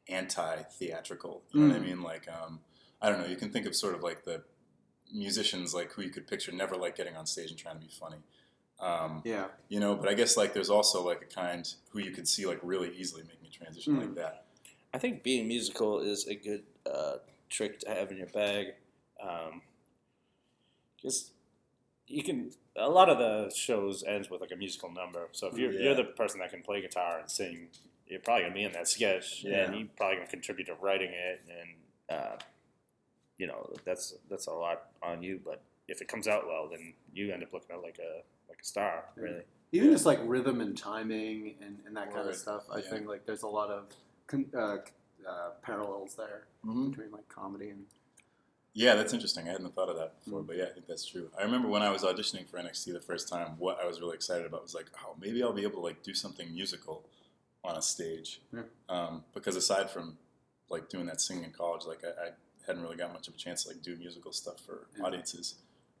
anti-theatrical. 0.08 1.42
You 1.52 1.60
know 1.60 1.66
what 1.68 1.76
I 1.76 1.80
Mm. 1.80 1.86
mean? 1.86 2.02
Like, 2.02 2.28
um, 2.28 2.60
I 3.00 3.08
don't 3.10 3.20
know. 3.20 3.26
You 3.26 3.36
can 3.36 3.50
think 3.50 3.66
of 3.66 3.76
sort 3.76 3.94
of 3.94 4.02
like 4.02 4.24
the 4.24 4.44
musicians 5.12 5.74
like 5.74 5.92
who 5.92 6.02
you 6.02 6.08
could 6.10 6.26
picture 6.26 6.52
never 6.52 6.74
like 6.76 6.96
getting 6.96 7.16
on 7.16 7.26
stage 7.26 7.50
and 7.50 7.58
trying 7.58 7.74
to 7.78 7.82
be 7.82 7.92
funny. 7.92 8.22
Um, 8.80 9.22
Yeah. 9.24 9.48
you 9.68 9.78
know, 9.78 9.94
but 9.94 10.08
I 10.08 10.14
guess 10.14 10.36
like 10.36 10.54
there's 10.54 10.70
also 10.70 11.04
like 11.06 11.20
a 11.22 11.26
kind 11.26 11.72
who 11.90 11.98
you 11.98 12.10
could 12.10 12.26
see 12.26 12.46
like 12.46 12.58
really 12.62 12.96
easily 12.96 13.22
making 13.22 13.46
a 13.46 13.50
transition 13.50 13.96
Mm. 13.96 14.00
like 14.00 14.14
that. 14.14 14.46
I 14.94 14.98
think 14.98 15.22
being 15.22 15.46
musical 15.46 16.00
is 16.00 16.26
a 16.26 16.34
good 16.34 16.64
uh, 16.86 17.18
trick 17.48 17.78
to 17.80 17.88
have 17.90 18.10
in 18.10 18.16
your 18.16 18.26
bag. 18.28 18.74
Because 20.96 21.32
you 22.06 22.22
can, 22.22 22.50
a 22.76 22.88
lot 22.88 23.08
of 23.08 23.18
the 23.18 23.52
shows 23.54 24.02
ends 24.04 24.28
with 24.30 24.40
like 24.40 24.50
a 24.52 24.56
musical 24.56 24.90
number. 24.92 25.28
So 25.32 25.46
if 25.48 25.56
you're, 25.58 25.72
Yeah. 25.72 25.80
you're 25.80 25.94
the 25.94 26.04
person 26.04 26.40
that 26.40 26.50
can 26.50 26.62
play 26.62 26.80
guitar 26.80 27.18
and 27.20 27.30
sing, 27.30 27.68
you're 28.06 28.20
probably 28.20 28.42
going 28.42 28.52
to 28.52 28.58
be 28.58 28.64
in 28.64 28.72
that 28.72 28.88
sketch. 28.88 29.42
Yeah. 29.44 29.64
And 29.64 29.78
you're 29.78 29.88
probably 29.96 30.16
going 30.16 30.26
to 30.26 30.30
contribute 30.30 30.66
to 30.66 30.74
writing 30.74 31.10
it. 31.12 31.42
And, 31.48 32.18
uh, 32.18 32.36
you 33.38 33.46
know, 33.46 33.72
that's 33.84 34.14
that's 34.28 34.46
a 34.46 34.52
lot 34.52 34.90
on 35.02 35.22
you. 35.22 35.40
But 35.44 35.62
if 35.88 36.00
it 36.02 36.08
comes 36.08 36.28
out 36.28 36.46
well, 36.46 36.68
then 36.70 36.92
you 37.14 37.32
end 37.32 37.42
up 37.42 37.52
looking 37.52 37.76
like 37.82 37.98
a 37.98 38.22
like 38.48 38.58
a 38.60 38.64
star, 38.64 39.04
Yeah. 39.16 39.22
really. 39.22 39.42
Even 39.74 39.90
just 39.90 40.04
like 40.04 40.18
rhythm 40.24 40.60
and 40.60 40.76
timing 40.76 41.54
and, 41.62 41.78
and 41.86 41.96
that 41.96 42.08
kind 42.08 42.20
of 42.20 42.26
Word. 42.26 42.34
stuff. 42.36 42.64
I 42.70 42.78
Yeah. 42.78 42.90
think 42.90 43.06
like 43.08 43.24
there's 43.24 43.42
a 43.42 43.48
lot 43.48 43.70
of 43.70 43.86
con- 44.26 44.50
uh, 44.54 44.78
uh, 45.26 45.50
parallels 45.62 46.14
there 46.16 46.46
Mm-hmm. 46.66 46.90
between 46.90 47.10
like 47.10 47.28
comedy 47.28 47.70
and 47.70 47.86
Yeah, 48.74 48.94
that's 48.94 49.12
interesting. 49.12 49.48
I 49.48 49.52
hadn't 49.52 49.74
thought 49.74 49.90
of 49.90 49.96
that 49.98 50.24
before, 50.24 50.40
Mm. 50.42 50.46
but 50.46 50.56
yeah, 50.56 50.64
I 50.64 50.70
think 50.70 50.86
that's 50.86 51.04
true. 51.04 51.30
I 51.38 51.42
remember 51.42 51.68
when 51.68 51.82
I 51.82 51.90
was 51.90 52.02
auditioning 52.02 52.48
for 52.48 52.58
NXT 52.58 52.92
the 52.92 53.00
first 53.00 53.28
time, 53.28 53.58
what 53.58 53.78
I 53.80 53.86
was 53.86 54.00
really 54.00 54.14
excited 54.14 54.46
about 54.46 54.62
was 54.62 54.74
like, 54.74 54.86
oh, 55.04 55.14
maybe 55.20 55.42
I'll 55.42 55.52
be 55.52 55.62
able 55.62 55.80
to 55.80 55.80
like 55.80 56.02
do 56.02 56.14
something 56.14 56.52
musical 56.54 57.04
on 57.64 57.76
a 57.76 57.82
stage. 57.82 58.40
Yeah. 58.52 58.62
Um, 58.88 59.24
because 59.34 59.56
aside 59.56 59.90
from 59.90 60.16
like 60.70 60.88
doing 60.88 61.06
that 61.06 61.20
singing 61.20 61.44
in 61.44 61.50
college, 61.52 61.84
like 61.84 62.02
I, 62.04 62.08
I 62.08 62.30
hadn't 62.66 62.82
really 62.82 62.96
got 62.96 63.12
much 63.12 63.28
of 63.28 63.34
a 63.34 63.36
chance 63.36 63.64
to 63.64 63.68
like 63.70 63.82
do 63.82 63.94
musical 63.96 64.32
stuff 64.32 64.60
for 64.60 64.86
Yeah. 64.96 65.04
audiences. 65.04 65.56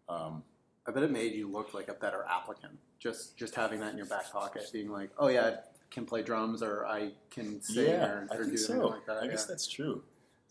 Um, 0.08 0.42
I 0.86 0.90
bet 0.92 1.02
it 1.02 1.10
made 1.10 1.34
you 1.34 1.48
look 1.48 1.74
like 1.74 1.88
a 1.88 1.94
better 1.94 2.24
applicant. 2.28 2.78
Just 2.98 3.36
just 3.36 3.54
having 3.54 3.80
that 3.80 3.92
in 3.92 3.98
your 3.98 4.06
back 4.06 4.30
pocket, 4.32 4.64
being 4.72 4.90
like, 4.90 5.10
oh 5.18 5.28
yeah, 5.28 5.46
I 5.46 5.56
can 5.90 6.06
play 6.06 6.22
drums 6.22 6.62
or 6.62 6.86
I 6.86 7.12
can 7.30 7.60
sing 7.60 7.84
yeah, 7.88 8.06
or, 8.06 8.28
I 8.30 8.34
or 8.36 8.38
think 8.44 8.52
do 8.52 8.56
so. 8.56 8.72
anything 8.72 8.90
like 8.92 9.06
that. 9.06 9.22
I 9.22 9.26
guess 9.26 9.44
that's 9.44 9.66
true. 9.68 10.02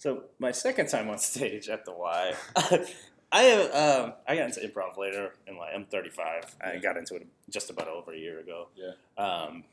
So 0.02 0.24
my 0.40 0.52
second 0.52 0.88
time 0.88 1.10
on 1.12 1.18
stage 1.20 1.70
at 1.70 1.86
the 1.86 1.92
Y, 1.92 2.34
I 3.32 3.42
have 3.44 3.76
um, 3.76 4.14
I 4.28 4.36
got 4.36 4.48
into 4.48 4.60
improv 4.62 4.98
later, 4.98 5.36
and 5.46 5.58
like 5.58 5.74
I'm 5.76 5.86
35. 5.86 6.56
I 6.60 6.78
got 6.78 6.98
into 6.98 7.18
it 7.18 7.28
just 7.52 7.70
about 7.70 7.88
over 7.88 8.12
a 8.12 8.18
year 8.18 8.40
ago. 8.40 8.70
Yeah. 8.76 9.24
Um, 9.24 9.64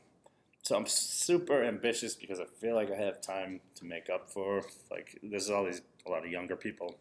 so 0.61 0.75
I'm 0.75 0.85
super 0.85 1.63
ambitious 1.63 2.13
because 2.13 2.39
I 2.39 2.45
feel 2.45 2.75
like 2.75 2.91
I 2.91 2.95
have 2.95 3.21
time 3.21 3.59
to 3.73 3.85
make 3.85 4.07
up 4.11 4.29
for 4.29 4.61
like 4.91 5.17
there's 5.23 5.49
all 5.49 5.65
these 5.65 5.81
a 6.05 6.11
lot 6.11 6.23
of 6.23 6.31
younger 6.31 6.55
people. 6.55 6.95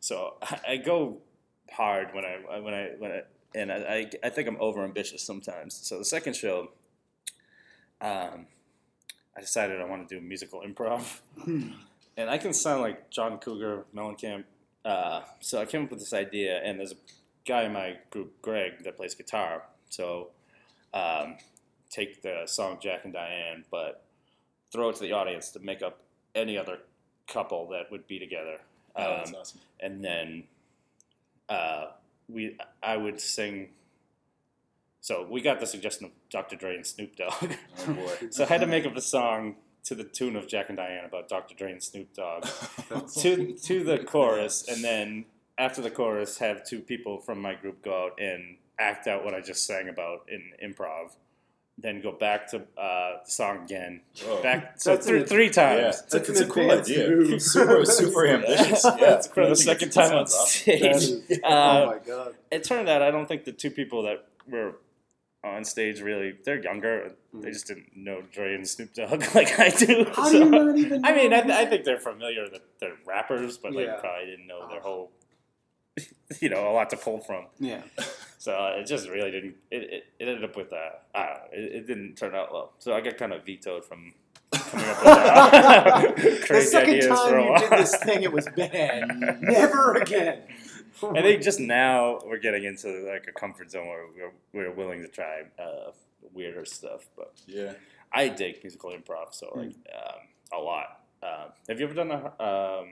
So 0.00 0.34
I, 0.42 0.60
I 0.72 0.76
go 0.76 1.16
hard 1.72 2.12
when 2.12 2.26
I 2.26 2.60
when 2.60 2.74
I 2.74 2.90
when 2.98 3.12
I 3.12 3.22
and 3.54 3.72
I, 3.72 4.10
I, 4.22 4.28
think 4.28 4.46
I'm 4.46 4.58
over 4.60 4.84
ambitious 4.84 5.22
sometimes. 5.22 5.74
So 5.74 5.98
the 5.98 6.04
second 6.04 6.36
show, 6.36 6.68
um, 8.02 8.46
I 9.34 9.40
decided 9.40 9.80
I 9.80 9.86
want 9.86 10.06
to 10.06 10.14
do 10.14 10.20
musical 10.20 10.60
improv 10.60 11.20
and 12.18 12.28
I 12.28 12.36
can 12.36 12.52
sound 12.52 12.82
like 12.82 13.08
John 13.10 13.38
Cougar 13.38 13.84
Mellencamp. 13.94 14.44
Uh, 14.84 15.22
so 15.40 15.60
I 15.60 15.64
came 15.64 15.84
up 15.84 15.90
with 15.90 16.00
this 16.00 16.12
idea, 16.12 16.60
and 16.62 16.78
there's 16.78 16.92
a 16.92 16.96
guy 17.46 17.62
in 17.62 17.72
my 17.72 17.96
group, 18.10 18.42
Greg, 18.42 18.84
that 18.84 18.96
plays 18.96 19.14
guitar. 19.14 19.62
So 19.88 20.28
um, 20.92 21.36
take 21.90 22.20
the 22.22 22.42
song 22.46 22.78
Jack 22.80 23.04
and 23.04 23.12
Diane, 23.12 23.64
but 23.70 24.04
throw 24.72 24.90
it 24.90 24.96
to 24.96 25.02
the 25.02 25.12
audience 25.12 25.50
to 25.52 25.60
make 25.60 25.80
up 25.82 26.00
any 26.34 26.58
other 26.58 26.78
couple 27.26 27.68
that 27.68 27.90
would 27.90 28.06
be 28.06 28.18
together. 28.18 28.58
Oh, 28.96 29.16
that's 29.18 29.30
Um, 29.30 29.36
awesome. 29.36 29.60
and 29.80 30.04
then 30.04 30.44
uh, 31.48 31.86
we, 32.28 32.56
I 32.82 32.96
would 32.96 33.20
sing. 33.20 33.68
So 35.00 35.26
we 35.30 35.40
got 35.40 35.60
the 35.60 35.66
suggestion 35.66 36.06
of 36.06 36.10
Dr. 36.30 36.56
Dre 36.56 36.74
and 36.74 36.84
Snoop 36.86 37.16
Dogg. 37.16 37.52
Oh 37.86 37.92
boy. 37.92 38.12
so 38.30 38.44
I 38.44 38.46
had 38.46 38.60
to 38.60 38.66
make 38.66 38.84
up 38.86 38.96
a 38.96 39.00
song 39.00 39.56
to 39.88 39.94
the 39.94 40.04
tune 40.04 40.36
of 40.36 40.46
Jack 40.46 40.68
and 40.68 40.76
Diane 40.76 41.04
about 41.04 41.28
Dr. 41.28 41.54
Dre 41.54 41.72
and 41.72 41.82
Snoop 41.82 42.12
Dogg 42.14 42.44
to 43.22 43.52
to 43.54 43.84
the 43.84 43.98
chorus, 43.98 44.66
and 44.68 44.82
then 44.84 45.24
after 45.58 45.82
the 45.82 45.90
chorus, 45.90 46.38
have 46.38 46.64
two 46.64 46.80
people 46.80 47.18
from 47.18 47.40
my 47.42 47.54
group 47.54 47.82
go 47.82 48.04
out 48.06 48.20
and 48.20 48.56
act 48.78 49.06
out 49.08 49.24
what 49.24 49.34
I 49.34 49.40
just 49.40 49.66
sang 49.66 49.88
about 49.88 50.28
in 50.28 50.52
improv. 50.72 51.10
Then 51.80 52.00
go 52.02 52.10
back 52.10 52.48
to 52.50 52.56
uh, 52.76 53.22
the 53.24 53.30
song 53.30 53.62
again. 53.64 54.00
Whoa. 54.24 54.42
Back 54.42 54.80
so 54.80 54.94
That's 54.94 55.06
three, 55.06 55.20
an- 55.20 55.26
three 55.26 55.48
times. 55.48 56.00
it's, 56.00 56.12
a- 56.14 56.18
That's 56.18 56.28
it's 56.30 56.40
an 56.40 56.50
a 56.50 56.52
cool 56.52 56.70
idea. 56.72 57.08
move. 57.08 57.40
Super, 57.54 57.84
super 57.84 58.26
ambitious. 58.36 58.84
Yeah, 58.84 58.96
That's 58.98 59.28
for 59.28 59.46
the 59.48 59.54
second 59.54 59.90
time 59.90 60.12
on 60.12 60.26
stage. 60.26 60.80
that 60.82 60.96
is- 60.96 61.40
Uh, 61.44 61.46
oh 61.46 61.86
my 61.86 61.98
god. 62.04 62.34
It 62.50 62.64
turned 62.64 62.88
out 62.88 63.00
I 63.02 63.12
don't 63.12 63.26
think 63.26 63.44
the 63.44 63.52
two 63.52 63.70
people 63.70 64.02
that 64.02 64.26
were 64.48 64.74
on 65.48 65.64
stage 65.64 66.00
really 66.00 66.34
they're 66.44 66.62
younger. 66.62 67.12
They 67.34 67.48
Mm. 67.50 67.52
just 67.52 67.66
didn't 67.66 67.94
know 67.96 68.22
Dre 68.32 68.54
and 68.54 68.66
Snoop 68.66 68.94
Dogg 68.94 69.22
like 69.34 69.58
I 69.58 69.68
do. 69.70 70.06
How 70.14 70.30
do 70.30 70.38
you 70.38 70.44
not 70.46 70.76
even? 70.78 71.04
I 71.04 71.14
mean, 71.14 71.32
I, 71.32 71.40
I 71.60 71.66
think 71.66 71.84
they're 71.84 71.98
familiar 72.00 72.48
that 72.48 72.62
they're 72.80 72.96
rappers, 73.06 73.58
but 73.58 73.72
like 73.72 73.86
Yeah. 73.86 73.96
probably 73.96 74.26
didn't 74.26 74.46
know 74.46 74.66
their 74.68 74.78
Oh. 74.78 74.82
whole, 74.82 75.12
you 76.40 76.48
know, 76.48 76.68
a 76.68 76.72
lot 76.72 76.90
to 76.90 76.96
pull 76.96 77.18
from. 77.20 77.46
Yeah. 77.58 77.82
So 78.40 78.52
uh, 78.54 78.76
it 78.78 78.86
just 78.86 79.08
really 79.08 79.32
didn't. 79.32 79.56
It, 79.68 79.82
it, 79.82 80.04
it 80.20 80.28
ended 80.28 80.44
up 80.44 80.56
with 80.56 80.72
uh, 80.72 80.76
I 81.12 81.26
don't 81.26 81.34
know. 81.34 81.42
It, 81.52 81.72
it 81.74 81.86
didn't 81.88 82.14
turn 82.14 82.36
out 82.36 82.52
well. 82.52 82.72
So 82.78 82.94
I 82.94 83.00
got 83.00 83.16
kind 83.18 83.32
of 83.32 83.44
vetoed 83.44 83.84
from 83.84 84.14
coming 84.52 84.86
up 84.86 84.96
with 85.02 86.48
uh, 86.48 86.54
The 86.54 86.60
second 86.62 86.94
ideas 86.94 87.06
time 87.08 87.40
you 87.40 87.58
did 87.58 87.70
this 87.72 87.96
thing, 87.96 88.22
it 88.22 88.32
was 88.32 88.46
bad. 88.56 89.08
Never 89.42 89.94
again. 89.94 90.42
I 91.02 91.22
think 91.22 91.42
just 91.42 91.60
now 91.60 92.18
we're 92.24 92.38
getting 92.38 92.64
into 92.64 92.88
like 93.10 93.26
a 93.28 93.32
comfort 93.32 93.70
zone 93.70 93.86
where 93.86 94.06
we're, 94.16 94.32
we're 94.68 94.72
willing 94.72 95.02
to 95.02 95.08
try 95.08 95.42
uh, 95.58 95.92
weirder 96.32 96.64
stuff. 96.64 97.06
But 97.16 97.32
Yeah. 97.46 97.72
I 98.12 98.28
dig 98.28 98.62
musical 98.62 98.90
improv, 98.90 99.32
so 99.34 99.52
like 99.54 99.68
um, 99.94 100.20
a 100.52 100.58
lot. 100.58 101.00
Um, 101.22 101.52
have 101.68 101.78
you 101.78 101.84
ever 101.86 101.94
done 101.94 102.10
a 102.10 102.42
um, 102.42 102.88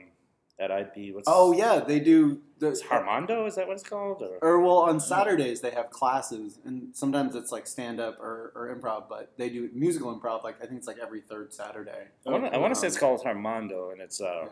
at 0.59 0.69
IB? 0.71 1.11
What's 1.13 1.27
Oh 1.27 1.53
yeah, 1.53 1.79
they 1.79 1.99
do. 1.99 2.41
The, 2.59 2.69
Is 2.71 2.83
Harmondo? 2.83 3.47
Is 3.47 3.55
that 3.55 3.67
what 3.67 3.73
it's 3.73 3.83
called? 3.87 4.21
Or? 4.21 4.37
Or 4.41 4.59
well, 4.61 4.77
on 4.79 4.99
Saturdays 4.99 5.61
they 5.61 5.71
have 5.71 5.89
classes, 5.89 6.59
and 6.65 6.95
sometimes 6.95 7.35
it's 7.35 7.51
like 7.51 7.65
stand 7.67 7.99
up 7.99 8.19
or, 8.19 8.51
or 8.55 8.75
improv, 8.75 9.07
but 9.09 9.31
they 9.37 9.49
do 9.49 9.69
musical 9.73 10.15
improv. 10.17 10.43
Like 10.43 10.57
I 10.61 10.65
think 10.65 10.77
it's 10.79 10.87
like 10.87 10.97
every 11.01 11.21
third 11.21 11.53
Saturday. 11.53 12.07
I 12.27 12.29
want 12.29 12.45
to. 12.45 12.75
Say 12.79 12.87
Um, 12.87 12.87
it's 12.87 12.97
called 12.99 13.23
Harmondo, 13.23 13.91
and 13.91 14.01
it's 14.01 14.21
uh, 14.21 14.45
Yeah. 14.45 14.49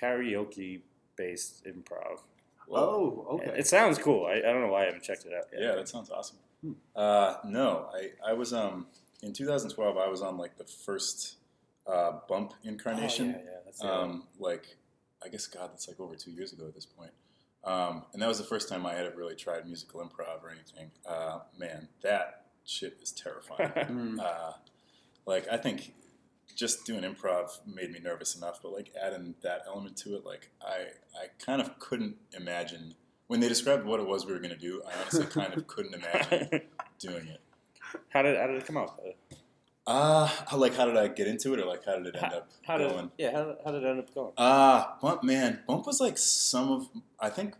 karaoke 0.00 0.80
based 1.16 1.64
improv. 1.66 2.20
Oh, 2.78 3.26
okay. 3.32 3.54
It 3.58 3.66
sounds 3.66 3.98
cool. 3.98 4.26
I, 4.26 4.34
I 4.34 4.52
don't 4.52 4.60
know 4.60 4.68
why 4.72 4.82
I 4.82 4.84
haven't 4.86 5.02
checked 5.02 5.24
it 5.24 5.32
out 5.32 5.44
yet. 5.52 5.62
Yeah, 5.62 5.74
that 5.76 5.88
sounds 5.88 6.10
awesome. 6.10 6.38
Hmm. 6.62 6.72
Uh, 6.94 7.34
no, 7.44 7.88
I, 7.94 8.30
I 8.30 8.32
was 8.34 8.52
um 8.52 8.86
in 9.22 9.32
2012. 9.32 9.96
I 9.96 10.08
was 10.08 10.22
on 10.22 10.36
like 10.38 10.56
the 10.56 10.64
first 10.64 11.36
uh, 11.86 12.12
bump 12.28 12.54
incarnation. 12.64 13.34
Oh, 13.36 13.38
yeah, 13.38 13.44
yeah, 13.44 13.58
that's 13.64 13.84
um, 13.84 14.24
like 14.38 14.76
I 15.24 15.28
guess 15.28 15.46
God, 15.46 15.70
that's 15.72 15.88
like 15.88 16.00
over 16.00 16.14
two 16.14 16.30
years 16.30 16.52
ago 16.52 16.66
at 16.66 16.74
this 16.74 16.86
point. 16.86 17.12
Um, 17.64 18.04
and 18.12 18.22
that 18.22 18.28
was 18.28 18.38
the 18.38 18.44
first 18.44 18.68
time 18.68 18.86
I 18.86 18.94
had 18.94 19.04
ever 19.06 19.16
really 19.16 19.34
tried 19.34 19.66
musical 19.66 20.00
improv 20.00 20.42
or 20.42 20.50
anything. 20.50 20.90
Uh, 21.06 21.40
man, 21.58 21.88
that 22.02 22.46
shit 22.64 22.98
is 23.02 23.12
terrifying. 23.12 23.70
Mm. 23.90 24.20
uh, 24.20 24.52
like 25.26 25.46
I 25.50 25.56
think 25.56 25.92
just 26.56 26.84
doing 26.86 27.02
improv 27.02 27.48
made 27.66 27.90
me 27.92 27.98
nervous 28.00 28.34
enough, 28.36 28.60
but 28.62 28.72
like 28.72 28.92
adding 29.00 29.34
that 29.42 29.62
element 29.66 29.96
to 29.98 30.14
it, 30.16 30.24
like 30.24 30.50
I 30.62 30.86
I 31.18 31.26
kind 31.44 31.60
of 31.60 31.78
couldn't 31.78 32.16
imagine 32.36 32.94
when 33.26 33.40
they 33.40 33.48
described 33.48 33.84
what 33.84 34.00
it 34.00 34.06
was 34.06 34.26
we 34.26 34.32
were 34.32 34.38
gonna 34.40 34.56
do. 34.56 34.82
I 34.88 35.00
honestly 35.00 35.26
kind 35.26 35.54
of 35.54 35.66
couldn't 35.66 35.94
imagine 35.94 36.62
doing 36.98 37.28
it. 37.28 37.40
how 38.10 38.22
did 38.22 38.36
how 38.38 38.46
did 38.46 38.56
it 38.56 38.66
come 38.66 38.76
out? 38.76 39.00
Uh, 39.86 40.28
like 40.56 40.74
how 40.76 40.84
did 40.84 40.96
I 40.96 41.08
get 41.08 41.26
into 41.26 41.52
it, 41.54 41.58
or 41.60 41.64
like 41.64 41.84
how 41.84 41.96
did 41.96 42.06
it 42.08 42.16
end 42.22 42.32
up 42.34 42.48
How 42.66 42.78
did 42.78 42.90
going? 42.90 43.10
yeah? 43.18 43.32
How, 43.32 43.56
how 43.64 43.70
did 43.72 43.82
it 43.82 43.86
end 43.88 43.98
up 44.00 44.14
going? 44.14 44.32
Uh, 44.36 44.84
Bump, 45.00 45.24
man, 45.24 45.60
Bump 45.66 45.86
was 45.86 46.00
like 46.00 46.16
some 46.18 46.70
of, 46.70 46.88
I 47.18 47.30
think 47.30 47.54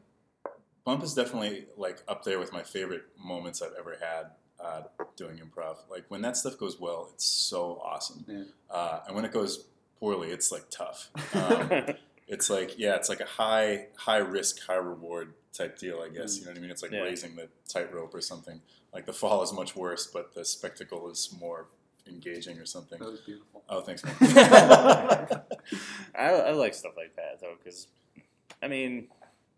Bump 0.85 1.03
is 1.03 1.15
definitely 1.15 1.67
like 1.77 2.03
up 2.07 2.23
there 2.25 2.39
with 2.39 2.53
my 2.53 2.63
favorite 2.63 3.05
moments 3.19 3.63
I've 3.63 3.73
ever 3.79 3.97
had 4.01 4.31
uh, 4.63 4.83
doing 5.17 5.39
improv. 5.39 5.77
Like 5.91 6.05
when 6.09 6.23
that 6.23 6.37
stuff 6.37 6.59
goes 6.59 6.79
well, 6.81 7.11
it's 7.15 7.25
so 7.27 7.81
awesome. 7.85 8.25
Yeah. 8.29 8.43
Uh, 8.71 9.01
and 9.07 9.17
when 9.17 9.25
it 9.25 9.33
goes 9.33 9.67
poorly, 9.99 10.31
it's 10.31 10.51
like 10.53 10.65
tough. 10.71 11.09
Um, 11.35 11.95
it's 12.29 12.49
like, 12.49 12.79
yeah, 12.79 12.95
it's 12.95 13.09
like 13.09 13.19
a 13.21 13.25
high, 13.27 13.87
high 13.97 14.19
risk, 14.19 14.61
high 14.65 14.77
reward 14.77 15.35
type 15.53 15.77
deal, 15.79 16.01
I 16.01 16.09
guess. 16.11 16.39
You 16.39 16.45
know 16.45 16.53
what 16.53 16.59
I 16.59 16.61
mean? 16.61 16.71
It's 16.71 16.83
like 16.83 16.93
Yeah. 16.93 17.01
raising 17.01 17.35
the 17.35 17.49
tightrope 17.69 18.15
or 18.15 18.21
something. 18.21 18.61
Like 18.95 19.05
the 19.07 19.13
fall 19.13 19.43
is 19.43 19.53
much 19.53 19.75
worse, 19.75 20.07
but 20.07 20.33
the 20.35 20.45
spectacle 20.45 21.11
is 21.11 21.35
more 21.41 21.67
engaging 22.07 22.59
or 22.59 22.67
something. 22.67 22.99
That 23.01 23.11
was 23.11 23.21
beautiful. 23.21 23.63
Oh, 23.69 23.81
thanks, 23.81 24.05
man. 24.05 24.15
I, 26.15 26.25
I 26.31 26.51
like 26.53 26.75
stuff 26.75 26.93
like 26.97 27.15
that 27.17 27.41
though, 27.41 27.55
because 27.63 27.89
I 28.63 28.69
mean, 28.69 29.09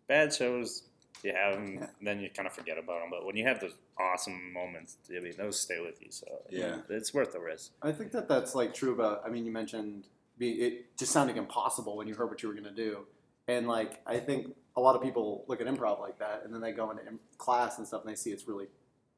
bad 0.09 0.33
shows 0.35 0.83
you 1.25 1.33
have 1.35 1.55
them, 1.55 1.75
Yeah. 1.81 1.87
then 2.03 2.21
you 2.21 2.31
kind 2.31 2.47
of 2.47 2.53
forget 2.55 2.79
about 2.79 3.01
them. 3.01 3.11
But 3.11 3.25
when 3.27 3.37
you 3.37 3.47
have 3.47 3.61
those 3.61 3.75
awesome 3.99 4.53
moments, 4.53 4.97
I 5.15 5.21
mean, 5.21 5.35
those 5.37 5.61
stay 5.61 5.81
with 5.81 6.01
you. 6.03 6.11
So 6.11 6.27
Yeah. 6.51 6.79
it's 6.89 7.13
worth 7.15 7.33
the 7.33 7.41
risk. 7.41 7.73
I 7.83 7.93
think 7.93 8.13
that 8.13 8.29
that's 8.29 8.55
like 8.55 8.75
true 8.75 8.93
about. 8.93 9.23
I 9.25 9.29
mean, 9.31 9.45
you 9.45 9.53
mentioned 9.53 10.09
be, 10.39 10.51
it 10.63 10.97
just 10.97 11.13
sounding 11.13 11.37
impossible 11.37 11.97
when 11.97 12.09
you 12.09 12.15
heard 12.15 12.31
what 12.31 12.43
you 12.43 12.49
were 12.49 12.55
going 12.55 12.65
to 12.65 12.71
do, 12.75 13.07
and 13.49 13.69
like 13.69 14.01
I 14.07 14.19
think 14.19 14.55
a 14.77 14.81
lot 14.81 14.97
of 14.97 15.03
people 15.03 15.45
look 15.47 15.61
at 15.61 15.67
improv 15.67 16.01
like 16.01 16.19
that, 16.19 16.43
and 16.45 16.53
then 16.55 16.61
they 16.63 16.73
go 16.73 16.91
into 16.91 17.03
class 17.37 17.77
and 17.79 17.87
stuff, 17.87 18.03
and 18.03 18.11
they 18.11 18.17
see 18.17 18.31
it's 18.33 18.49
really 18.49 18.67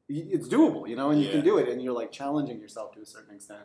it's 0.08 0.48
doable, 0.48 0.86
you 0.88 0.96
know, 0.96 1.10
and 1.10 1.22
you 1.22 1.30
can 1.30 1.42
do 1.42 1.56
it, 1.58 1.68
and 1.68 1.80
you're 1.82 1.94
like 1.94 2.12
challenging 2.12 2.60
yourself 2.60 2.92
to 2.92 3.00
a 3.00 3.06
certain 3.06 3.34
extent. 3.34 3.62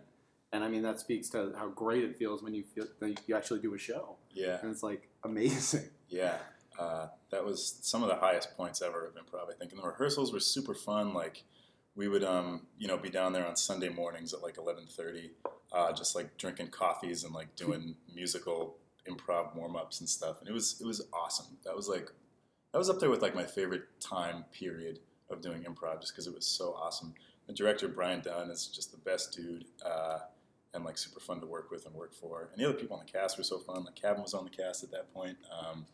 And 0.54 0.64
I 0.64 0.68
mean, 0.70 0.84
that 0.84 1.00
speaks 1.00 1.28
to 1.30 1.54
how 1.58 1.68
great 1.68 2.04
it 2.04 2.18
feels 2.18 2.42
when 2.42 2.54
you 2.54 2.64
feel 2.64 2.86
that 3.00 3.20
you 3.28 3.36
actually 3.36 3.60
do 3.60 3.74
a 3.74 3.78
show, 3.78 4.16
Yeah, 4.32 4.60
and 4.62 4.72
it's 4.72 4.82
like 4.84 5.10
amazing. 5.24 5.90
yeah. 6.08 6.38
Uh, 6.80 7.08
that 7.30 7.44
was 7.44 7.78
some 7.82 8.04
of 8.04 8.10
the 8.10 8.16
highest 8.16 8.56
points 8.56 8.82
ever 8.82 9.06
of 9.06 9.14
improv. 9.16 9.50
I 9.50 9.54
think, 9.60 9.74
and 9.74 9.82
the 9.82 9.86
rehearsals 9.86 10.32
were 10.32 10.40
super 10.40 10.74
fun. 10.74 11.14
Like 11.14 11.44
we 11.94 12.08
would, 12.08 12.24
um, 12.24 12.68
you 12.78 12.88
know, 12.88 12.98
be 12.98 13.10
down 13.10 13.34
there 13.34 13.46
on 13.46 13.58
Sunday 13.58 13.90
mornings 13.90 14.34
at 14.34 14.42
like 14.42 14.58
eleven 14.58 14.86
thirty, 14.88 15.32
uh, 15.74 15.92
just 15.92 16.16
like 16.16 16.38
drinking 16.38 16.70
coffees 16.70 17.26
and 17.26 17.36
like 17.36 17.54
doing 17.58 17.96
musical 18.16 18.78
improv 19.10 19.54
warm 19.56 19.76
ups 19.76 20.00
and 20.00 20.08
stuff. 20.08 20.40
And 20.40 20.48
it 20.48 20.54
was 20.54 20.80
it 20.80 20.88
was 20.88 21.06
awesome. 21.12 21.58
That 21.66 21.76
was 21.76 21.90
like 21.90 22.10
that 22.72 22.78
was 22.78 22.90
up 22.90 23.00
there 23.02 23.10
with 23.10 23.22
like 23.22 23.36
my 23.36 23.46
favorite 23.46 23.84
time 24.00 24.46
period 24.54 25.00
of 25.30 25.42
doing 25.42 25.64
improv, 25.64 26.00
just 26.00 26.14
because 26.14 26.28
it 26.28 26.34
was 26.34 26.46
so 26.46 26.74
awesome. 26.82 27.14
The 27.48 27.54
director 27.54 27.90
Brian 27.90 28.22
Dunn 28.22 28.50
is 28.52 28.68
just 28.68 28.92
the 28.92 28.98
best 29.00 29.36
dude. 29.36 29.66
Uh, 29.86 30.20
and 30.72 30.86
like 30.86 31.00
super 31.00 31.20
fun 31.20 31.40
to 31.42 31.48
work 31.48 31.72
with 31.72 31.88
and 31.88 31.96
work 31.96 32.14
for. 32.14 32.50
And 32.54 32.62
the 32.62 32.70
other 32.70 32.78
people 32.78 32.96
on 32.96 33.04
the 33.04 33.12
cast 33.12 33.40
were 33.40 33.44
so 33.44 33.58
fun. 33.58 33.86
Like 33.86 33.96
Kevin 33.96 34.22
was 34.22 34.36
on 34.36 34.44
the 34.44 34.52
cast 34.52 34.84
at 34.84 34.92
that 34.92 35.12
point. 35.14 35.36
Um. 35.52 35.88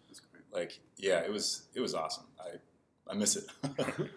Like 0.56 0.80
yeah, 0.98 1.20
it 1.20 1.32
was 1.32 1.68
it 1.76 1.82
was 1.82 1.94
awesome. 1.94 2.26
I 2.40 3.12
I 3.12 3.16
miss 3.16 3.36
it. 3.36 3.46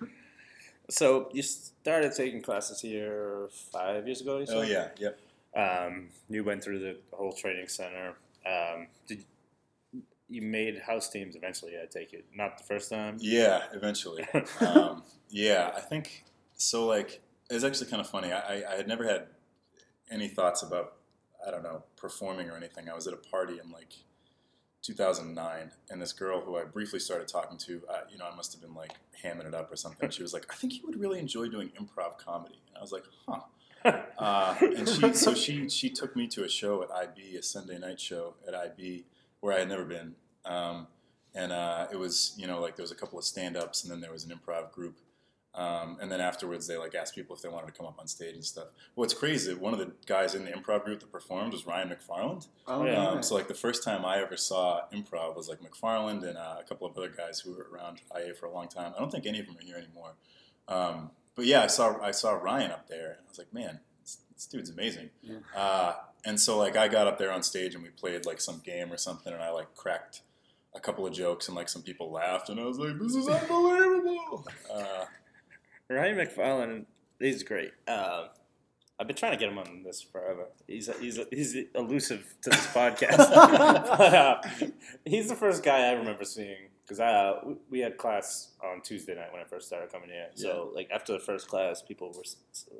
So 0.91 1.29
you 1.33 1.43
started 1.43 2.15
taking 2.15 2.41
classes 2.41 2.81
here 2.81 3.49
five 3.73 4.07
years 4.07 4.23
ago. 4.23 4.39
You 4.39 4.47
oh 4.49 4.63
yeah, 4.63 4.89
yep. 4.99 5.21
Um, 5.55 6.09
you 6.31 6.45
went 6.45 6.65
through 6.65 6.79
the 6.79 6.97
whole 7.13 7.33
training 7.33 7.69
center. 7.69 8.15
Um, 8.47 8.87
did 9.07 9.25
you 10.29 10.43
made 10.43 10.79
house 10.79 11.11
teams 11.11 11.37
eventually? 11.37 11.73
I 11.83 11.87
take 11.87 12.15
it, 12.15 12.25
not 12.35 12.57
the 12.57 12.65
first 12.65 12.91
time. 12.91 13.19
Yeah, 13.21 13.65
eventually. 13.75 14.27
um, 14.61 15.03
yeah, 15.29 15.73
I 15.77 15.81
think 15.81 16.25
so. 16.57 16.87
Like 16.87 17.21
it's 17.51 17.65
actually 17.65 17.91
kind 17.91 18.01
of 18.01 18.09
funny. 18.09 18.33
I, 18.33 18.39
I 18.39 18.73
I 18.73 18.77
had 18.77 18.89
never 18.89 19.07
had 19.07 19.27
any 20.11 20.29
thoughts 20.29 20.63
about 20.63 20.95
I 21.47 21.51
don't 21.51 21.63
know 21.63 21.83
performing 21.97 22.49
or 22.49 22.57
anything. 22.57 22.89
I 22.89 22.95
was 22.95 23.07
at 23.07 23.13
a 23.13 23.19
party 23.19 23.59
and 23.59 23.71
like 23.71 23.93
2009, 24.89 25.71
and 25.91 26.01
this 26.01 26.13
girl 26.13 26.41
who 26.41 26.57
I 26.57 26.65
briefly 26.65 26.99
started 26.99 27.29
talking 27.29 27.59
to, 27.59 27.83
uh, 27.91 28.01
you 28.11 28.17
know, 28.17 28.25
I 28.31 28.35
must 28.35 28.53
have 28.53 28.63
been 28.63 28.75
like 28.75 28.93
hamming 29.23 29.47
it 29.47 29.55
up 29.55 29.71
or 29.71 29.77
something. 29.77 30.09
She 30.09 30.23
was 30.23 30.33
like, 30.33 30.47
"I 30.51 30.55
think 30.55 30.75
you 30.75 30.81
would 30.87 30.99
really 30.99 31.19
enjoy 31.19 31.49
doing 31.49 31.71
improv 31.79 32.17
comedy," 32.17 32.59
and 32.69 32.79
I 32.79 32.81
was 32.81 32.93
like, 32.93 33.05
"Huh." 33.27 33.41
Uh, 34.19 34.57
and 34.61 34.89
she, 34.89 35.13
so 35.15 35.33
she, 35.33 35.69
she 35.69 35.89
took 35.89 36.17
me 36.17 36.27
to 36.27 36.43
a 36.43 36.49
show 36.49 36.83
at 36.83 36.91
IB, 36.91 37.37
a 37.37 37.43
Sunday 37.43 37.79
night 37.79 38.01
show 38.01 38.35
at 38.49 38.53
IB, 38.53 39.05
where 39.39 39.55
I 39.55 39.61
had 39.61 39.69
never 39.69 39.85
been. 39.85 40.17
Um, 40.45 40.89
and 41.33 41.53
uh, 41.53 41.87
it 41.93 41.97
was, 41.97 42.35
you 42.37 42.49
know, 42.49 42.61
like 42.61 42.75
there 42.75 42.83
was 42.83 42.91
a 42.91 42.97
couple 42.97 43.17
of 43.21 43.25
stand-ups, 43.25 43.85
and 43.85 43.93
then 43.93 44.01
there 44.01 44.11
was 44.11 44.25
an 44.25 44.33
improv 44.37 44.73
group. 44.73 44.99
Um, 45.59 45.97
and 46.01 46.11
then 46.13 46.21
afterwards, 46.21 46.69
they 46.69 46.77
like 46.77 46.95
asked 46.95 47.17
people 47.17 47.35
if 47.35 47.43
they 47.43 47.49
wanted 47.49 47.67
to 47.67 47.73
come 47.73 47.85
up 47.85 47.99
on 47.99 48.07
stage 48.07 48.35
and 48.35 48.45
stuff. 48.45 48.69
What's 48.95 49.13
crazy, 49.13 49.53
one 49.55 49.73
of 49.73 49.81
the 49.81 49.91
guys 50.07 50.37
in 50.37 50.45
the 50.45 50.53
improv 50.53 50.85
group 50.85 51.01
that 51.01 51.11
performed 51.11 51.53
was 51.53 51.67
Ryan 51.67 51.89
McFarland. 51.89 52.47
Oh, 52.69 52.85
Yeah. 52.85 53.09
Um, 53.09 53.23
so 53.25 53.35
like 53.35 53.49
the 53.49 53.55
first 53.55 53.83
time 53.83 54.05
I 54.05 54.19
ever 54.23 54.37
saw 54.37 54.83
improv 54.95 55.35
was 55.35 55.49
like 55.49 55.59
McFarland 55.61 56.23
and 56.23 56.39
uh, 56.39 56.59
a 56.61 56.63
couple 56.63 56.87
of 56.87 56.97
other 56.97 57.09
guys 57.09 57.41
who 57.41 57.55
were 57.55 57.67
around 57.75 58.01
IA 58.17 58.35
for 58.35 58.47
a 58.47 58.53
long 58.53 58.69
time. 58.69 58.93
I 58.97 59.01
don't 59.01 59.11
think 59.11 59.27
any 59.27 59.41
of 59.41 59.47
them 59.47 59.57
are 59.59 59.65
here 59.65 59.77
anymore. 59.77 60.13
Um, 60.69 61.11
but 61.35 61.45
yeah, 61.47 61.63
I 61.63 61.67
saw 61.67 62.01
I 62.01 62.13
saw 62.13 62.33
Ryan 62.35 62.71
up 62.71 62.87
there, 62.89 63.07
and 63.13 63.19
I 63.27 63.29
was 63.29 63.39
like, 63.39 63.53
man, 63.53 63.81
this, 64.03 64.19
this 64.35 64.47
dude's 64.47 64.71
amazing. 64.71 65.11
Yeah. 65.23 65.39
Uh, 65.57 65.95
and 66.25 66.39
so 66.41 66.57
like 66.57 66.77
I 66.77 66.87
got 66.87 67.09
up 67.09 67.19
there 67.19 67.33
on 67.33 67.43
stage 67.43 67.75
and 67.75 67.83
we 67.83 67.91
played 67.91 68.27
like 68.27 68.41
some 68.41 68.61
game 68.65 68.93
or 68.93 68.97
something, 68.97 69.33
and 69.33 69.43
I 69.43 69.51
like 69.51 69.75
cracked 69.75 70.23
a 70.75 70.79
couple 70.81 71.05
of 71.05 71.13
jokes, 71.13 71.49
and 71.49 71.57
like 71.57 71.69
some 71.69 71.83
people 71.83 72.13
laughed, 72.13 72.49
and 72.49 72.61
I 72.61 72.65
was 72.65 72.79
like, 72.79 72.97
this 73.01 73.17
is 73.17 73.27
unbelievable. 73.29 74.47
Uh, 74.73 75.07
Ryan 75.91 76.17
McFarland, 76.19 76.85
he's 77.19 77.43
great. 77.43 77.73
Um, 77.87 78.27
I've 79.01 79.07
been 79.07 79.17
trying 79.17 79.33
to 79.33 79.39
get 79.39 79.49
him 79.51 79.59
on 79.59 79.83
this 79.85 80.03
forever. 80.03 80.47
He's 80.67 80.91
he's 81.01 81.19
he's 81.31 81.57
elusive 81.75 82.35
to 82.43 82.51
this 82.51 82.67
podcast. 82.67 83.17
but, 83.19 84.15
uh, 84.15 84.41
he's 85.05 85.29
the 85.29 85.37
first 85.37 85.63
guy 85.63 85.89
I 85.89 85.93
remember 85.93 86.25
seeing 86.25 86.69
because 86.85 86.99
uh, 87.01 87.41
we- 87.71 87.79
had 87.81 87.97
class 87.97 88.53
on 88.63 88.81
Tuesday 88.83 89.15
night 89.15 89.33
when 89.33 89.41
I 89.41 89.45
first 89.45 89.67
started 89.69 89.93
coming 89.93 90.09
here. 90.09 90.29
So 90.35 90.71
like 90.75 90.91
after 90.91 91.13
the 91.13 91.19
first 91.21 91.47
class, 91.49 91.81
people 91.81 92.09
were 92.09 92.23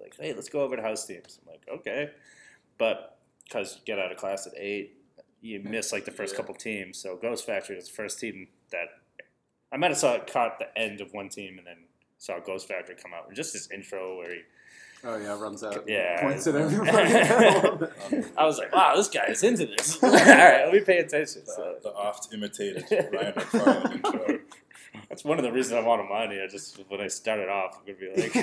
like, 0.03 0.17
"Hey, 0.19 0.33
let's 0.35 0.49
go 0.49 0.63
over 0.63 0.75
to 0.77 0.83
house 0.83 1.07
teams." 1.07 1.39
I'm 1.43 1.53
like, 1.53 1.63
"Okay," 1.81 2.11
but 2.79 3.19
because 3.45 3.77
you 3.77 3.83
get 3.87 3.99
out 3.99 4.11
of 4.11 4.19
class 4.19 4.47
at 4.47 4.55
eight, 4.57 4.97
you 5.41 5.61
miss 5.61 5.93
like 5.93 6.05
the 6.05 6.11
first 6.11 6.35
Yeah. 6.35 6.39
couple 6.41 6.55
teams. 6.57 6.99
So 6.99 7.17
Ghost 7.17 7.47
Factory 7.47 7.77
was 7.77 7.87
the 7.89 7.95
first 7.95 8.19
team 8.19 8.49
that 8.73 8.89
I 9.71 9.77
might 9.77 9.93
have 9.93 9.99
saw 9.99 10.15
it 10.15 10.27
caught 10.31 10.59
the 10.59 10.77
end 10.77 11.01
of 11.01 11.13
one 11.13 11.29
team 11.29 11.59
and 11.59 11.67
then 11.67 11.77
saw 12.19 12.39
Ghost 12.41 12.69
Factory 12.69 12.97
come 13.01 13.13
out. 13.15 13.33
Just 13.35 13.53
his 13.53 13.71
intro 13.71 14.19
where 14.19 14.35
he, 14.35 14.41
oh 15.05 15.17
yeah, 15.17 15.41
runs 15.41 15.63
out. 15.65 15.85
Yeah. 15.87 16.21
points 16.21 16.47
at 16.47 16.55
everybody. 16.57 17.15
I 18.37 18.45
was 18.45 18.59
like, 18.59 18.73
wow, 18.75 18.95
this 18.97 19.09
guy 19.09 19.27
is 19.29 19.43
into 19.43 19.67
this. 19.67 19.99
All 20.03 20.11
right, 20.11 20.65
let 20.65 20.73
me 20.73 20.81
pay 20.81 20.99
attention. 20.99 21.47
So 21.47 21.77
the, 21.83 21.91
the 21.91 21.95
oft 21.95 22.35
imitated 22.35 22.85
Ryan 22.91 23.33
McFarland 23.35 23.95
intro. 23.95 24.39
that's 25.09 25.23
one 25.25 25.39
of 25.39 25.45
the 25.45 25.53
reasons 25.53 25.75
I 25.75 25.87
want 25.87 26.01
him 26.03 26.11
on 26.11 26.31
here. 26.31 26.49
Just 26.49 26.81
when 26.89 27.01
I 27.01 27.07
started 27.07 27.49
off, 27.49 27.79
I'm 27.79 27.95
gonna 27.95 28.15
be 28.15 28.23
like, 28.23 28.35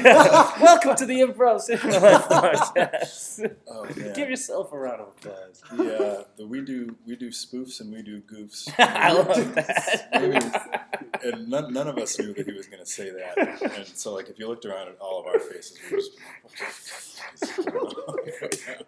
"Welcome 0.62 0.96
to 0.96 1.06
the 1.06 1.20
Improv 1.22 1.60
Cinema 1.60 2.20
podcast." 2.30 3.56
Oh 3.68 3.84
man. 3.84 4.14
Give 4.14 4.30
yourself 4.30 4.72
a 4.72 4.78
round 4.78 5.02
of 5.02 5.08
applause. 5.10 5.62
yeah, 5.78 5.84
uh, 5.86 6.24
the, 6.38 6.48
we 6.48 6.62
do 6.62 6.96
we 7.06 7.16
do 7.18 7.30
spoofs 7.30 7.82
and 7.82 7.92
we 7.92 8.02
do 8.04 8.22
goofs. 8.22 8.74
I 8.78 9.12
love 9.12 9.28
that. 9.56 11.05
And 11.24 11.48
none, 11.50 11.74
none 11.74 11.88
of 11.88 11.98
us 11.98 12.18
knew 12.20 12.34
that 12.34 12.46
he 12.46 12.54
was 12.54 12.68
going 12.68 12.80
to 12.84 12.86
say 12.86 13.10
that. 13.12 13.38
And 13.78 13.88
so, 13.88 14.14
like, 14.14 14.30
if 14.30 14.38
you 14.40 14.48
looked 14.48 14.66
around 14.66 14.88
at 14.90 14.98
all 15.00 15.20
of 15.20 15.26
our 15.28 15.40
faces, 15.40 15.78
we 15.90 15.96
were 15.96 16.02
just 16.02 16.12
like, 16.16 16.44
what 16.44 16.54
the 16.58 16.66
fuck 16.66 17.60
is 17.60 17.66
going 17.66 17.78
on 17.78 18.16
right 18.42 18.64
now? 18.68 18.86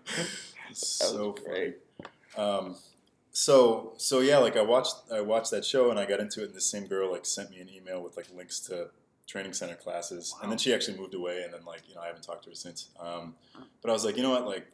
It's 0.69 0.99
That 1.07 1.09
was 1.11 1.17
so 1.17 1.31
great. 1.45 1.77
funny. 2.35 2.49
Um, 2.49 2.75
so, 3.31 3.93
so 3.97 4.19
yeah, 4.19 4.37
like 4.39 4.57
I 4.57 4.61
watched, 4.61 4.95
I 5.13 5.21
watched 5.21 5.51
that 5.51 5.63
show 5.63 5.91
and 5.91 5.99
I 5.99 6.05
got 6.05 6.19
into 6.19 6.41
it. 6.41 6.47
And 6.47 6.53
the 6.55 6.61
same 6.61 6.85
girl 6.87 7.11
like 7.11 7.25
sent 7.25 7.51
me 7.51 7.59
an 7.59 7.69
email 7.69 8.01
with 8.01 8.17
like 8.17 8.27
links 8.35 8.59
to 8.61 8.89
training 9.27 9.53
center 9.53 9.75
classes, 9.75 10.33
and 10.41 10.51
then 10.51 10.57
she 10.57 10.73
actually 10.73 10.97
moved 10.97 11.13
away. 11.13 11.43
And 11.43 11.53
then 11.53 11.63
like 11.65 11.81
you 11.87 11.95
know 11.95 12.01
I 12.01 12.07
haven't 12.07 12.23
talked 12.23 12.43
to 12.45 12.49
her 12.49 12.55
since. 12.55 12.89
Um, 12.99 13.35
but 13.81 13.89
I 13.89 13.93
was 13.93 14.03
like, 14.05 14.17
you 14.17 14.23
know 14.23 14.31
what, 14.31 14.45
like. 14.47 14.67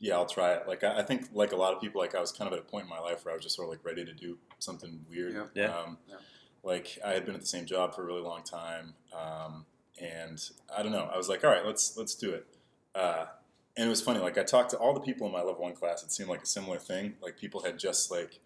Yeah, 0.00 0.14
I'll 0.14 0.26
try 0.26 0.52
it. 0.52 0.68
Like 0.68 0.84
I, 0.84 1.00
I 1.00 1.02
think, 1.02 1.28
like 1.32 1.50
a 1.50 1.56
lot 1.56 1.74
of 1.74 1.80
people, 1.80 2.00
like 2.00 2.14
I 2.14 2.20
was 2.20 2.30
kind 2.30 2.46
of 2.46 2.52
at 2.56 2.60
a 2.60 2.62
point 2.62 2.84
in 2.84 2.88
my 2.88 3.00
life 3.00 3.24
where 3.24 3.32
I 3.32 3.36
was 3.36 3.42
just 3.42 3.56
sort 3.56 3.66
of 3.66 3.70
like 3.70 3.84
ready 3.84 4.04
to 4.04 4.12
do 4.12 4.38
something 4.60 5.04
weird. 5.10 5.34
Yeah. 5.34 5.42
Yeah. 5.64 5.76
Um, 5.76 5.98
Yeah. 6.08 6.14
Like 6.62 6.98
I 7.04 7.12
had 7.12 7.24
been 7.24 7.34
at 7.34 7.40
the 7.40 7.46
same 7.46 7.66
job 7.66 7.94
for 7.94 8.02
a 8.02 8.06
really 8.06 8.22
long 8.22 8.42
time, 8.42 8.94
um, 9.12 9.64
and 10.00 10.42
I 10.76 10.82
don't 10.82 10.92
know. 10.92 11.08
I 11.12 11.16
was 11.16 11.28
like, 11.28 11.44
all 11.44 11.50
right, 11.50 11.64
let's 11.64 11.96
let's 11.96 12.14
do 12.14 12.30
it. 12.30 12.46
Uh, 12.94 13.26
and 13.76 13.86
it 13.86 13.90
was 13.90 14.02
funny. 14.02 14.18
Like 14.18 14.36
I 14.36 14.42
talked 14.42 14.70
to 14.70 14.76
all 14.76 14.92
the 14.92 15.00
people 15.00 15.26
in 15.26 15.32
my 15.32 15.38
level 15.38 15.62
one 15.62 15.74
class. 15.74 16.02
It 16.02 16.10
seemed 16.10 16.28
like 16.28 16.42
a 16.42 16.46
similar 16.46 16.78
thing. 16.78 17.14
Like 17.22 17.38
people 17.38 17.62
had 17.62 17.78
just 17.78 18.10
like 18.10 18.40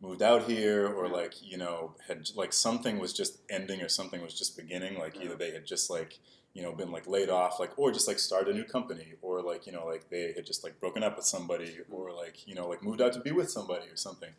moved 0.00 0.22
out 0.22 0.44
here, 0.44 0.86
or 0.86 1.08
like 1.08 1.34
you 1.42 1.58
know 1.58 1.94
had 2.06 2.30
like 2.36 2.52
something 2.52 2.98
was 2.98 3.12
just 3.12 3.38
ending, 3.50 3.82
or 3.82 3.88
something 3.88 4.22
was 4.22 4.34
just 4.34 4.56
beginning. 4.56 4.98
Like 4.98 5.16
either 5.20 5.34
they 5.34 5.50
had 5.50 5.66
just 5.66 5.90
like 5.90 6.18
you 6.54 6.62
know 6.62 6.72
been 6.72 6.92
like 6.92 7.08
laid 7.08 7.30
off, 7.30 7.58
like 7.58 7.76
or 7.76 7.90
just 7.90 8.06
like 8.06 8.18
started 8.18 8.54
a 8.54 8.58
new 8.58 8.64
company, 8.64 9.14
or 9.22 9.42
like 9.42 9.66
you 9.66 9.72
know 9.72 9.84
like 9.84 10.08
they 10.08 10.32
had 10.34 10.46
just 10.46 10.62
like 10.62 10.78
broken 10.78 11.02
up 11.02 11.16
with 11.16 11.26
somebody, 11.26 11.78
or 11.90 12.12
like 12.12 12.46
you 12.46 12.54
know 12.54 12.68
like 12.68 12.82
moved 12.82 13.02
out 13.02 13.12
to 13.12 13.20
be 13.20 13.32
with 13.32 13.50
somebody 13.50 13.88
or 13.88 13.96
something. 13.96 14.30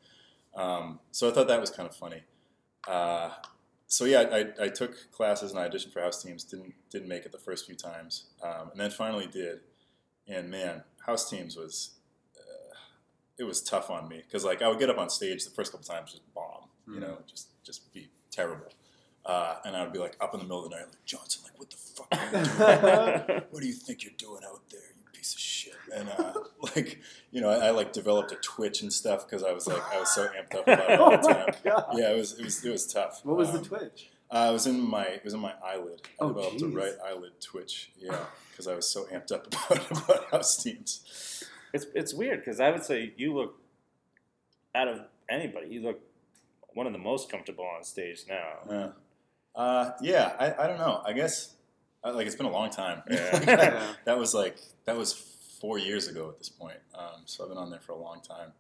Um, 0.56 1.00
so 1.12 1.30
I 1.30 1.34
thought 1.34 1.50
that 1.50 1.60
was 1.60 1.70
kind 1.70 1.88
of 1.88 1.96
funny. 1.96 2.24
Uh, 2.88 3.30
so 3.88 4.04
yeah, 4.06 4.26
I, 4.32 4.66
I 4.66 4.68
took 4.68 5.12
classes 5.12 5.52
and 5.52 5.60
I 5.60 5.70
auditioned 5.70 5.94
for 5.94 6.02
house 6.02 6.22
teams. 6.22 6.44
Didn't 6.44 6.74
didn't 6.90 7.08
make 7.08 7.26
it 7.26 7.32
the 7.32 7.38
first 7.38 7.66
few 7.66 7.76
times, 7.76 8.26
um, 8.44 8.72
and 8.72 8.80
then 8.80 8.92
finally 8.92 9.28
did. 9.28 9.62
And 10.28 10.50
man, 10.50 10.84
house 11.06 11.30
teams 11.30 11.56
was 11.56 11.92
uh, 12.38 12.76
it 13.40 13.46
was 13.46 13.62
tough 13.62 13.90
on 13.90 14.10
me 14.10 14.22
because 14.26 14.44
like 14.44 14.62
I 14.62 14.68
would 14.68 14.80
get 14.80 14.90
up 14.90 14.98
on 14.98 15.10
stage 15.10 15.46
the 15.46 15.52
first 15.52 15.72
couple 15.72 15.86
times 15.86 16.12
just 16.12 16.34
bomb, 16.34 16.68
you 16.94 17.00
know, 17.00 17.20
just 17.26 17.48
just 17.64 17.94
be 17.94 18.10
terrible. 18.30 18.72
Uh, 19.26 19.56
and 19.66 19.76
I 19.76 19.84
would 19.84 19.92
be 19.92 20.00
like 20.00 20.16
up 20.22 20.34
in 20.34 20.40
the 20.40 20.46
middle 20.46 20.66
of 20.66 20.70
the 20.70 20.76
night, 20.78 20.86
like 20.86 21.06
Johnson, 21.06 21.44
like 21.44 21.58
what 21.60 21.70
the 21.70 21.78
fuck 21.78 22.08
are 22.12 22.26
you 22.26 23.28
doing? 23.28 23.42
what 23.52 23.62
do 23.62 23.68
you 23.68 23.74
think 23.74 24.04
you're 24.04 24.14
doing 24.18 24.42
out 24.46 24.62
there, 24.70 24.80
you 24.80 24.97
piece 25.36 25.68
of 25.68 25.74
shit? 25.74 25.76
And 25.96 26.10
uh, 26.10 26.34
like, 26.76 27.00
you 27.32 27.42
know, 27.42 27.50
I, 27.50 27.68
I 27.68 27.70
like 27.72 27.94
developed 27.94 28.32
a 28.32 28.36
twitch 28.36 28.82
and 28.82 28.92
stuff 28.92 29.26
because 29.26 29.44
I 29.44 29.52
was 29.52 29.68
like, 29.68 29.82
I 29.94 30.00
was 30.00 30.14
so 30.14 30.28
amped 30.28 30.56
up 30.56 30.68
about 30.68 30.90
it 30.90 31.00
all 31.00 31.12
the 31.12 31.18
oh 31.24 31.34
time. 31.34 31.46
my 31.48 31.72
god. 31.72 31.86
Yeah, 31.96 32.12
it 32.12 32.18
was 32.18 32.34
it 32.40 32.44
was 32.46 32.64
it 32.66 32.72
was 32.72 32.86
tough. 32.92 33.22
What 33.24 33.38
was 33.38 33.52
the 33.52 33.60
Um, 33.60 33.64
twitch? 33.66 34.10
Uh, 34.30 34.48
it 34.50 34.54
was 34.54 34.68
in 34.68 34.80
my 34.82 35.04
it 35.04 35.24
was 35.24 35.34
in 35.34 35.40
my 35.40 35.54
eyelid. 35.64 36.02
I 36.20 36.24
Oh, 36.26 36.28
developed 36.30 36.62
a 36.62 36.68
right 36.68 36.94
eyelid 37.06 37.40
twitch. 37.42 37.92
Yeah, 37.98 38.18
because 38.52 38.68
I 38.68 38.76
was 38.76 38.88
so 38.90 39.06
amped 39.06 39.32
up 39.32 39.48
about 39.70 39.92
about 39.92 40.26
house 40.32 40.62
teams. 40.62 41.44
It's 41.74 41.86
it's 41.96 42.14
weird 42.14 42.40
because 42.40 42.60
I 42.60 42.72
would 42.72 42.84
say 42.84 43.14
you 43.18 43.34
look 43.34 43.56
out 44.76 44.88
of 44.88 45.02
anybody, 45.30 45.68
you 45.70 45.82
look 45.82 46.00
one 46.74 46.86
of 46.88 46.94
the 46.94 47.00
most 47.00 47.30
comfortable 47.32 47.66
on 47.66 47.84
stage 47.84 48.26
now. 48.28 48.54
Yeah, 48.70 48.90
uh, 49.56 49.92
yeah. 50.02 50.36
I, 50.40 50.64
I 50.64 50.68
don't 50.68 50.78
know. 50.78 51.02
I 51.06 51.14
guess 51.14 51.56
like 52.16 52.28
it's 52.28 52.36
been 52.36 52.46
a 52.46 52.52
long 52.52 52.70
time. 52.70 53.02
Yeah. 53.10 53.44
Yeah. 53.46 53.94
that 54.06 54.18
was 54.18 54.34
like 54.34 54.58
that 54.86 54.98
was 54.98 55.14
four 55.62 55.78
years 55.80 56.08
ago 56.08 56.30
at 56.30 56.38
this 56.38 56.50
point. 56.50 56.78
Um, 56.94 57.22
so 57.26 57.44
I've 57.44 57.50
been 57.50 57.58
on 57.58 57.70
there 57.72 57.80
for 57.80 57.92
a 57.94 57.98
long 57.98 58.22
time. 58.22 58.52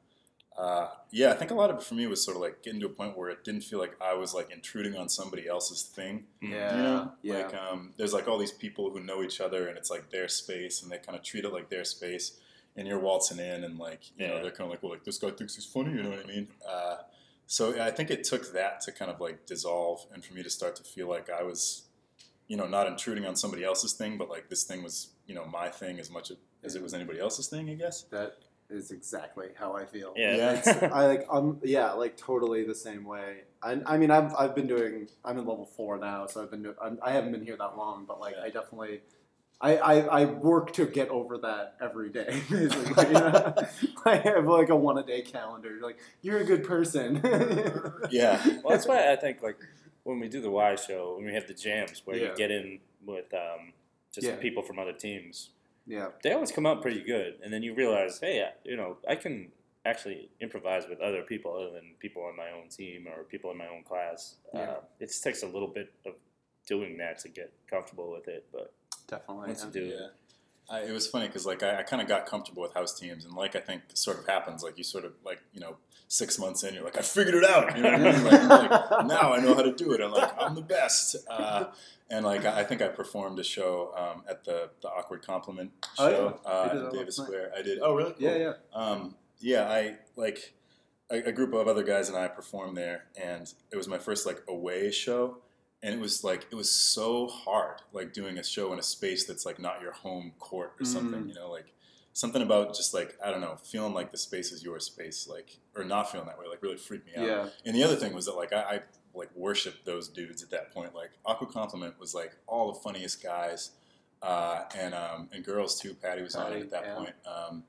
uh, 0.58 0.88
yeah, 1.12 1.30
I 1.32 1.36
think 1.36 1.52
a 1.52 1.54
lot 1.54 1.70
of 1.70 1.78
it 1.78 1.84
for 1.84 1.94
me 1.94 2.08
was 2.08 2.24
sort 2.24 2.36
of 2.36 2.42
like 2.42 2.64
getting 2.64 2.80
to 2.80 2.88
a 2.88 2.90
point 2.90 3.16
where 3.16 3.30
it 3.30 3.44
didn't 3.44 3.62
feel 3.62 3.78
like 3.78 3.96
I 4.02 4.16
was 4.16 4.34
like 4.34 4.50
intruding 4.52 4.96
on 4.96 5.08
somebody 5.08 5.48
else's 5.48 5.84
thing. 5.84 6.26
Yeah. 6.42 6.76
You 6.76 6.84
know, 6.84 7.12
yeah. 7.22 7.34
like 7.36 7.54
um, 7.56 7.94
there's 7.98 8.14
like 8.14 8.28
all 8.28 8.40
these 8.40 8.52
people 8.52 8.90
who 8.90 9.00
know 9.00 9.22
each 9.22 9.40
other, 9.40 9.68
and 9.68 9.78
it's 9.78 9.92
like 9.92 10.10
their 10.10 10.28
space, 10.28 10.82
and 10.82 10.92
they 10.92 10.98
kind 10.98 11.16
of 11.18 11.24
treat 11.24 11.46
it 11.46 11.54
like 11.54 11.70
their 11.70 11.84
space. 11.86 12.40
And 12.76 12.88
you're 12.88 13.00
waltzing 13.00 13.40
in, 13.40 13.64
and 13.64 13.78
like 13.80 14.02
you 14.18 14.28
know, 14.28 14.42
they're 14.42 14.52
kind 14.52 14.62
of 14.62 14.70
like, 14.70 14.82
well, 14.84 14.92
like 14.92 15.04
this 15.04 15.18
guy 15.20 15.30
thinks 15.32 15.56
he's 15.56 15.66
funny. 15.66 15.92
You 15.94 16.04
know 16.04 16.10
what 16.10 16.24
I 16.24 16.28
mean? 16.28 16.48
Uh, 16.68 16.98
so 17.48 17.80
I 17.82 17.92
think 17.92 18.10
it 18.12 18.24
took 18.24 18.54
that 18.54 18.82
to 18.82 18.92
kind 18.92 19.10
of 19.12 19.20
like 19.22 19.46
dissolve, 19.46 20.06
and 20.14 20.24
for 20.26 20.34
me 20.34 20.44
to 20.44 20.50
start 20.50 20.76
to 20.78 20.84
feel 20.84 21.08
like 21.08 21.30
I 21.30 21.42
was, 21.44 21.84
you 22.48 22.58
know, 22.58 22.68
not 22.68 22.88
intruding 22.88 23.26
on 23.26 23.36
somebody 23.36 23.64
else's 23.64 23.94
thing, 23.94 24.18
but 24.18 24.30
like 24.30 24.50
this 24.50 24.64
thing 24.64 24.84
was, 24.84 25.10
you 25.26 25.36
know, 25.36 25.46
my 25.46 25.70
thing 25.70 26.00
as 26.00 26.10
much 26.10 26.32
as 26.64 26.76
it 26.76 26.82
was 26.82 26.94
anybody 26.94 27.20
else's 27.20 27.48
thing. 27.48 27.70
I 27.70 27.74
guess. 27.74 28.04
That 28.04 28.38
is 28.70 28.92
exactly 28.92 29.50
how 29.56 29.74
I 29.74 29.86
feel. 29.86 30.14
Yeah. 30.16 30.36
Yeah. 30.36 30.52
It's, 30.54 30.68
I 30.68 31.06
like 31.08 31.26
um 31.30 31.60
yeah 31.64 31.92
like 31.92 32.18
totally 32.18 32.64
the 32.64 32.76
same 32.76 33.06
way. 33.06 33.42
I, 33.62 33.80
I 33.86 33.98
mean 33.98 34.12
I've 34.12 34.34
I've 34.36 34.56
been 34.56 34.68
doing 34.68 35.08
I'm 35.24 35.38
in 35.38 35.46
level 35.46 35.66
four 35.66 35.98
now, 35.98 36.28
so 36.28 36.44
I've 36.44 36.52
been 36.52 36.64
do, 36.64 36.76
I'm, 36.82 37.00
I 37.02 37.12
haven't 37.12 37.32
been 37.32 37.46
here 37.46 37.58
that 37.58 37.78
long, 37.78 38.06
but 38.06 38.20
like 38.20 38.36
I 38.38 38.50
definitely. 38.50 39.02
I, 39.60 39.78
I, 39.78 40.22
I 40.22 40.26
work 40.26 40.74
to 40.74 40.86
get 40.86 41.10
over 41.10 41.40
that 41.40 41.78
every 41.82 42.12
day. 42.12 42.44
basically, 42.52 43.08
you 43.08 43.14
know? 43.14 43.56
I 44.06 44.18
have 44.18 44.46
like 44.46 44.70
a 44.70 44.76
one 44.76 45.00
a 45.00 45.04
day 45.04 45.24
calendar. 45.24 45.80
Like 45.82 45.98
you're 46.22 46.38
a 46.38 46.44
good 46.44 46.64
person. 46.64 47.22
Yeah. 48.12 48.40
Well, 48.46 48.70
that's 48.70 48.86
why 48.86 49.12
I 49.12 49.16
think 49.16 49.42
like 49.42 49.58
when 50.08 50.20
we 50.22 50.30
do 50.30 50.40
the 50.40 50.50
Y 50.50 50.76
show, 50.76 51.16
when 51.18 51.26
we 51.26 51.34
have 51.34 51.48
the 51.48 51.54
jams 51.54 52.02
where 52.06 52.16
Yeah. 52.18 52.30
you 52.30 52.36
get 52.38 52.50
in 52.50 52.80
with 53.06 53.34
um, 53.34 53.74
just 54.14 54.26
Yeah. 54.28 54.38
people 54.38 54.64
from 54.64 54.80
other 54.80 54.94
teams, 54.94 55.50
yeah. 55.86 56.12
they 56.24 56.32
always 56.32 56.52
come 56.52 56.66
out 56.66 56.82
pretty 56.82 57.04
good, 57.04 57.40
and 57.44 57.52
then 57.54 57.62
you 57.62 57.74
realize, 57.74 58.20
hey, 58.20 58.42
I- 58.44 58.54
you 58.64 58.78
know, 58.78 58.98
I 59.08 59.16
can 59.18 59.52
actually 59.86 60.30
improvise 60.40 60.88
with 60.88 61.00
other 61.02 61.24
people 61.24 61.54
other 61.56 61.72
than 61.72 61.96
people 62.00 62.24
on 62.24 62.36
my 62.38 62.50
own 62.52 62.70
team 62.70 63.06
or 63.08 63.24
people 63.26 63.52
in 63.52 63.58
my 63.58 63.68
own 63.68 63.84
class. 63.84 64.36
Yeah. 64.54 64.62
Uh, 64.62 64.82
it 65.00 65.08
just 65.08 65.24
takes 65.24 65.44
a 65.44 65.48
little 65.48 65.68
bit 65.68 65.92
of 66.06 66.16
doing 66.66 66.98
that 66.98 67.20
to 67.20 67.30
get 67.30 67.52
comfortable 67.70 68.10
with 68.12 68.28
it, 68.30 68.46
but 68.52 68.74
Definitely. 69.08 69.48
once 69.48 69.64
you 69.66 69.72
do, 69.72 69.86
Yeah. 69.86 70.08
I, 70.70 70.82
it 70.82 70.92
was 70.92 71.08
funny 71.08 71.28
because 71.28 71.46
like 71.46 71.64
I, 71.64 71.80
I 71.80 71.84
kind 71.84 72.02
of 72.02 72.08
got 72.08 72.26
comfortable 72.26 72.62
with 72.64 72.74
house 72.74 72.98
teams 73.00 73.26
and 73.26 73.34
like 73.34 73.56
I 73.56 73.60
think 73.60 73.84
sort 73.94 74.20
of 74.20 74.28
happens 74.28 74.64
like 74.64 74.78
you 74.78 74.84
sort 74.84 75.06
of 75.06 75.14
like 75.26 75.40
you 75.54 75.60
know 75.62 75.78
six 76.10 76.38
months 76.40 76.64
in 76.64 76.74
you're 76.74 76.84
like 76.84 76.98
I 76.98 77.02
figured 77.02 77.36
it 77.36 77.44
out 77.44 77.76
you 77.76 77.84
know 77.84 77.92
what 77.92 78.02
I 78.02 78.12
mean 78.12 78.24
like, 78.24 78.50
like, 78.92 79.06
now 79.08 79.34
I 79.34 79.40
know 79.40 79.54
how 79.56 79.62
to 79.62 79.74
do 79.74 79.92
it 79.94 80.02
I'm 80.02 80.12
like 80.12 80.32
I'm 80.42 80.56
the 80.56 80.62
best 80.62 81.16
uh, 81.30 81.66
and 82.10 82.26
like 82.26 82.46
I 82.46 82.64
think 82.64 82.82
I 82.82 82.88
performed 82.88 83.40
a 83.40 83.44
show 83.44 83.94
um, 83.96 84.24
at 84.30 84.44
the 84.46 84.70
the 84.82 84.88
awkward 84.90 85.26
compliment 85.26 85.72
Oh, 86.00 86.10
show 86.10 86.40
yeah. 86.46 86.52
uh, 86.52 86.88
in 86.92 86.98
Davis. 86.98 87.18
Square 87.18 87.52
I 87.58 87.62
did 87.62 87.80
oh 87.82 87.96
really 87.96 88.14
Yeah, 88.20 88.30
Cool. 88.32 88.40
yeah. 88.42 88.54
um, 88.74 89.16
yeah, 89.40 89.70
I 89.70 89.98
like 90.16 90.54
a, 91.12 91.18
a 91.24 91.32
group 91.32 91.54
of 91.54 91.68
other 91.68 91.84
guys 91.84 92.10
and 92.10 92.18
I 92.18 92.28
performed 92.28 92.76
there, 92.76 93.06
and 93.22 93.54
it 93.72 93.76
was 93.78 93.88
my 93.88 93.98
first 94.00 94.26
like 94.26 94.42
away 94.48 94.92
show, 94.92 95.38
and 95.84 95.94
it 95.94 96.00
was 96.00 96.24
like 96.24 96.48
it 96.52 96.56
was 96.56 96.72
so 96.72 97.28
hard, 97.28 97.82
like 97.94 98.14
doing 98.14 98.38
a 98.38 98.44
show 98.44 98.74
in 98.74 98.80
a 98.80 98.84
space 98.84 99.26
that's 99.26 99.46
like 99.46 99.60
not 99.60 99.82
your 99.82 99.92
home 99.94 100.32
court 100.40 100.74
or 100.80 100.86
something, 100.86 101.24
Mm. 101.24 101.28
you 101.30 101.34
know, 101.36 101.50
like 101.52 101.74
something 102.14 102.42
about 102.42 102.76
just 102.76 102.94
like 102.94 103.18
I 103.24 103.30
don't 103.32 103.42
know, 103.42 103.58
feeling 103.64 103.94
like 103.94 104.12
the 104.12 104.18
space 104.18 104.52
is 104.52 104.64
your 104.64 104.80
space, 104.80 105.28
like 105.28 105.58
or 105.76 105.84
not 105.84 106.12
feeling 106.12 106.28
that 106.28 106.40
way, 106.40 106.48
like 106.48 106.64
really 106.64 106.78
freaked 106.78 107.06
me 107.08 107.14
out. 107.16 107.28
Yeah. 107.28 107.50
And 107.66 107.76
the 107.76 107.84
other 107.84 107.96
thing 107.96 108.14
was 108.14 108.26
that 108.26 108.36
like 108.36 108.54
I, 108.54 108.62
I 108.62 108.80
like 109.14 109.30
worshipped 109.36 109.86
those 109.86 110.08
dudes 110.08 110.42
at 110.44 110.50
that 110.52 110.74
point. 110.74 110.96
Like 110.96 111.12
Awkward 111.26 111.52
Compliment 111.52 112.00
was 112.00 112.14
like 112.16 112.36
all 112.48 112.74
the 112.74 112.80
funniest 112.80 113.22
guys, 113.24 113.72
uh, 114.22 114.64
and 114.76 114.94
um, 114.96 115.30
and 115.32 115.44
girls 115.46 115.80
too. 115.80 115.94
Patty 115.94 116.22
was 116.24 116.36
on 116.36 116.54
it 116.54 116.62
at 116.62 116.72
that 116.72 116.84
yeah. 116.86 116.96
point. 116.96 117.14
Um, 117.26 117.64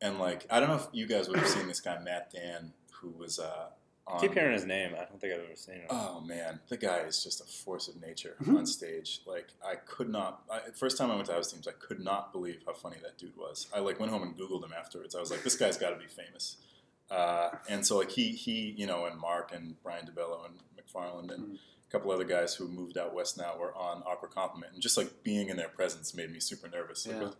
and 0.00 0.18
like 0.18 0.46
I 0.50 0.60
don't 0.60 0.68
know 0.68 0.76
if 0.76 0.86
you 0.92 1.06
guys 1.06 1.28
would 1.28 1.38
have 1.38 1.48
seen 1.48 1.66
this 1.68 1.80
guy 1.80 1.98
Matt 1.98 2.30
Dan, 2.32 2.72
who 3.00 3.10
was 3.10 3.38
uh, 3.38 3.68
on. 4.06 4.20
keep 4.20 4.34
hearing 4.34 4.52
his 4.52 4.64
name. 4.64 4.92
I 4.94 5.04
don't 5.04 5.20
think 5.20 5.32
I've 5.34 5.40
ever 5.44 5.56
seen 5.56 5.76
him. 5.76 5.86
Oh 5.90 6.20
man, 6.20 6.60
the 6.68 6.76
guy 6.76 6.98
is 6.98 7.22
just 7.24 7.40
a 7.40 7.44
force 7.44 7.88
of 7.88 8.00
nature 8.00 8.36
Mhm. 8.42 8.58
on 8.58 8.66
stage. 8.66 9.20
Like 9.26 9.48
I 9.64 9.74
could 9.76 10.08
not. 10.08 10.42
I, 10.50 10.60
first 10.74 10.96
time 10.96 11.10
I 11.10 11.14
went 11.16 11.26
to 11.26 11.32
house 11.34 11.50
teams, 11.52 11.66
I 11.66 11.72
could 11.72 12.00
not 12.00 12.32
believe 12.32 12.62
how 12.66 12.72
funny 12.72 12.96
that 13.02 13.18
dude 13.18 13.36
was. 13.36 13.66
I 13.74 13.80
like 13.80 13.98
went 13.98 14.12
home 14.12 14.22
and 14.22 14.36
googled 14.36 14.64
him 14.64 14.72
afterwards. 14.72 15.14
I 15.14 15.20
was 15.20 15.30
like, 15.30 15.42
this 15.42 15.56
guy's 15.56 15.76
got 15.76 15.90
to 15.90 15.96
be 15.96 16.06
famous. 16.06 16.56
Uh, 17.10 17.50
and 17.68 17.86
so 17.86 17.96
like 17.98 18.10
he 18.10 18.30
he 18.32 18.74
you 18.76 18.86
know 18.86 19.06
and 19.06 19.18
Mark 19.18 19.52
and 19.54 19.80
Brian 19.82 20.06
DeBello 20.06 20.44
and 20.46 20.54
McFarland 20.76 21.32
and 21.32 21.52
Mhm. 21.52 21.54
a 21.54 21.90
couple 21.92 22.10
other 22.10 22.24
guys 22.24 22.54
who 22.54 22.66
moved 22.68 22.98
out 22.98 23.14
west 23.14 23.36
now 23.38 23.56
were 23.56 23.74
on 23.76 24.02
Awkward 24.04 24.32
Compliment, 24.32 24.72
and 24.72 24.82
just 24.82 24.96
like 24.96 25.22
being 25.22 25.48
in 25.48 25.56
their 25.56 25.68
presence 25.68 26.14
made 26.14 26.32
me 26.32 26.40
super 26.40 26.68
nervous. 26.68 27.06
Like, 27.06 27.20
Yeah. 27.20 27.30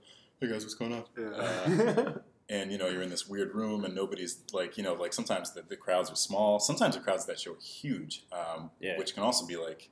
hey 0.41 0.49
guys, 0.49 0.63
what's 0.65 0.75
going 0.75 0.93
on? 0.93 1.05
Yeah. 1.19 2.13
and 2.49 2.71
you 2.71 2.79
know 2.79 2.89
you're 2.89 3.03
in 3.03 3.11
this 3.11 3.27
weird 3.29 3.55
room 3.55 3.85
and 3.85 3.95
nobody's 3.95 4.39
like 4.53 4.77
you 4.77 4.83
know 4.85 4.95
like 4.95 5.13
sometimes 5.13 5.53
the, 5.53 5.63
the 5.63 5.77
crowds 5.77 6.11
are 6.11 6.17
small 6.17 6.61
sometimes 6.61 6.95
the 6.95 7.01
crowds 7.01 7.27
that 7.27 7.41
show 7.41 7.53
are 7.53 7.61
huge 7.61 8.25
um, 8.33 8.71
Yeah. 8.81 8.97
which 8.99 9.15
can 9.15 9.23
also 9.25 9.47
be 9.47 9.57
like 9.57 9.89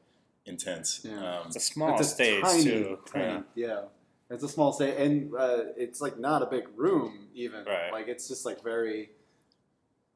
intense 0.47 1.01
Yeah. 1.05 1.39
um, 1.41 1.47
It's 1.47 1.57
a 1.57 1.61
small 1.61 1.99
it's 1.99 2.01
a 2.09 2.11
stage 2.11 2.43
tiny, 2.43 2.63
too. 2.65 2.99
tiny- 3.13 3.43
yeah. 3.55 3.83
It's 4.31 4.43
a 4.43 4.49
small 4.49 4.73
stage, 4.73 4.95
and 4.99 5.35
uh, 5.37 5.65
it's 5.77 6.01
like 6.01 6.19
not 6.19 6.43
a 6.43 6.47
big 6.47 6.65
room 6.77 7.29
even. 7.35 7.65
Right. 7.67 7.93
Like 7.93 8.09
it's 8.09 8.27
just 8.27 8.47
like 8.47 8.63
very, 8.65 9.11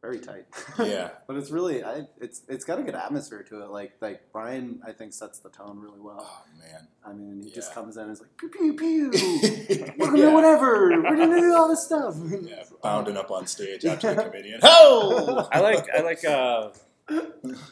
very 0.01 0.19
tight. 0.21 0.47
yeah 0.79 1.11
but 1.27 1.37
it's 1.37 1.51
really, 1.51 1.83
I, 1.83 2.07
it's 2.21 2.43
it's 2.49 2.65
got 2.65 2.79
a 2.79 2.83
good 2.83 2.95
atmosphere 2.95 3.43
to 3.45 3.63
it. 3.63 3.71
Like 3.71 3.93
like 4.01 4.23
Brian, 4.33 4.81
I 4.87 4.93
think 4.93 5.13
sets 5.13 5.39
the 5.39 5.51
tone 5.51 5.79
really 5.79 6.01
well. 6.01 6.19
oh 6.21 6.43
man 6.59 6.89
I 7.05 7.13
mean, 7.13 7.43
he 7.43 7.51
just 7.51 7.75
comes 7.75 7.97
in 7.97 8.05
and 8.05 8.13
is 8.13 8.21
like 8.21 8.37
pew 8.37 8.49
pew 8.49 8.75
pew. 8.75 9.11
Welcome 9.99 10.17
yeah. 10.17 10.27
to 10.27 10.31
whatever. 10.33 10.91
We're 10.91 11.17
gonna 11.17 11.41
do 11.41 11.55
all 11.55 11.69
this 11.69 11.85
stuff. 11.85 12.17
yeah 12.43 12.63
bounding 12.83 13.17
up 13.17 13.31
on 13.31 13.47
stage 13.47 13.85
after 13.85 14.15
the 14.15 14.23
comedian 14.25 14.61
oh 14.63 15.49
I 15.53 15.61
like 15.61 15.87
I 15.91 16.01
like 16.03 16.25
uh, 16.25 16.71
I 17.11 17.23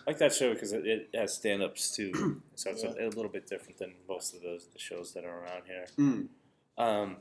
like 0.07 0.19
that 0.19 0.33
show 0.33 0.53
because 0.55 0.73
it, 0.73 0.87
it 0.87 1.11
has 1.15 1.35
stand-ups 1.35 1.95
too, 1.95 2.41
so 2.55 2.71
it's 2.71 2.83
a, 2.83 2.89
a 2.89 3.09
little 3.09 3.29
bit 3.29 3.47
different 3.47 3.79
than 3.79 3.93
most 4.09 4.35
of 4.35 4.43
those 4.43 4.67
the 4.73 4.79
shows 4.79 5.13
that 5.13 5.25
are 5.25 5.41
around 5.41 5.63
here. 5.67 5.87
Mm. 5.99 6.29
Um, 6.79 7.17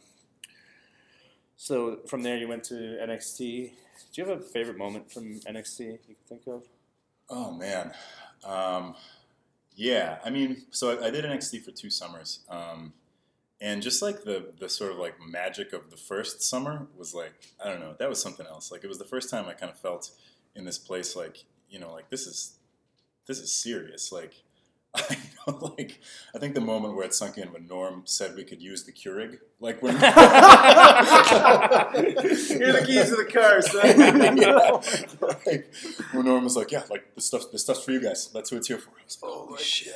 so 1.57 1.99
from 2.07 2.23
there, 2.23 2.37
you 2.37 2.47
went 2.47 2.63
to 2.65 2.73
NXT. 2.73 3.71
Do 4.13 4.21
you 4.21 4.27
have 4.27 4.39
a 4.39 4.41
favorite 4.41 4.77
moment 4.77 5.11
from 5.11 5.39
NXT 5.41 5.79
you 5.79 5.99
can 6.05 6.15
think 6.27 6.47
of? 6.47 6.63
oh 7.29 7.51
man 7.51 7.91
um, 8.43 8.95
yeah 9.75 10.19
i 10.23 10.29
mean 10.29 10.63
so 10.71 10.91
I, 10.91 11.07
I 11.07 11.09
did 11.09 11.25
nxt 11.25 11.63
for 11.63 11.71
two 11.71 11.89
summers 11.89 12.39
um, 12.49 12.93
and 13.59 13.81
just 13.81 14.01
like 14.01 14.23
the 14.23 14.53
the 14.59 14.69
sort 14.69 14.91
of 14.91 14.97
like 14.97 15.15
magic 15.25 15.73
of 15.73 15.89
the 15.89 15.97
first 15.97 16.41
summer 16.41 16.87
was 16.97 17.13
like 17.13 17.33
i 17.63 17.69
don't 17.69 17.79
know 17.79 17.95
that 17.97 18.09
was 18.09 18.21
something 18.21 18.45
else 18.45 18.71
like 18.71 18.83
it 18.83 18.87
was 18.87 18.99
the 18.99 19.05
first 19.05 19.29
time 19.29 19.45
i 19.47 19.53
kind 19.53 19.71
of 19.71 19.79
felt 19.79 20.11
in 20.55 20.65
this 20.65 20.77
place 20.77 21.15
like 21.15 21.45
you 21.69 21.79
know 21.79 21.91
like 21.91 22.09
this 22.09 22.27
is 22.27 22.57
this 23.27 23.39
is 23.39 23.51
serious 23.51 24.11
like 24.11 24.43
I 25.09 25.17
know, 25.47 25.73
like 25.77 25.99
I 26.33 26.39
think 26.39 26.55
the 26.55 26.61
moment 26.61 26.95
where 26.95 27.05
it 27.05 27.13
sunk 27.13 27.37
in 27.37 27.51
when 27.53 27.67
Norm 27.67 28.03
said 28.05 28.35
we 28.35 28.43
could 28.43 28.61
use 28.61 28.83
the 28.83 28.91
Keurig, 28.91 29.39
like 29.59 29.81
when 29.81 29.95
Here 29.99 30.09
are 32.69 32.73
the 32.73 32.83
keys 32.85 33.09
to 33.09 33.15
the 33.15 33.25
car, 33.31 33.61
son. 33.63 34.37
yeah. 34.37 35.27
like, 35.45 35.73
when 36.13 36.25
Norm 36.25 36.43
was 36.43 36.55
like, 36.55 36.71
"Yeah, 36.71 36.83
like 36.89 37.13
this 37.15 37.25
stuff, 37.27 37.51
this 37.51 37.61
stuff's 37.63 37.83
for 37.83 37.91
you 37.91 38.01
guys. 38.01 38.29
That's 38.33 38.51
what 38.51 38.57
it's 38.59 38.67
here 38.67 38.77
for." 38.77 38.91
I 38.91 39.03
was 39.05 39.17
like, 39.21 39.31
"Holy 39.31 39.63
shit, 39.63 39.93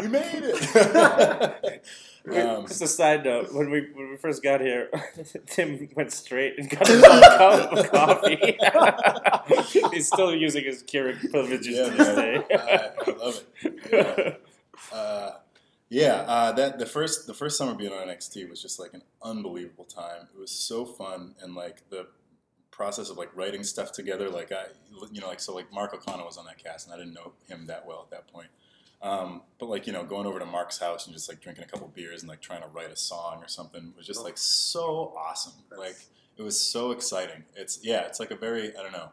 we 0.00 0.08
made 0.08 0.42
it!" 0.44 1.84
um, 2.26 2.66
Just 2.66 2.82
a 2.82 2.86
side 2.86 3.24
note: 3.24 3.52
when 3.52 3.70
we 3.70 3.88
when 3.94 4.10
we 4.10 4.16
first 4.16 4.42
got 4.42 4.60
here, 4.60 4.90
Tim 5.46 5.88
went 5.94 6.12
straight 6.12 6.58
and 6.58 6.70
got 6.70 6.86
his 6.86 7.02
own 7.04 7.20
cup 7.20 7.72
of 7.72 7.90
coffee. 7.90 8.58
He's 9.92 10.06
still 10.06 10.34
using 10.34 10.64
his 10.64 10.82
Keurig 10.82 11.30
privileges 11.30 11.76
yeah, 11.76 11.84
to 11.84 11.90
this 11.90 12.14
day. 12.16 12.44
I, 12.50 12.90
I 13.06 13.10
love 13.16 13.44
it. 13.62 14.42
Yeah. 14.92 14.96
Uh, 14.96 15.30
yeah, 15.90 16.24
uh, 16.26 16.52
that 16.52 16.78
the 16.78 16.86
first 16.86 17.26
the 17.26 17.34
first 17.34 17.56
summer 17.56 17.74
being 17.74 17.92
on 17.92 18.08
NXT 18.08 18.48
was 18.48 18.60
just 18.60 18.78
like 18.78 18.92
an 18.92 19.02
unbelievable 19.22 19.84
time. 19.86 20.28
It 20.34 20.38
was 20.38 20.50
so 20.50 20.84
fun 20.84 21.34
and 21.40 21.54
like 21.54 21.88
the 21.88 22.08
process 22.70 23.08
of 23.10 23.16
like 23.16 23.34
writing 23.34 23.64
stuff 23.64 23.92
together. 23.92 24.28
Like 24.28 24.52
I, 24.52 24.66
you 25.10 25.20
know, 25.20 25.28
like 25.28 25.40
so 25.40 25.54
like 25.54 25.72
Mark 25.72 25.94
O'Connor 25.94 26.24
was 26.24 26.36
on 26.36 26.44
that 26.44 26.62
cast, 26.62 26.86
and 26.86 26.94
I 26.94 26.98
didn't 26.98 27.14
know 27.14 27.32
him 27.48 27.66
that 27.66 27.86
well 27.86 28.02
at 28.04 28.10
that 28.10 28.32
point. 28.32 28.48
Um, 29.00 29.42
but 29.58 29.68
like 29.68 29.86
you 29.86 29.92
know, 29.92 30.04
going 30.04 30.26
over 30.26 30.38
to 30.38 30.46
Mark's 30.46 30.78
house 30.78 31.06
and 31.06 31.14
just 31.14 31.28
like 31.28 31.40
drinking 31.40 31.64
a 31.64 31.66
couple 31.66 31.86
beers 31.88 32.22
and 32.22 32.28
like 32.28 32.40
trying 32.40 32.62
to 32.62 32.68
write 32.68 32.90
a 32.90 32.96
song 32.96 33.38
or 33.42 33.48
something 33.48 33.92
was 33.96 34.06
just 34.06 34.22
like 34.22 34.36
so 34.36 35.14
awesome. 35.16 35.52
Like 35.76 35.96
it 36.36 36.42
was 36.42 36.58
so 36.58 36.90
exciting. 36.90 37.44
It's 37.54 37.80
yeah, 37.82 38.06
it's 38.06 38.18
like 38.18 38.30
a 38.30 38.36
very 38.36 38.76
I 38.76 38.82
don't 38.82 38.92
know. 38.92 39.10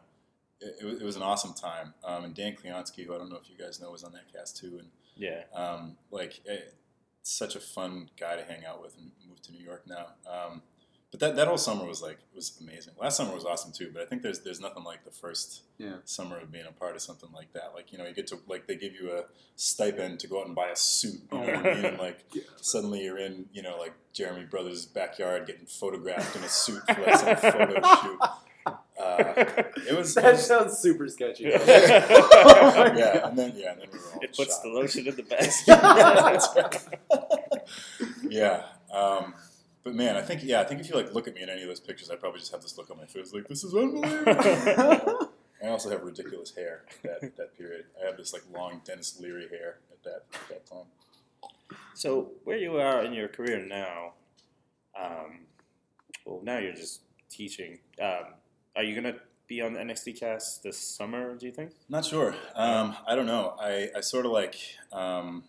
It, 0.60 0.76
it, 0.80 0.84
was, 0.84 1.00
it 1.00 1.04
was 1.04 1.16
an 1.16 1.22
awesome 1.22 1.52
time. 1.52 1.94
Um, 2.02 2.24
and 2.24 2.34
Dan 2.34 2.56
Kliansky, 2.56 3.04
who 3.04 3.14
I 3.14 3.18
don't 3.18 3.30
know 3.30 3.36
if 3.36 3.50
you 3.50 3.62
guys 3.62 3.80
know, 3.80 3.90
was 3.90 4.02
on 4.02 4.12
that 4.12 4.32
cast 4.32 4.56
too. 4.56 4.78
And 4.78 4.88
yeah, 5.14 5.42
um, 5.54 5.96
like 6.10 6.40
eh, 6.48 6.58
such 7.22 7.54
a 7.56 7.60
fun 7.60 8.08
guy 8.18 8.36
to 8.36 8.44
hang 8.44 8.64
out 8.64 8.82
with 8.82 8.96
and 8.96 9.10
moved 9.28 9.44
to 9.44 9.52
New 9.52 9.62
York 9.62 9.84
now. 9.86 10.06
Um, 10.28 10.62
but 11.12 11.20
that, 11.20 11.36
that 11.36 11.46
whole 11.48 11.56
summer 11.58 11.84
was 11.86 12.02
like 12.02 12.18
was 12.34 12.58
amazing. 12.60 12.94
Last 13.00 13.16
summer 13.16 13.32
was 13.34 13.44
awesome 13.44 13.72
too, 13.72 13.90
but 13.92 14.02
I 14.02 14.06
think 14.06 14.22
there's 14.22 14.40
there's 14.40 14.60
nothing 14.60 14.84
like 14.84 15.04
the 15.04 15.10
first 15.10 15.62
Yeah. 15.78 15.96
summer 16.04 16.38
of 16.38 16.50
being 16.52 16.66
a 16.66 16.72
part 16.72 16.94
of 16.96 17.02
something 17.02 17.30
like 17.32 17.52
that. 17.54 17.72
Like 17.74 17.92
you 17.92 17.98
know, 17.98 18.06
you 18.06 18.12
get 18.14 18.26
to 18.28 18.38
like 18.48 18.66
they 18.66 18.76
give 18.76 18.94
you 18.94 19.12
a 19.12 19.24
stipend 19.54 20.20
to 20.20 20.26
go 20.26 20.40
out 20.40 20.46
and 20.46 20.54
buy 20.54 20.68
a 20.68 20.76
suit. 20.76 21.20
You 21.32 21.38
know 21.38 21.44
what 21.46 21.56
I 21.56 21.74
mean? 21.74 21.84
And 21.84 21.98
like 21.98 22.24
Yeah. 22.34 22.42
suddenly 22.60 23.04
you're 23.04 23.18
in 23.18 23.46
you 23.52 23.62
know 23.62 23.76
like 23.78 23.92
Jeremy 24.12 24.44
Brothers' 24.44 24.84
backyard 24.86 25.46
getting 25.46 25.66
photographed 25.66 26.34
in 26.36 26.42
a 26.44 26.48
suit 26.48 26.82
for 26.92 27.00
like 27.02 27.16
some 27.18 27.36
photo 27.36 27.74
shoot. 28.02 28.20
Uh, 28.98 29.34
it 29.88 29.96
was. 29.96 30.16
it 30.16 30.22
That 30.22 30.32
was- 30.32 30.46
sounds 30.46 30.78
super 30.78 31.06
sketchy. 31.08 31.44
Yeah. 31.44 31.58
Oh 32.78 32.92
yeah, 32.96 33.28
and 33.28 33.38
then 33.38 33.52
yeah, 33.56 33.72
and 33.72 33.80
then 33.82 33.88
we 33.92 33.98
were 33.98 34.04
all 34.12 34.20
It 34.22 34.34
puts 34.36 34.50
shocked. 34.54 34.62
the 34.64 34.68
lotion 34.70 35.06
in 35.06 35.14
the 35.16 35.22
basket. 35.22 36.88
Yeah. 38.28 38.62
Um, 38.92 39.34
but 39.86 39.94
man, 39.94 40.16
I 40.16 40.20
think 40.20 40.42
yeah, 40.42 40.60
I 40.60 40.64
think 40.64 40.80
if 40.80 40.88
you 40.88 40.96
like 40.96 41.14
look 41.14 41.28
at 41.28 41.34
me 41.36 41.42
in 41.42 41.48
any 41.48 41.62
of 41.62 41.68
those 41.68 41.78
pictures, 41.78 42.10
I 42.10 42.16
probably 42.16 42.40
just 42.40 42.50
have 42.50 42.60
this 42.60 42.76
look 42.76 42.90
on 42.90 42.96
my 42.96 43.06
face 43.06 43.32
like 43.32 43.46
this 43.46 43.62
is 43.62 43.72
unbelievable. 43.72 45.30
I 45.62 45.68
also 45.68 45.90
have 45.90 46.02
ridiculous 46.02 46.52
hair 46.56 46.82
at 47.04 47.20
that, 47.20 47.36
that 47.36 47.56
period. 47.56 47.84
I 48.02 48.06
have 48.06 48.16
this 48.16 48.32
like 48.32 48.42
long 48.52 48.80
Denis 48.84 49.20
Leary 49.20 49.48
hair 49.48 49.78
at 49.92 50.02
that 50.02 50.24
at 50.34 50.48
that 50.48 50.66
time. 50.66 51.78
So 51.94 52.32
where 52.42 52.56
you 52.56 52.78
are 52.78 53.04
in 53.04 53.12
your 53.12 53.28
career 53.28 53.64
now, 53.64 54.14
um, 55.00 55.46
well, 56.24 56.40
now 56.42 56.58
you're 56.58 56.74
just 56.74 57.02
teaching. 57.30 57.78
Um, 58.02 58.34
are 58.74 58.82
you 58.82 58.96
gonna 58.96 59.18
be 59.46 59.60
on 59.60 59.74
the 59.74 59.78
NXT 59.78 60.18
cast 60.18 60.64
this 60.64 60.78
summer? 60.78 61.36
Do 61.36 61.46
you 61.46 61.52
think? 61.52 61.70
Not 61.88 62.04
sure. 62.04 62.34
Um, 62.56 62.96
I 63.06 63.14
don't 63.14 63.26
know. 63.26 63.54
I, 63.60 63.90
I 63.96 64.00
sort 64.00 64.26
of 64.26 64.32
like 64.32 64.56
um, 64.90 65.44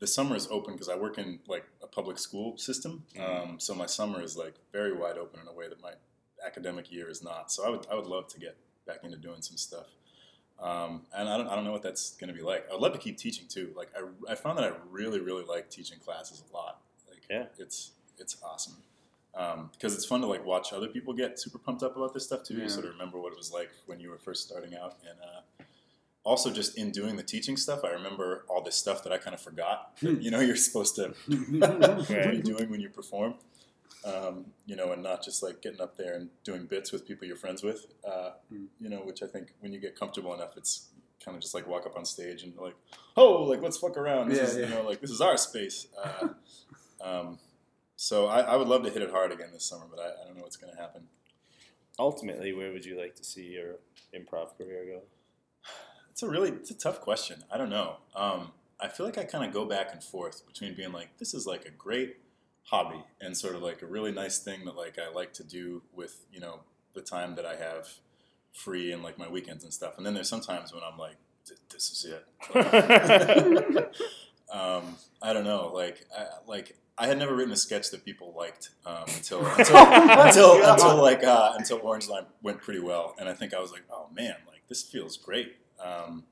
the 0.00 0.06
summer 0.06 0.34
is 0.34 0.48
open 0.50 0.72
because 0.74 0.88
I 0.88 0.96
work 0.96 1.18
in 1.18 1.38
like 1.46 1.66
a 1.82 1.86
public 1.86 2.18
school 2.18 2.56
system. 2.58 3.04
Um, 3.22 3.60
so 3.60 3.74
my 3.74 3.86
summer 3.86 4.20
is 4.22 4.36
like 4.36 4.54
very 4.72 4.92
wide 4.92 5.16
open 5.18 5.40
in 5.40 5.46
a 5.46 5.52
way 5.52 5.68
that 5.68 5.80
my 5.82 5.92
academic 6.44 6.90
year 6.90 7.08
is 7.08 7.22
not. 7.22 7.52
So 7.52 7.64
I 7.66 7.70
would 7.70 7.86
I 7.90 7.94
would 7.94 8.06
love 8.06 8.26
to 8.28 8.40
get 8.40 8.56
back 8.86 9.04
into 9.04 9.16
doing 9.18 9.42
some 9.42 9.56
stuff. 9.56 9.86
Um, 10.58 11.02
and 11.16 11.26
I 11.28 11.38
don't, 11.38 11.48
I 11.48 11.54
don't 11.54 11.64
know 11.64 11.72
what 11.72 11.82
that's 11.82 12.16
going 12.16 12.28
to 12.28 12.34
be 12.34 12.42
like. 12.42 12.66
I 12.68 12.74
would 12.74 12.82
love 12.82 12.92
to 12.92 12.98
keep 12.98 13.16
teaching 13.16 13.46
too. 13.48 13.72
Like 13.76 13.88
I, 13.96 14.32
I 14.32 14.34
found 14.34 14.58
that 14.58 14.64
I 14.64 14.72
really 14.90 15.20
really 15.20 15.44
like 15.44 15.70
teaching 15.70 15.98
classes 15.98 16.42
a 16.50 16.56
lot. 16.56 16.80
Like 17.08 17.22
Yeah. 17.30 17.44
it's 17.58 17.92
it's 18.18 18.36
awesome 18.42 18.76
because 19.72 19.94
it's 19.94 20.04
fun 20.04 20.20
to 20.20 20.26
like 20.26 20.44
watch 20.44 20.72
other 20.72 20.88
people 20.88 21.14
get 21.14 21.38
super 21.38 21.56
pumped 21.58 21.82
up 21.82 21.96
about 21.96 22.12
this 22.14 22.24
stuff 22.24 22.42
too. 22.42 22.54
Yeah. 22.56 22.68
Sort 22.68 22.84
of 22.86 22.92
remember 22.92 23.18
what 23.20 23.32
it 23.32 23.38
was 23.38 23.52
like 23.52 23.70
when 23.86 24.00
you 24.00 24.10
were 24.10 24.18
first 24.18 24.46
starting 24.48 24.74
out, 24.76 24.96
and 25.08 25.18
uh, 25.20 25.62
also 26.24 26.50
just 26.52 26.76
in 26.76 26.90
doing 26.90 27.16
the 27.16 27.22
teaching 27.22 27.56
stuff, 27.56 27.80
I 27.84 27.88
remember 27.90 28.44
all 28.48 28.62
this 28.62 28.76
stuff 28.76 29.02
that 29.04 29.12
I 29.12 29.18
kind 29.18 29.34
of 29.34 29.40
forgot. 29.40 29.92
you 30.00 30.30
know, 30.30 30.40
you're 30.40 30.56
supposed 30.56 30.96
to 30.96 31.14
be 31.28 32.42
doing 32.42 32.70
when 32.70 32.80
you 32.80 32.88
perform. 32.90 33.34
Um, 34.04 34.46
you 34.64 34.76
know, 34.76 34.92
and 34.92 35.02
not 35.02 35.22
just 35.22 35.42
like 35.42 35.60
getting 35.60 35.80
up 35.82 35.98
there 35.98 36.14
and 36.14 36.30
doing 36.42 36.64
bits 36.64 36.90
with 36.90 37.06
people 37.06 37.26
you're 37.26 37.36
friends 37.36 37.62
with. 37.62 37.86
Uh, 38.06 38.30
Hmm. 38.50 38.64
you 38.80 38.88
know, 38.88 38.98
which 39.00 39.22
I 39.22 39.26
think 39.26 39.48
when 39.60 39.72
you 39.72 39.78
get 39.80 39.98
comfortable 39.98 40.32
enough, 40.34 40.56
it's 40.56 40.86
kind 41.22 41.36
of 41.36 41.42
just 41.42 41.54
like 41.54 41.66
walk 41.66 41.84
up 41.84 41.96
on 41.98 42.04
stage 42.06 42.42
and 42.42 42.56
like, 42.56 42.74
oh, 43.16 43.42
like 43.44 43.60
let's 43.60 43.76
fuck 43.76 43.98
around. 43.98 44.30
This 44.30 44.38
Yeah, 44.38 44.44
is 44.44 44.56
yeah. 44.56 44.62
you 44.64 44.70
know, 44.82 44.88
like 44.88 45.00
this 45.02 45.10
is 45.10 45.20
our 45.20 45.36
space. 45.36 45.86
Uh, 46.02 46.28
um, 47.04 47.38
so 47.96 48.26
I, 48.26 48.40
I 48.40 48.56
would 48.56 48.68
love 48.68 48.84
to 48.84 48.90
hit 48.90 49.02
it 49.02 49.10
hard 49.10 49.32
again 49.32 49.50
this 49.52 49.64
summer, 49.66 49.84
but 49.90 50.00
I, 50.00 50.06
I 50.22 50.26
don't 50.26 50.36
know 50.36 50.42
what's 50.44 50.56
going 50.56 50.72
to 50.74 50.80
happen. 50.80 51.02
Ultimately, 51.98 52.54
where 52.54 52.72
would 52.72 52.86
you 52.86 52.98
like 52.98 53.14
to 53.16 53.24
see 53.24 53.48
your 53.48 53.74
improv 54.14 54.56
career 54.56 54.86
go? 54.86 55.02
It's 56.10 56.22
a 56.22 56.28
really 56.28 56.50
it's 56.50 56.70
a 56.70 56.78
tough 56.78 57.00
question. 57.00 57.44
I 57.52 57.58
don't 57.58 57.70
know. 57.70 57.96
Um, 58.14 58.52
I 58.80 58.88
feel 58.88 59.06
like 59.06 59.18
I 59.18 59.24
kind 59.24 59.44
of 59.44 59.52
go 59.52 59.64
back 59.64 59.92
and 59.92 60.02
forth 60.02 60.46
between 60.46 60.74
being 60.74 60.92
like 60.92 61.18
this 61.18 61.34
is 61.34 61.46
like 61.46 61.64
a 61.64 61.70
great 61.70 62.16
hobby 62.64 63.02
and 63.20 63.36
sort 63.36 63.54
of 63.54 63.62
like 63.62 63.82
a 63.82 63.86
really 63.86 64.12
nice 64.12 64.38
thing 64.38 64.64
that 64.64 64.76
like 64.76 64.98
I 64.98 65.12
like 65.12 65.32
to 65.34 65.44
do 65.44 65.82
with 65.94 66.24
you 66.32 66.40
know 66.40 66.60
the 66.94 67.02
time 67.02 67.34
that 67.36 67.46
I 67.46 67.56
have 67.56 67.88
free 68.52 68.92
and 68.92 69.02
like 69.02 69.18
my 69.18 69.28
weekends 69.28 69.64
and 69.64 69.72
stuff. 69.72 69.96
And 69.96 70.04
then 70.04 70.14
there's 70.14 70.28
sometimes 70.28 70.72
when 70.72 70.82
I'm 70.82 70.98
like 70.98 71.16
this 71.70 71.90
is 71.90 72.12
it. 72.12 72.26
um, 74.52 74.96
I 75.22 75.32
don't 75.32 75.44
know. 75.44 75.70
Like 75.72 76.06
I, 76.16 76.26
like 76.46 76.76
I 76.98 77.06
had 77.06 77.18
never 77.18 77.34
written 77.34 77.52
a 77.52 77.56
sketch 77.56 77.90
that 77.90 78.04
people 78.04 78.34
liked 78.36 78.70
um, 78.84 79.04
until 79.06 79.44
until 79.58 79.76
Oh 79.76 80.26
until, 80.26 80.62
until 80.62 81.02
like 81.02 81.24
uh, 81.24 81.54
until 81.56 81.80
Orange 81.82 82.08
Line 82.08 82.26
went 82.42 82.60
pretty 82.60 82.80
well, 82.80 83.14
and 83.18 83.28
I 83.28 83.32
think 83.32 83.54
I 83.54 83.60
was 83.60 83.72
like, 83.72 83.84
oh 83.90 84.08
man, 84.14 84.36
like 84.46 84.62
this 84.68 84.82
feels 84.82 85.16
great. 85.16 85.56
Um, 85.82 86.24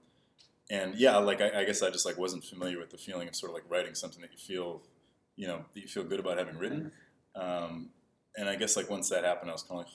and 0.70 0.94
yeah, 0.96 1.16
like 1.18 1.40
I, 1.40 1.60
I 1.60 1.64
guess 1.64 1.82
I 1.82 1.90
just 1.90 2.04
like 2.06 2.18
wasn't 2.18 2.44
familiar 2.44 2.78
with 2.78 2.90
the 2.90 2.98
feeling 2.98 3.28
of 3.28 3.34
sort 3.34 3.50
of 3.50 3.54
like 3.54 3.64
writing 3.70 3.94
something 3.94 4.20
that 4.20 4.32
you 4.32 4.38
feel, 4.38 4.82
you 5.36 5.46
know, 5.46 5.64
that 5.74 5.80
you 5.80 5.88
feel 5.88 6.04
good 6.04 6.20
about 6.20 6.38
having 6.38 6.58
written. 6.58 6.92
Um, 7.34 7.90
and 8.36 8.48
I 8.48 8.56
guess 8.56 8.76
like 8.76 8.90
once 8.90 9.08
that 9.08 9.24
happened, 9.24 9.50
I 9.50 9.54
was 9.54 9.62
kind 9.62 9.80
of 9.80 9.86
like, 9.86 9.94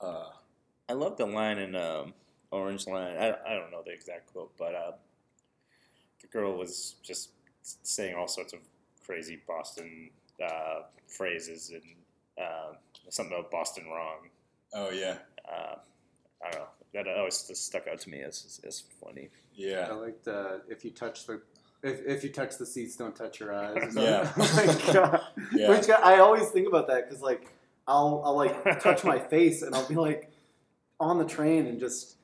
huh. 0.00 0.06
Uh, 0.06 0.30
I 0.88 0.94
love 0.94 1.16
the 1.16 1.26
line 1.26 1.58
in 1.58 1.76
um, 1.76 2.14
Orange 2.50 2.86
Line. 2.86 3.16
I, 3.16 3.34
I 3.46 3.54
don't 3.54 3.70
know 3.70 3.82
the 3.84 3.92
exact 3.92 4.32
quote, 4.32 4.52
but 4.58 4.74
uh, 4.74 4.92
the 6.20 6.26
girl 6.28 6.56
was 6.56 6.96
just 7.02 7.30
saying 7.62 8.14
all 8.14 8.28
sorts 8.28 8.52
of 8.52 8.60
crazy 9.04 9.40
Boston 9.46 10.10
uh, 10.44 10.82
phrases 11.06 11.70
and 11.70 11.82
uh, 12.42 12.72
something 13.10 13.36
about 13.36 13.50
Boston 13.50 13.84
wrong. 13.86 14.28
oh 14.74 14.90
yeah, 14.90 15.18
Uh, 15.46 15.76
I 16.44 16.50
don't 16.50 16.60
know. 16.62 16.68
That 16.94 17.08
always 17.08 17.34
stuck 17.54 17.88
out 17.88 18.00
to 18.00 18.10
me 18.10 18.20
as, 18.20 18.60
as 18.66 18.80
funny. 19.02 19.30
Yeah, 19.54 19.68
I 19.68 19.88
yeah, 19.88 19.92
liked 19.94 20.28
uh, 20.28 20.58
if 20.68 20.84
you 20.84 20.90
touch 20.90 21.26
the 21.26 21.40
if, 21.82 22.00
if 22.06 22.24
you 22.24 22.30
touch 22.30 22.58
the 22.58 22.66
seats, 22.66 22.96
don't 22.96 23.14
touch 23.16 23.40
your 23.40 23.54
eyes. 23.54 23.94
Yeah. 23.96 24.30
oh 24.36 24.54
my 24.66 24.82
God. 24.92 25.20
yeah. 25.54 25.70
Which 25.70 25.88
I 25.88 26.18
always 26.18 26.48
think 26.50 26.68
about 26.68 26.86
that 26.88 27.08
because 27.08 27.22
like 27.22 27.52
I'll 27.86 28.22
I'll 28.24 28.36
like 28.36 28.80
touch 28.80 29.04
my 29.04 29.18
face 29.18 29.62
and 29.62 29.74
I'll 29.74 29.88
be 29.88 29.94
like 29.96 30.30
on 31.00 31.18
the 31.18 31.24
train 31.24 31.66
and 31.66 31.80
just 31.80 32.16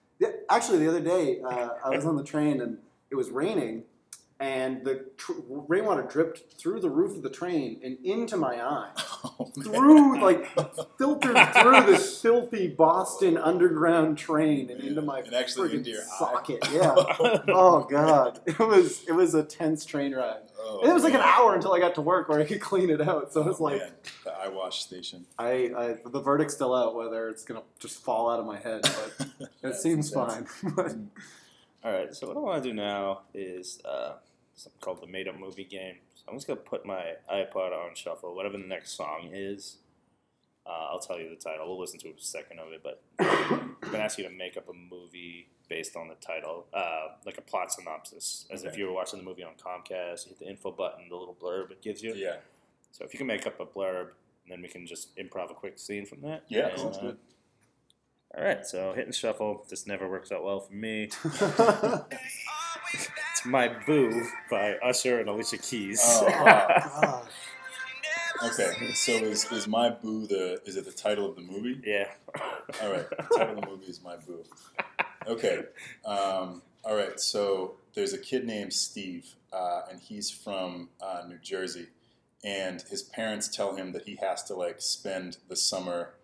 actually 0.49 0.79
the 0.79 0.89
other 0.89 1.01
day 1.01 1.41
uh, 1.41 1.71
I 1.85 1.91
was 1.91 2.05
on 2.07 2.17
the 2.17 2.25
train 2.25 2.61
and 2.61 2.79
it 3.11 3.15
was 3.15 3.31
raining 3.31 3.85
and 4.41 4.85
the 4.85 5.05
tr- 5.17 5.33
rainwater 5.49 6.03
dripped 6.03 6.53
through 6.61 6.79
the 6.81 6.89
roof 6.89 7.17
of 7.17 7.23
the 7.23 7.29
train 7.31 7.81
and 7.83 7.99
into 8.05 8.37
my 8.37 8.55
eye 8.63 8.91
Oh, 9.41 9.51
man. 9.57 9.65
through 9.65 10.21
like 10.21 10.47
filtered 10.97 11.37
through 11.55 11.87
this 11.87 12.23
filthy 12.23 12.69
Boston 12.69 13.37
underground 13.37 14.17
train 14.17 14.71
and 14.71 14.81
into 14.81 15.03
my 15.03 15.21
And 15.21 15.35
actually 15.35 15.75
into 15.75 15.91
your 15.91 16.03
eye. 16.03 16.17
socket. 16.19 16.69
Yeah. 16.73 16.95
Oh 17.49 17.87
god, 17.91 18.41
it 18.47 18.59
was 18.61 19.03
it 19.09 19.13
was 19.13 19.35
a 19.35 19.43
tense 19.43 19.85
train 19.85 20.15
ride. 20.15 20.43
Oh, 20.61 20.81
And 20.83 20.91
it 20.91 20.95
was 20.95 21.03
like 21.03 21.15
an 21.15 21.21
hour 21.21 21.55
until 21.57 21.73
I 21.73 21.81
got 21.81 21.97
to 21.97 22.01
work 22.01 22.29
where 22.29 22.39
I 22.41 22.45
could 22.45 22.61
clean 22.61 22.91
it 22.91 23.01
out. 23.01 23.33
So 23.33 23.41
it 23.41 23.47
was 23.47 23.61
Oh, 23.61 23.65
like 23.65 23.81
man. 23.81 23.91
the 24.25 24.33
eye 24.33 24.49
wash 24.49 24.83
station. 24.85 25.27
I, 25.37 25.49
I 25.77 25.97
the 26.09 26.21
verdict's 26.21 26.55
still 26.55 26.75
out 26.77 26.95
whether 26.95 27.29
it's 27.29 27.43
gonna 27.45 27.63
just 27.81 28.01
fall 28.05 28.31
out 28.31 28.39
of 28.39 28.47
my 28.47 28.59
head, 28.59 28.83
but 28.83 29.49
it 29.65 29.75
seems 29.75 30.13
intense. 30.13 30.53
fine. 30.63 30.73
But 30.77 30.95
All 31.85 31.93
right, 31.93 32.15
so 32.15 32.29
what 32.29 32.37
I 32.37 32.41
want 32.41 32.63
to 32.63 32.69
do 32.69 32.75
now 32.75 33.23
is 33.35 33.81
uh, 33.85 34.15
something 34.59 34.81
called 34.81 35.01
the 35.01 35.07
made 35.07 35.29
up 35.29 35.39
movie 35.39 35.65
game. 35.65 35.97
So 36.15 36.25
I'm 36.29 36.35
just 36.37 36.47
going 36.47 36.59
to 36.59 36.65
put 36.65 36.85
my 36.85 37.15
iPod 37.33 37.73
on 37.73 37.95
shuffle, 37.95 38.35
whatever 38.35 38.59
the 38.59 38.67
next 38.67 38.93
song 38.97 39.31
is. 39.33 39.77
Uh, 40.67 40.89
I'll 40.91 40.99
tell 40.99 41.19
you 41.19 41.31
the 41.31 41.37
title. 41.37 41.67
We'll 41.69 41.81
listen 41.81 41.99
to 42.01 42.09
a 42.09 42.13
second 42.19 42.59
of 42.59 42.73
it, 42.73 42.83
but 42.83 43.03
I'm 43.19 43.77
going 43.81 43.95
to 43.95 44.03
ask 44.03 44.19
you 44.19 44.25
to 44.25 44.31
make 44.31 44.57
up 44.57 44.69
a 44.69 44.75
movie 44.75 45.49
based 45.69 45.97
on 45.97 46.09
the 46.09 46.15
title, 46.17 46.67
uh, 46.75 47.09
like 47.25 47.39
a 47.39 47.43
plot 47.43 47.73
synopsis, 47.73 48.47
as 48.51 48.65
if 48.65 48.77
you 48.77 48.87
were 48.87 48.93
watching 48.93 49.19
the 49.19 49.25
movie 49.25 49.45
on 49.45 49.53
Comcast. 49.53 50.27
You 50.27 50.31
hit 50.31 50.39
the 50.41 50.49
info 50.49 50.71
button, 50.71 51.09
the 51.09 51.17
little 51.17 51.37
blurb 51.41 51.71
it 51.71 51.81
gives 51.81 52.03
you. 52.03 52.15
yeah. 52.15 52.37
So 52.91 53.05
if 53.05 53.13
you 53.15 53.19
can 53.19 53.27
make 53.27 53.47
up 53.47 53.61
a 53.61 53.67
blurb, 53.67 54.09
then 54.49 54.63
we 54.63 54.69
can 54.69 54.87
just 54.87 55.17
improv 55.17 55.51
a 55.51 55.55
quick 55.55 55.79
scene 55.79 56.05
from 56.07 56.23
that. 56.23 56.45
Yeah, 56.49 56.69
And, 56.69 56.81
sounds 56.81 56.99
uh, 56.99 57.01
good. 57.01 57.17
All 58.37 58.45
right, 58.45 58.67
so 58.67 58.93
hit 58.93 59.07
and 59.07 59.15
shuffle. 59.15 59.65
This 59.71 59.87
never 59.87 60.09
works 60.09 60.33
out 60.33 60.45
well 60.45 60.61
for 60.61 60.73
me. 60.75 61.09
It's 63.39 63.47
My 63.47 63.69
Boo 63.87 64.27
by 64.51 64.73
Usher 64.79 65.21
and 65.21 65.29
Alicia 65.29 65.59
Keys. 65.59 66.01
Oh, 66.03 66.25
wow. 66.27 67.23
Okay, 68.43 68.93
so 68.95 69.13
is, 69.13 69.45
is 69.53 69.69
my 69.69 69.91
boo 69.91 70.27
the 70.27 70.61
is 70.67 70.77
it 70.77 70.85
the 70.85 70.91
title 70.91 71.31
of 71.31 71.37
the 71.37 71.43
movie? 71.43 71.81
yeah. 71.87 72.09
All 72.83 72.91
right, 72.91 73.09
the 73.09 73.39
title 73.39 73.57
of 73.57 73.61
the 73.61 73.67
movie 73.69 73.87
is 73.87 74.03
my 74.03 74.17
boo. 74.17 74.43
Okay, 75.29 75.59
um, 76.05 76.63
all 76.83 76.97
right. 76.97 77.21
So 77.21 77.77
there's 77.95 78.13
a 78.13 78.19
kid 78.19 78.45
named 78.45 78.73
Steve, 78.73 79.37
uh, 79.53 79.83
and 79.89 80.01
he's 80.01 80.33
from 80.33 80.89
uh, 81.01 81.23
New 81.29 81.39
Jersey, 81.39 81.87
and 82.43 82.83
his 82.91 83.05
parents 83.05 83.47
tell 83.47 83.77
him 83.77 83.93
that 83.93 84.03
he 84.03 84.17
has 84.17 84.43
to 84.45 84.57
like 84.57 84.81
spend 84.81 85.37
the 85.49 85.55
summer 85.55 86.15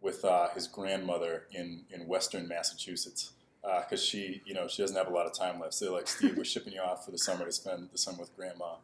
with 0.00 0.24
uh, 0.24 0.48
his 0.54 0.68
grandmother 0.68 1.48
in 1.52 1.82
in 1.90 2.06
Western 2.06 2.48
Massachusetts 2.48 3.32
because 3.62 4.02
she 4.02 4.42
you 4.44 4.54
know 4.54 4.68
she 4.68 4.82
doesn't 4.82 4.96
have 4.96 5.08
a 5.08 5.12
lot 5.12 5.26
of 5.26 5.34
time 5.34 5.60
left. 5.60 5.74
So 5.74 5.86
they're 5.86 5.94
like, 5.94 6.08
Steve, 6.08 6.36
we're 6.36 6.44
shipping 6.44 6.72
you 6.72 6.80
off 6.80 7.04
for 7.04 7.10
the 7.10 7.18
summer 7.18 7.44
to 7.44 7.52
spend 7.52 7.88
the 7.92 7.98
summer 7.98 8.18
with 8.18 8.34
grandma. 8.36 8.74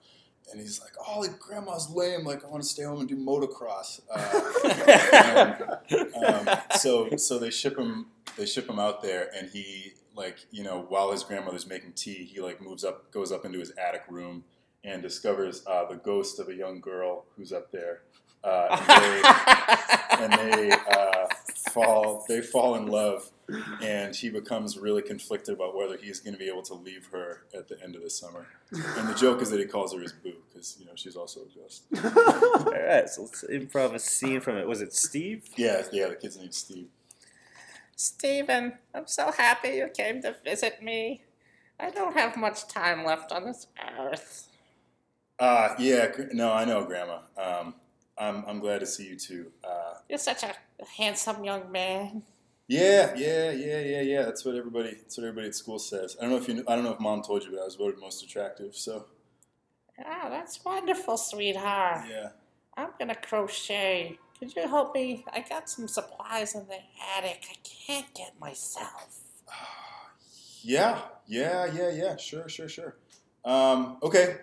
And 0.50 0.58
he's 0.58 0.80
like, 0.80 0.92
"Oh, 1.06 1.20
like 1.20 1.38
grandma's 1.38 1.90
lame. 1.90 2.24
Like, 2.24 2.42
I 2.42 2.48
want 2.48 2.62
to 2.62 2.68
stay 2.68 2.84
home 2.84 3.00
and 3.00 3.08
do 3.08 3.16
motocross." 3.16 4.00
Uh, 4.10 5.76
um, 6.56 6.78
so 6.78 7.14
so 7.16 7.38
they 7.38 7.50
ship 7.50 7.78
him 7.78 8.06
they 8.38 8.46
ship 8.46 8.68
him 8.68 8.78
out 8.78 9.02
there 9.02 9.30
and 9.36 9.50
he 9.50 9.92
like 10.14 10.38
you 10.50 10.62
know 10.62 10.86
while 10.88 11.12
his 11.12 11.22
grandmother's 11.22 11.66
making 11.66 11.92
tea 11.92 12.24
he 12.24 12.40
like 12.40 12.62
moves 12.62 12.84
up 12.84 13.10
goes 13.10 13.32
up 13.32 13.44
into 13.44 13.59
his 13.59 13.72
attic 13.72 14.05
room 14.09 14.44
and 14.84 15.03
discovers 15.03 15.62
uh, 15.66 15.84
the 15.86 15.96
ghost 15.96 16.38
of 16.38 16.48
a 16.48 16.55
young 16.55 16.80
girl 16.80 17.24
who's 17.36 17.53
up 17.53 17.70
there 17.72 18.03
uh, 18.44 18.78
and 20.20 20.32
they, 20.32 20.46
and 20.46 20.53
they 20.53 20.70
uh, 20.70 21.26
fall 21.72 22.24
they 22.28 22.40
fall 22.40 22.76
in 22.76 22.86
love 22.86 23.30
and 23.82 24.14
he 24.14 24.28
becomes 24.28 24.78
really 24.78 25.03
conflicted 25.03 25.55
about 25.55 25.74
whether 25.74 25.96
he's 25.96 26.20
going 26.20 26.34
to 26.34 26.38
be 26.38 26.49
able 26.49 26.62
to 26.62 26.74
leave 26.74 27.09
her 27.12 27.44
at 27.57 27.68
the 27.68 27.82
end 27.82 27.96
of 27.96 28.03
the 28.03 28.11
summer 28.11 28.46
and 28.72 29.09
the 29.09 29.14
joke 29.14 29.40
is 29.40 29.51
that 29.51 29.59
he 29.59 29.64
calls 29.64 29.94
her 29.94 30.01
his 30.01 30.12
boo 30.12 30.34
because 30.53 30.76
you 30.78 30.86
know 30.86 30.92
she's 30.94 31.16
also 31.16 31.40
a 31.40 31.59
ghost 31.59 31.84
All 32.66 32.72
right, 32.72 33.09
so 33.09 33.22
let's 33.22 33.44
improv 33.44 33.94
a 33.94 33.99
scene 33.99 34.40
from 34.40 34.57
it. 34.57 34.66
Was 34.68 34.82
it 34.82 34.92
Steve? 34.92 35.49
yeah 35.57 35.82
yeah 35.92 36.09
the 36.09 36.16
kid's 36.16 36.36
named 36.36 36.55
Steve 36.55 36.88
Stephen, 38.01 38.74
I'm 38.94 39.09
so 39.09 39.32
happy 39.32 39.70
you 39.70 39.88
came 39.88 40.22
to 40.22 40.36
visit 40.44 40.80
me. 40.80 41.22
I 41.80 41.90
don't 41.90 42.14
have 42.16 42.36
much 42.36 42.68
time 42.68 43.05
left 43.05 43.32
on 43.32 43.44
this 43.44 43.66
earth. 43.99 44.46
Uh, 45.36 45.74
yeah, 45.80 46.07
no, 46.32 46.53
I 46.53 46.64
know, 46.64 46.84
Grandma. 46.84 47.18
Um, 47.36 47.74
I'm, 48.16 48.44
I'm 48.46 48.61
glad 48.61 48.80
to 48.80 48.86
see 48.86 49.07
you 49.07 49.16
too. 49.16 49.51
Uh, 49.64 49.94
You're 50.09 50.18
such 50.18 50.44
a 50.44 50.55
handsome 50.96 51.42
young 51.42 51.72
man. 51.72 52.22
Yeah, 52.68 53.14
yeah, 53.16 53.50
yeah, 53.50 53.80
yeah, 53.80 54.00
yeah. 54.02 54.22
That's 54.22 54.44
what 54.44 54.54
everybody. 54.54 54.90
That's 54.90 55.16
what 55.16 55.24
everybody 55.24 55.48
at 55.48 55.54
school 55.54 55.78
says. 55.78 56.16
I 56.18 56.22
don't 56.22 56.30
know 56.30 56.36
if 56.36 56.48
you. 56.48 56.62
I 56.68 56.74
don't 56.76 56.84
know 56.84 56.92
if 56.92 57.00
Mom 57.00 57.22
told 57.22 57.42
you, 57.44 57.50
but 57.50 57.60
I 57.60 57.64
was 57.64 57.74
voted 57.76 57.98
most 58.00 58.22
attractive. 58.22 58.74
So 58.76 59.06
Oh, 59.98 60.30
that's 60.30 60.64
wonderful, 60.64 61.16
sweetheart. 61.16 62.04
yeah. 62.08 62.28
I'm 62.76 62.90
gonna 62.98 63.16
crochet. 63.16 64.18
Could 64.38 64.54
you 64.54 64.68
help 64.68 64.94
me? 64.94 65.24
I 65.32 65.40
got 65.40 65.68
some 65.68 65.88
supplies 65.88 66.54
in 66.54 66.68
the 66.68 66.78
attic. 67.16 67.42
I 67.50 67.56
can't 67.64 68.14
get 68.14 68.38
myself. 68.40 69.20
Yeah, 70.62 71.00
yeah, 71.26 71.66
yeah, 71.72 71.88
yeah. 71.90 72.16
Sure, 72.16 72.48
sure, 72.48 72.68
sure. 72.68 72.96
Um, 73.44 73.96
okay. 74.02 74.38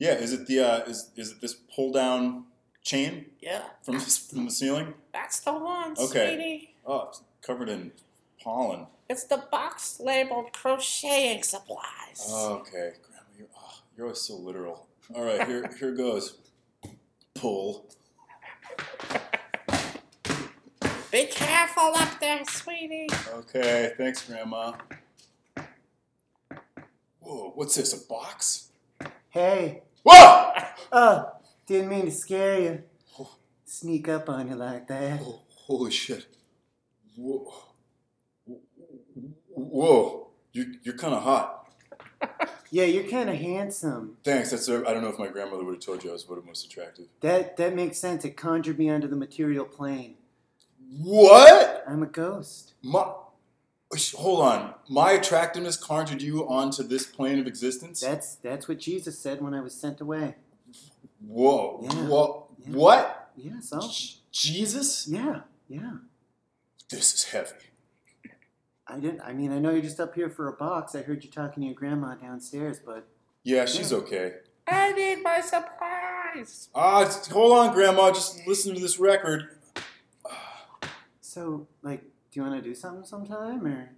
Yeah. 0.00 0.14
Is 0.14 0.32
it 0.32 0.46
the 0.48 0.58
uh, 0.60 0.78
is 0.84 1.10
is 1.16 1.30
it 1.30 1.40
this 1.40 1.54
pull 1.54 1.92
down 1.92 2.44
chain 2.82 3.26
Yeah, 3.40 3.62
from 3.82 3.94
this, 3.94 4.18
from 4.18 4.44
the 4.46 4.50
ceiling? 4.50 4.92
that's 5.12 5.38
the 5.40 5.52
one, 5.52 5.92
Okay. 5.98 6.34
sweetie. 6.36 6.74
Oh, 6.84 7.12
covered 7.44 7.68
in 7.68 7.92
pollen. 8.42 8.86
It's 9.08 9.24
the 9.24 9.44
box 9.50 10.00
labeled 10.00 10.52
crocheting 10.52 11.42
supplies. 11.42 12.26
Okay, 12.30 12.92
Grandma, 13.02 13.22
you're 13.36 13.48
oh, 13.56 13.78
you're 13.96 14.06
always 14.06 14.20
so 14.20 14.36
literal. 14.36 14.86
All 15.14 15.24
right, 15.24 15.46
here 15.46 15.68
here 15.78 15.92
goes. 15.92 16.38
Pull. 17.34 17.86
Be 21.10 21.26
careful 21.26 21.92
up 21.94 22.20
there, 22.20 22.42
sweetie. 22.46 23.08
Okay, 23.34 23.92
thanks, 23.98 24.26
Grandma. 24.26 24.72
Whoa, 27.20 27.52
what's 27.54 27.74
this? 27.74 27.92
A 27.92 28.06
box? 28.08 28.70
Hey, 29.28 29.82
Whoa! 30.02 30.52
oh, 30.92 31.32
didn't 31.66 31.88
mean 31.88 32.06
to 32.06 32.10
scare 32.10 32.60
you. 32.60 32.82
Oh. 33.18 33.36
Sneak 33.64 34.08
up 34.08 34.28
on 34.28 34.48
you 34.48 34.56
like 34.56 34.88
that. 34.88 35.20
Oh, 35.22 35.42
holy 35.48 35.90
shit! 35.90 36.26
Whoa! 37.16 37.52
Whoa! 39.54 40.28
You 40.52 40.74
you're 40.82 40.96
kind 40.96 41.14
of 41.14 41.22
hot. 41.22 41.58
Yeah, 42.70 42.84
you're 42.84 43.04
kind 43.04 43.28
of 43.28 43.36
handsome. 43.36 44.16
Thanks. 44.24 44.50
That's 44.50 44.66
I 44.68 44.72
don't 44.72 45.02
know 45.02 45.08
if 45.08 45.18
my 45.18 45.28
grandmother 45.28 45.62
would 45.64 45.74
have 45.74 45.84
told 45.84 46.02
you 46.02 46.10
I 46.10 46.14
was 46.14 46.22
voted 46.24 46.46
most 46.46 46.64
attractive. 46.64 47.06
That 47.20 47.58
that 47.58 47.74
makes 47.74 47.98
sense. 47.98 48.24
It 48.24 48.36
conjured 48.36 48.78
me 48.78 48.88
onto 48.88 49.06
the 49.08 49.16
material 49.16 49.66
plane. 49.66 50.16
What? 50.98 51.84
I'm 51.86 52.02
a 52.02 52.06
ghost. 52.06 52.74
My, 52.82 53.12
hold 54.14 54.40
on. 54.40 54.74
My 54.88 55.12
attractiveness 55.12 55.76
conjured 55.76 56.22
you 56.22 56.48
onto 56.48 56.82
this 56.82 57.06
plane 57.06 57.38
of 57.38 57.46
existence. 57.46 58.00
That's 58.00 58.36
that's 58.36 58.68
what 58.68 58.78
Jesus 58.78 59.18
said 59.18 59.42
when 59.42 59.54
I 59.54 59.60
was 59.60 59.74
sent 59.74 60.00
away. 60.00 60.36
Whoa! 61.20 61.80
Yeah. 61.82 62.06
Whoa! 62.06 62.46
Yeah. 62.66 62.74
What? 62.74 63.30
Yeah, 63.36 63.60
so 63.60 63.80
J- 63.80 64.16
Jesus? 64.32 65.08
yeah, 65.08 65.40
yeah. 65.68 65.92
This 66.92 67.14
is 67.14 67.24
heavy. 67.24 67.56
I 68.86 69.00
didn't. 69.00 69.22
I 69.22 69.32
mean, 69.32 69.50
I 69.52 69.58
know 69.58 69.70
you're 69.70 69.80
just 69.82 69.98
up 69.98 70.14
here 70.14 70.28
for 70.28 70.48
a 70.48 70.52
box. 70.52 70.94
I 70.94 71.00
heard 71.02 71.24
you 71.24 71.30
talking 71.30 71.62
to 71.62 71.66
your 71.66 71.74
grandma 71.74 72.14
downstairs, 72.14 72.78
but 72.84 73.08
Yeah, 73.44 73.64
she's 73.64 73.90
Yeah. 73.90 73.98
okay. 73.98 74.34
I 74.68 74.92
need 74.92 75.22
my 75.22 75.40
surprise. 75.40 76.68
Ah, 76.74 77.04
just- 77.04 77.30
hold 77.32 77.52
on, 77.58 77.74
Grandma. 77.74 78.12
Just 78.12 78.46
listen 78.46 78.74
to 78.74 78.80
this 78.80 78.98
record. 79.00 79.58
so 81.20 81.66
like, 81.82 82.02
do 82.02 82.40
you 82.40 82.42
want 82.42 82.62
to 82.62 82.68
do 82.68 82.74
something 82.74 83.04
sometime 83.04 83.66
or? 83.66 83.90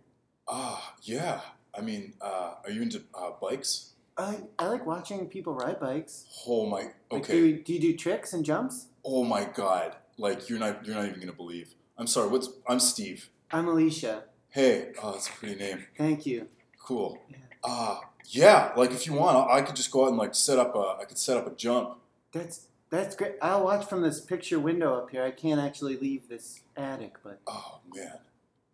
Ah, 0.49 0.95
yeah. 1.03 1.41
I 1.77 1.81
mean, 1.81 2.15
uh, 2.21 2.55
are 2.65 2.71
you 2.71 2.81
into 2.83 3.03
uh, 3.15 3.33
bikes? 3.41 3.91
I 4.17 4.39
I 4.59 4.69
like 4.69 4.87
watching 4.87 5.27
people 5.29 5.55
ride 5.55 5.81
bikes. 5.81 6.27
Oh 6.47 6.67
my. 6.67 6.83
Like, 6.83 6.95
Okay. 7.13 7.33
do, 7.33 7.47
you, 7.47 7.63
do 7.63 7.73
you 7.75 7.81
do 7.81 7.97
tricks 7.97 8.33
and 8.33 8.45
jumps? 8.45 8.87
Oh 9.05 9.25
my 9.25 9.45
God. 9.45 9.97
Like 10.17 10.49
you're 10.49 10.61
not. 10.61 10.87
You're 10.87 10.95
not 10.95 11.07
even 11.07 11.19
gonna 11.21 11.33
believe. 11.33 11.75
I'm 11.97 12.07
sorry. 12.07 12.29
What's? 12.29 12.49
I'm 12.67 12.81
Steve. 12.81 13.31
I'm 13.51 13.69
Alicia. 13.69 14.25
Hey. 14.51 14.93
Oh, 15.03 15.13
that's 15.13 15.29
a 15.29 15.33
pretty 15.33 15.55
name. 15.57 15.87
Thank 15.97 16.27
you. 16.27 16.49
Cool. 16.83 17.19
Yeah. 17.29 17.37
Uh 17.63 18.01
yeah. 18.27 18.73
Like 18.77 18.91
if 18.91 19.07
you 19.07 19.13
want, 19.13 19.37
I 19.37 19.59
I 19.59 19.63
could 19.63 19.77
just 19.77 19.91
go 19.91 20.05
out 20.05 20.09
and 20.09 20.17
like 20.19 20.35
set 20.35 20.59
up 20.59 20.75
a. 20.75 20.97
I 21.01 21.05
could 21.05 21.19
set 21.19 21.37
up 21.37 21.47
a 21.47 21.55
jump. 21.55 21.99
That's 22.33 22.67
that's 22.91 23.15
great. 23.17 23.35
I'll 23.41 23.65
watch 23.65 23.87
from 23.87 24.03
this 24.03 24.21
picture 24.21 24.59
window 24.59 24.95
up 24.97 25.11
here. 25.11 25.23
I 25.23 25.31
can't 25.31 25.61
actually 25.61 25.97
leave 25.97 26.29
this 26.29 26.63
attic, 26.77 27.15
but 27.23 27.41
Oh 27.47 27.81
man. 27.95 28.19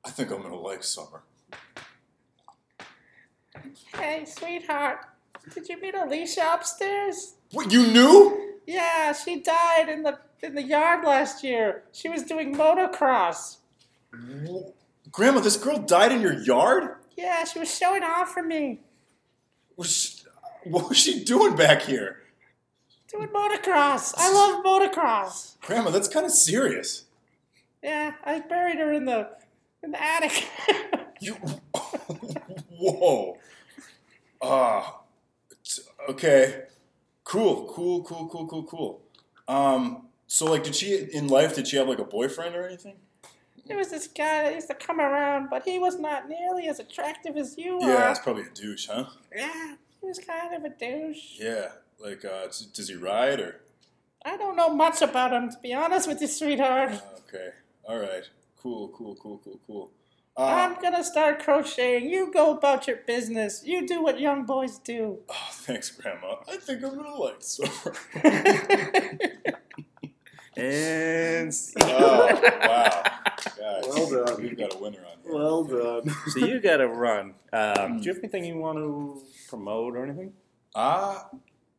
I 0.04 0.10
think 0.10 0.30
I'm 0.30 0.40
gonna 0.42 0.56
like 0.56 0.82
summer. 0.82 1.22
Hey, 3.94 4.24
sweetheart. 4.24 5.00
Did 5.54 5.68
you 5.68 5.80
meet 5.80 5.94
Alicia 5.94 6.52
upstairs? 6.54 7.34
What? 7.52 7.70
You 7.72 7.86
knew? 7.86 8.54
Yeah, 8.66 9.12
she 9.12 9.40
died 9.40 9.88
in 9.88 10.02
the 10.02 10.18
in 10.42 10.54
the 10.54 10.62
yard 10.62 11.04
last 11.04 11.44
year. 11.44 11.84
She 11.92 12.08
was 12.08 12.22
doing 12.22 12.54
motocross. 12.54 13.58
Grandma, 15.10 15.40
this 15.40 15.56
girl 15.56 15.78
died 15.78 16.12
in 16.12 16.20
your 16.20 16.32
yard. 16.32 16.96
Yeah, 17.16 17.44
she 17.44 17.58
was 17.58 17.74
showing 17.74 18.02
off 18.02 18.32
for 18.32 18.42
me. 18.42 18.80
Was 19.76 19.90
she, 19.90 20.24
what 20.64 20.88
was 20.88 20.98
she 20.98 21.24
doing 21.24 21.56
back 21.56 21.82
here? 21.82 22.18
Doing 23.08 23.28
motocross. 23.28 24.14
I 24.16 24.32
love 24.32 24.64
motocross. 24.64 25.58
Grandma, 25.60 25.90
that's 25.90 26.08
kind 26.08 26.24
of 26.26 26.32
serious. 26.32 27.04
Yeah, 27.82 28.12
I 28.24 28.40
buried 28.40 28.78
her 28.78 28.92
in 28.92 29.04
the 29.06 29.28
in 29.82 29.90
the 29.92 30.02
attic. 30.02 30.48
You. 31.22 31.34
Whoa. 32.78 33.36
Ah. 34.40 35.02
t- 35.62 35.82
okay. 36.08 36.62
Cool. 37.24 37.70
Cool. 37.74 38.02
Cool. 38.04 38.26
Cool. 38.30 38.46
Cool. 38.46 38.62
Cool. 38.64 39.02
Um. 39.46 40.08
So, 40.32 40.46
like, 40.46 40.62
did 40.62 40.76
she 40.76 40.94
in 40.96 41.26
life? 41.26 41.56
Did 41.56 41.66
she 41.66 41.76
have 41.76 41.88
like 41.88 41.98
a 41.98 42.04
boyfriend 42.04 42.54
or 42.54 42.64
anything? 42.64 42.94
there 43.66 43.76
was 43.76 43.88
this 43.88 44.06
guy 44.06 44.44
that 44.44 44.54
used 44.54 44.68
to 44.68 44.74
come 44.74 45.00
around, 45.00 45.50
but 45.50 45.64
he 45.64 45.80
was 45.80 45.98
not 45.98 46.28
nearly 46.28 46.68
as 46.68 46.78
attractive 46.78 47.36
as 47.36 47.58
you 47.58 47.80
are. 47.80 47.88
Yeah, 47.88 47.94
are. 47.94 47.98
that's 47.98 48.20
probably 48.20 48.44
a 48.44 48.50
douche, 48.50 48.86
huh? 48.88 49.06
Yeah, 49.34 49.74
he 50.00 50.06
was 50.06 50.20
kind 50.20 50.54
of 50.54 50.64
a 50.64 50.68
douche. 50.68 51.40
Yeah. 51.40 51.72
Like, 51.98 52.24
uh, 52.24 52.46
does, 52.46 52.66
does 52.66 52.88
he 52.88 52.94
ride 52.94 53.40
or? 53.40 53.60
I 54.24 54.36
don't 54.36 54.54
know 54.54 54.70
much 54.70 55.02
about 55.02 55.32
him, 55.32 55.50
to 55.50 55.58
be 55.58 55.74
honest 55.74 56.06
with 56.06 56.20
you, 56.20 56.28
sweetheart. 56.28 56.92
Okay. 57.28 57.50
All 57.88 57.98
right. 57.98 58.28
Cool. 58.56 58.88
Cool. 58.88 59.16
Cool. 59.16 59.40
Cool. 59.42 59.60
Cool. 59.66 59.90
Uh, 60.36 60.44
I'm 60.44 60.80
gonna 60.80 61.02
start 61.02 61.40
crocheting. 61.40 62.08
You 62.08 62.32
go 62.32 62.56
about 62.56 62.86
your 62.86 62.98
business. 62.98 63.62
You 63.64 63.84
do 63.84 64.00
what 64.00 64.20
young 64.20 64.46
boys 64.46 64.78
do. 64.78 65.18
oh, 65.28 65.48
thanks, 65.50 65.90
Grandma. 65.90 66.36
I 66.48 66.56
think 66.56 66.84
I'm 66.84 66.96
gonna 66.96 67.16
like 67.16 67.40
summer. 67.40 67.94
And 70.64 71.52
oh, 71.80 72.40
wow. 72.68 73.02
Guys, 73.56 73.84
Well 73.88 74.24
done. 74.26 74.42
We've 74.42 74.58
got 74.58 74.74
a 74.74 74.78
winner 74.78 74.98
on 74.98 75.16
here. 75.24 75.32
well 75.34 75.64
done. 75.64 76.14
so 76.28 76.44
you 76.44 76.60
got 76.60 76.78
to 76.78 76.88
run. 76.88 77.34
Um, 77.52 77.98
do 77.98 78.04
you 78.04 78.12
have 78.12 78.18
anything 78.22 78.44
you 78.44 78.56
want 78.58 78.78
to 78.78 79.22
promote 79.48 79.96
or 79.96 80.04
anything? 80.04 80.34
Ah, 80.74 81.28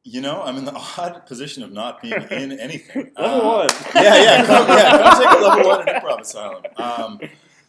you 0.03 0.19
know, 0.19 0.41
I'm 0.41 0.57
in 0.57 0.65
the 0.65 0.73
odd 0.97 1.25
position 1.27 1.61
of 1.61 1.71
not 1.71 2.01
being 2.01 2.13
in 2.31 2.51
anything. 2.59 3.11
Level 3.17 3.51
Uh, 3.51 3.67
one. 3.67 3.69
Yeah, 4.03 4.15
yeah, 4.23 4.45
come, 4.45 4.67
yeah, 4.67 4.97
come 4.97 5.21
take 5.21 5.39
a 5.39 5.43
level 5.43 5.67
one 5.69 5.87
at 5.89 6.03
Improv 6.03 6.19
Asylum. 6.21 6.63
Um, 6.77 7.19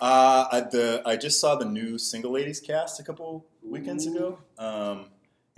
uh, 0.01 0.47
I, 0.51 0.61
the, 0.61 1.03
I 1.05 1.17
just 1.17 1.39
saw 1.41 1.57
the 1.57 1.67
new 1.67 1.99
Single 1.99 2.33
Ladies 2.33 2.59
cast 2.59 2.99
a 3.01 3.03
couple 3.05 3.45
weekends 3.63 4.07
ago, 4.07 4.39
um, 4.59 5.07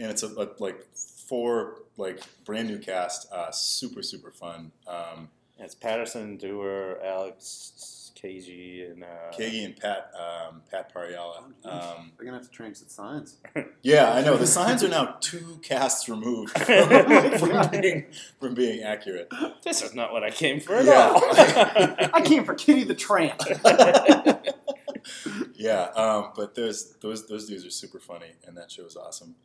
and 0.00 0.10
it's 0.10 0.22
a, 0.24 0.26
a, 0.28 0.48
like 0.58 0.84
four 0.94 1.76
like 1.96 2.20
brand 2.44 2.68
new 2.68 2.78
cast, 2.78 3.30
uh, 3.32 3.50
super 3.52 4.02
super 4.02 4.32
fun. 4.32 4.72
Um, 4.88 5.30
It's 5.58 5.74
Patterson, 5.74 6.36
Dewar, 6.36 6.98
Alex, 7.04 8.10
KG, 8.20 8.90
and 8.90 9.04
uh, 9.04 9.06
Kagi 9.32 9.64
and 9.64 9.76
Pat 9.76 10.10
um, 10.18 10.62
Pat 10.70 10.92
Pariala. 10.92 11.44
Um, 11.64 12.10
We're 12.18 12.24
gonna 12.24 12.38
have 12.38 12.50
to 12.50 12.56
change 12.56 12.80
the 12.80 12.90
signs. 12.90 13.36
yeah, 13.82 14.12
I 14.12 14.22
know 14.22 14.36
the 14.36 14.46
signs 14.48 14.82
are 14.82 14.88
now 14.88 15.16
two 15.20 15.60
casts 15.62 16.08
removed 16.08 16.58
from, 16.58 17.38
from 17.38 17.70
being 17.70 18.06
from 18.40 18.54
being 18.54 18.82
accurate. 18.82 19.32
This 19.62 19.80
is 19.82 19.94
not 19.94 20.12
what 20.12 20.24
I 20.24 20.30
came 20.30 20.58
for 20.60 20.74
at 20.76 20.86
Yeah. 20.86 21.10
all. 21.14 21.22
I 22.14 22.20
came 22.24 22.44
for 22.44 22.54
Kitty 22.54 22.82
the 22.84 22.94
Tramp. 22.94 23.40
yeah, 25.54 25.82
um, 25.94 26.32
but 26.34 26.54
those 26.56 26.94
those 26.96 27.28
those 27.28 27.46
dudes 27.46 27.64
are 27.64 27.70
super 27.70 28.00
funny, 28.00 28.32
and 28.46 28.56
that 28.56 28.72
show 28.72 28.84
is 28.84 28.96
awesome. 28.96 29.36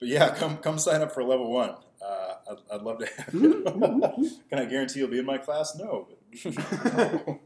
But 0.00 0.08
yeah, 0.08 0.34
come 0.34 0.56
come 0.56 0.78
sign 0.78 1.02
up 1.02 1.12
for 1.12 1.22
level 1.22 1.52
one. 1.52 1.74
Uh, 2.02 2.34
I'd, 2.50 2.56
I'd 2.76 2.82
love 2.82 2.98
to 3.00 3.06
have 3.06 3.34
you. 3.34 3.62
Can 4.48 4.58
I 4.58 4.64
guarantee 4.64 5.00
you'll 5.00 5.10
be 5.10 5.18
in 5.18 5.26
my 5.26 5.36
class? 5.38 5.76
No. 5.76 6.08
all 6.46 7.38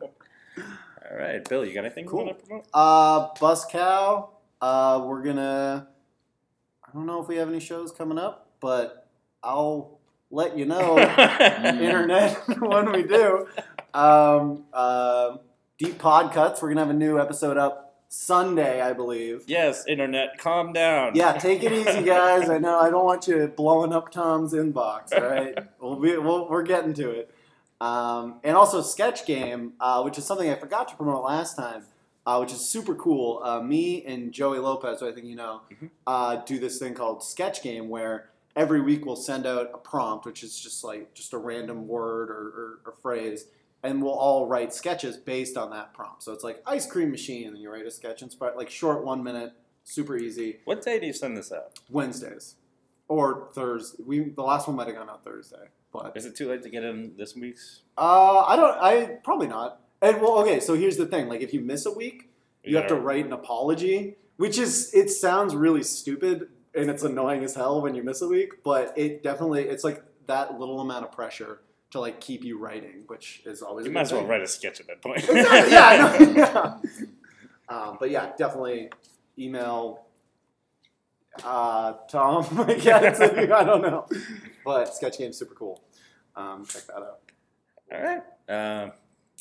right, 1.19 1.47
Bill, 1.49 1.65
you 1.65 1.75
got 1.75 1.85
anything 1.85 2.07
Cool. 2.07 2.21
you 2.21 2.27
want 2.27 2.39
to 2.39 2.47
promote? 2.47 2.67
Uh, 2.73 3.29
Bus 3.41 3.65
Cow. 3.67 4.31
Uh, 4.61 5.03
we're 5.05 5.23
gonna. 5.23 5.89
I 6.87 6.93
don't 6.93 7.07
know 7.07 7.21
if 7.21 7.27
we 7.29 7.37
have 7.37 7.49
any 7.49 7.59
shows 7.59 7.91
coming 7.91 8.19
up, 8.19 8.53
but 8.61 9.09
I'll 9.43 9.99
let 10.31 10.57
you 10.57 10.65
know, 10.65 10.97
internet, 10.99 12.37
when 12.61 12.93
we 12.93 13.03
do. 13.03 13.49
Um, 13.93 14.65
uh, 14.73 15.37
Deep 15.79 15.99
Pod 15.99 16.33
Cuts. 16.33 16.63
We're 16.63 16.69
gonna 16.69 16.83
have 16.83 16.91
a 16.91 16.99
new 16.99 17.21
episode 17.21 17.57
up 17.57 17.84
Sunday, 18.19 18.81
I 18.81 18.93
believe. 18.93 19.43
Yes, 19.49 19.85
internet, 19.87 20.39
calm 20.39 20.73
down. 20.73 21.15
Yeah, 21.17 21.33
take 21.33 21.63
it 21.65 21.73
easy, 21.73 22.03
guys. 22.05 22.49
I 22.49 22.59
know 22.65 22.79
I 22.79 22.89
don't 22.89 23.05
want 23.05 23.27
you 23.27 23.47
blowing 23.49 23.93
up 23.93 24.11
Tom's 24.13 24.55
inbox. 24.55 25.13
All 25.13 25.27
right, 25.29 25.59
we'll 25.81 25.97
be, 25.97 26.17
we'll, 26.17 26.49
we're 26.49 26.63
getting 26.63 26.95
to 26.95 27.11
it. 27.11 27.35
Um, 27.81 28.37
and 28.45 28.57
also 28.57 28.81
Sketch 28.83 29.27
Game, 29.27 29.73
uh, 29.81 30.03
which 30.03 30.17
is 30.17 30.25
something 30.25 30.49
I 30.49 30.55
forgot 30.55 30.89
to 30.89 30.97
promote 30.97 31.25
last 31.25 31.57
time, 31.57 31.83
uh, 32.25 32.39
which 32.39 32.53
is 32.53 32.71
super 32.71 32.95
cool. 32.95 33.41
Uh, 33.43 33.61
me 33.61 34.05
and 34.07 34.33
Joey 34.33 34.59
Lopez, 34.59 35.01
who 35.01 35.09
I 35.09 35.13
think 35.13 35.27
you 35.27 35.37
know, 35.37 35.63
Mhm. 35.73 35.91
uh, 36.07 36.37
do 36.47 36.59
this 36.59 36.79
thing 36.79 36.95
called 36.95 37.23
Sketch 37.23 37.63
Game, 37.63 37.89
where 37.89 38.31
every 38.57 38.81
week 38.81 39.05
we'll 39.05 39.17
send 39.17 39.45
out 39.45 39.71
a 39.75 39.79
prompt, 39.79 40.25
which 40.25 40.45
is 40.45 40.59
just 40.59 40.85
like 40.85 41.13
just 41.15 41.33
a 41.35 41.39
random 41.39 41.89
word 41.89 42.31
or, 42.31 42.35
or, 42.35 42.79
or 42.87 42.93
phrase, 43.03 43.47
and 43.85 44.03
we'll 44.03 44.13
all 44.15 44.47
write 44.49 44.75
sketches 44.75 45.17
based 45.17 45.57
on 45.57 45.71
that 45.71 45.93
prompt. 45.95 46.23
So 46.25 46.33
it's 46.33 46.43
like 46.43 46.61
ice 46.67 46.87
cream 46.87 47.11
machine, 47.13 47.49
and 47.49 47.59
you 47.59 47.71
write 47.71 47.87
a 47.87 47.91
sketch 47.91 48.23
and 48.23 48.31
inspired, 48.31 48.57
like 48.57 48.71
short 48.71 49.05
one 49.05 49.23
minute, 49.23 49.53
super 49.85 50.17
easy. 50.17 50.59
What 50.65 50.83
day 50.83 50.99
do 50.99 51.07
you 51.07 51.13
send 51.13 51.37
this 51.37 51.53
out? 51.53 51.79
Wednesdays 51.91 52.57
or 53.07 53.51
Thursday. 53.55 54.03
We 54.05 54.21
the 54.31 54.43
last 54.43 54.67
one 54.67 54.77
might 54.77 54.89
have 54.89 54.97
gone 54.97 55.09
out 55.11 55.23
Thursday, 55.23 55.69
but 55.93 56.17
Is 56.17 56.25
it 56.27 56.35
too 56.35 56.49
late 56.49 56.63
to 56.65 56.71
get 56.71 56.83
in 56.83 57.13
this 57.17 57.37
week's? 57.37 57.83
uh, 57.97 58.41
I 58.41 58.57
don't. 58.57 58.77
I 58.83 59.05
probably 59.23 59.47
not. 59.47 59.81
And 60.03 60.21
well, 60.21 60.39
okay. 60.41 60.59
So 60.61 60.75
here's 60.75 60.97
the 60.97 61.07
thing: 61.07 61.29
like, 61.29 61.43
if 61.43 61.53
you 61.55 61.61
miss 61.61 61.87
a 61.87 61.93
week, 61.93 62.31
you 62.65 62.77
have 62.77 62.89
gotta- 62.89 63.01
write 63.01 63.27
an 63.27 63.33
apology, 63.33 64.17
which 64.39 64.59
is 64.59 64.93
it 64.95 65.11
sounds 65.11 65.55
really 65.55 65.83
stupid 65.83 66.49
and 66.75 66.91
it's 66.91 67.05
annoying 67.05 67.45
as 67.45 67.55
hell 67.55 67.81
when 67.81 67.95
you 67.95 68.03
miss 68.03 68.21
a 68.21 68.27
week, 68.27 68.65
but 68.65 68.93
it 68.97 69.23
definitely 69.23 69.63
it's 69.63 69.85
like 69.85 70.03
that 70.27 70.59
little 70.59 70.81
amount 70.81 71.05
of 71.05 71.13
pressure 71.13 71.61
to 71.95 72.01
like 72.01 72.21
keep 72.21 72.43
you 72.45 72.59
writing, 72.59 73.05
which 73.07 73.43
is 73.47 73.63
always 73.63 73.87
You 73.87 73.93
a 73.93 73.95
might 73.95 74.01
as 74.03 74.13
well 74.13 74.23
thing. 74.23 74.31
write 74.31 74.43
a 74.43 74.49
sketch 74.49 74.81
at 74.81 74.89
that 74.89 75.01
point. 75.01 75.19
Exactly. 75.19 75.73
Yeah. 75.73 75.87
I 75.87 76.19
know. 76.19 76.81
yeah. 77.69 77.77
Um, 77.77 77.97
but 78.01 78.11
yeah, 78.11 78.33
definitely 78.37 78.91
email 79.39 80.05
uh, 81.45 81.95
Tom. 82.11 82.47
I 82.69 82.75
guess 82.75 83.21
I 83.23 83.45
don't 83.65 83.83
know, 83.83 84.07
but 84.65 84.95
Sketch 84.95 85.19
Game's 85.19 85.39
super 85.39 85.55
cool. 85.55 85.83
Um, 86.37 86.65
check 86.67 86.83
that 86.87 86.97
out. 86.97 87.21
All 87.93 88.03
right. 88.03 88.23
Um, 88.49 88.93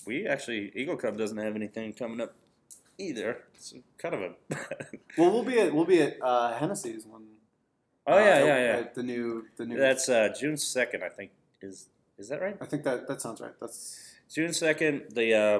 we 0.05 0.27
actually 0.27 0.71
Eagle 0.75 0.95
Cub 0.95 1.17
doesn't 1.17 1.37
have 1.37 1.55
anything 1.55 1.93
coming 1.93 2.21
up 2.21 2.33
either. 2.99 3.39
It's 3.55 3.73
kind 3.97 4.15
of 4.15 4.21
a. 4.21 4.31
Well, 5.17 5.31
we'll 5.31 5.43
be 5.43 5.59
at 5.59 5.73
we'll 5.73 5.85
be 5.85 6.01
at 6.01 6.17
uh, 6.21 6.53
Hennessy's 6.53 7.05
when. 7.05 7.23
oh 8.07 8.13
uh, 8.15 8.19
yeah, 8.19 8.39
the- 8.39 8.45
yeah, 8.47 8.57
yeah. 8.79 8.83
The 8.93 9.03
new 9.03 9.45
the 9.57 9.65
new. 9.65 9.77
That's 9.77 10.07
uh, 10.07 10.29
June 10.39 10.55
second, 10.57 11.03
I 11.03 11.09
think. 11.09 11.31
Is 11.61 11.87
is 12.17 12.29
that 12.29 12.41
right? 12.41 12.57
I 12.61 12.65
think 12.65 12.83
that 12.83 13.07
that 13.07 13.21
sounds 13.21 13.41
right. 13.41 13.53
That's 13.59 14.13
June 14.33 14.53
second. 14.53 15.03
The 15.13 15.33
uh, 15.33 15.59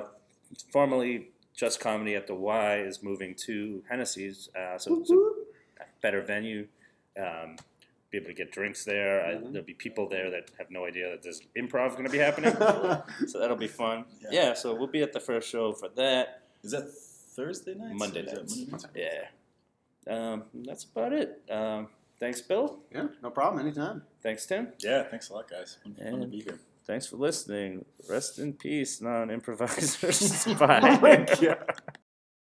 formerly 0.72 1.30
Just 1.56 1.80
Comedy 1.80 2.16
at 2.16 2.28
the 2.28 2.36
Y 2.36 2.78
is 2.78 3.02
moving 3.04 3.36
to 3.46 3.84
Hennessy's, 3.90 4.50
uh, 4.56 4.78
so 4.78 5.00
it's 5.02 5.12
a 5.12 5.86
better 6.02 6.22
venue. 6.22 6.68
Um, 7.20 7.58
be 8.12 8.18
able 8.18 8.28
to 8.28 8.34
get 8.36 8.52
drinks 8.52 8.86
there. 8.86 9.26
I, 9.26 9.30
Mhm. 9.36 9.52
there'll 9.54 9.66
be 9.66 9.74
people 9.74 10.08
there 10.08 10.30
that 10.30 10.52
have 10.60 10.70
no 10.70 10.86
idea 10.86 11.10
that 11.10 11.24
there's 11.24 11.42
improv 11.58 11.94
going 11.94 12.06
to 12.06 12.12
be 12.12 12.20
happening. 12.20 12.54
so 13.28 13.40
that'll 13.40 13.58
be 13.58 13.68
fun. 13.68 14.06
Yeah. 14.22 14.30
Yeah. 14.32 14.54
So 14.54 14.76
we'll 14.76 14.86
be 14.88 15.02
at 15.02 15.14
the 15.14 15.20
first 15.20 15.50
show 15.50 15.74
for 15.74 15.90
that. 15.90 16.42
Is 16.64 16.72
that 16.72 16.92
Thursday 16.92 17.74
night? 17.74 17.96
Monday 17.96 18.22
night. 18.22 18.36
Monday 18.36 18.66
nights? 18.72 18.86
Yeah. 18.96 19.26
Um, 20.06 20.44
that's 20.54 20.84
about 20.84 21.14
it. 21.14 21.42
Um, 21.50 21.88
thanks, 22.24 22.42
Bill. 22.42 22.80
yeah, 22.96 23.08
no 23.22 23.30
problem. 23.30 23.66
Anytime. 23.66 24.04
Thanks, 24.22 24.46
Tim. 24.46 24.70
Yeah, 24.80 25.04
thanks 25.04 25.30
a 25.30 25.34
lot, 25.34 25.50
guys. 25.50 25.78
Fun, 25.84 25.94
fun 25.96 26.06
to 26.06 26.22
And- 26.24 26.32
be 26.32 26.40
here. 26.42 26.60
Thanks 26.86 27.06
for 27.08 27.16
listening. 27.18 27.86
Rest 28.10 28.40
in 28.40 28.54
peace, 28.54 29.02
non 29.02 29.30
improvisers. 29.30 30.46
Oh 30.48 30.56
Bye. 30.56 31.00
my 31.02 31.16
God. 31.42 31.58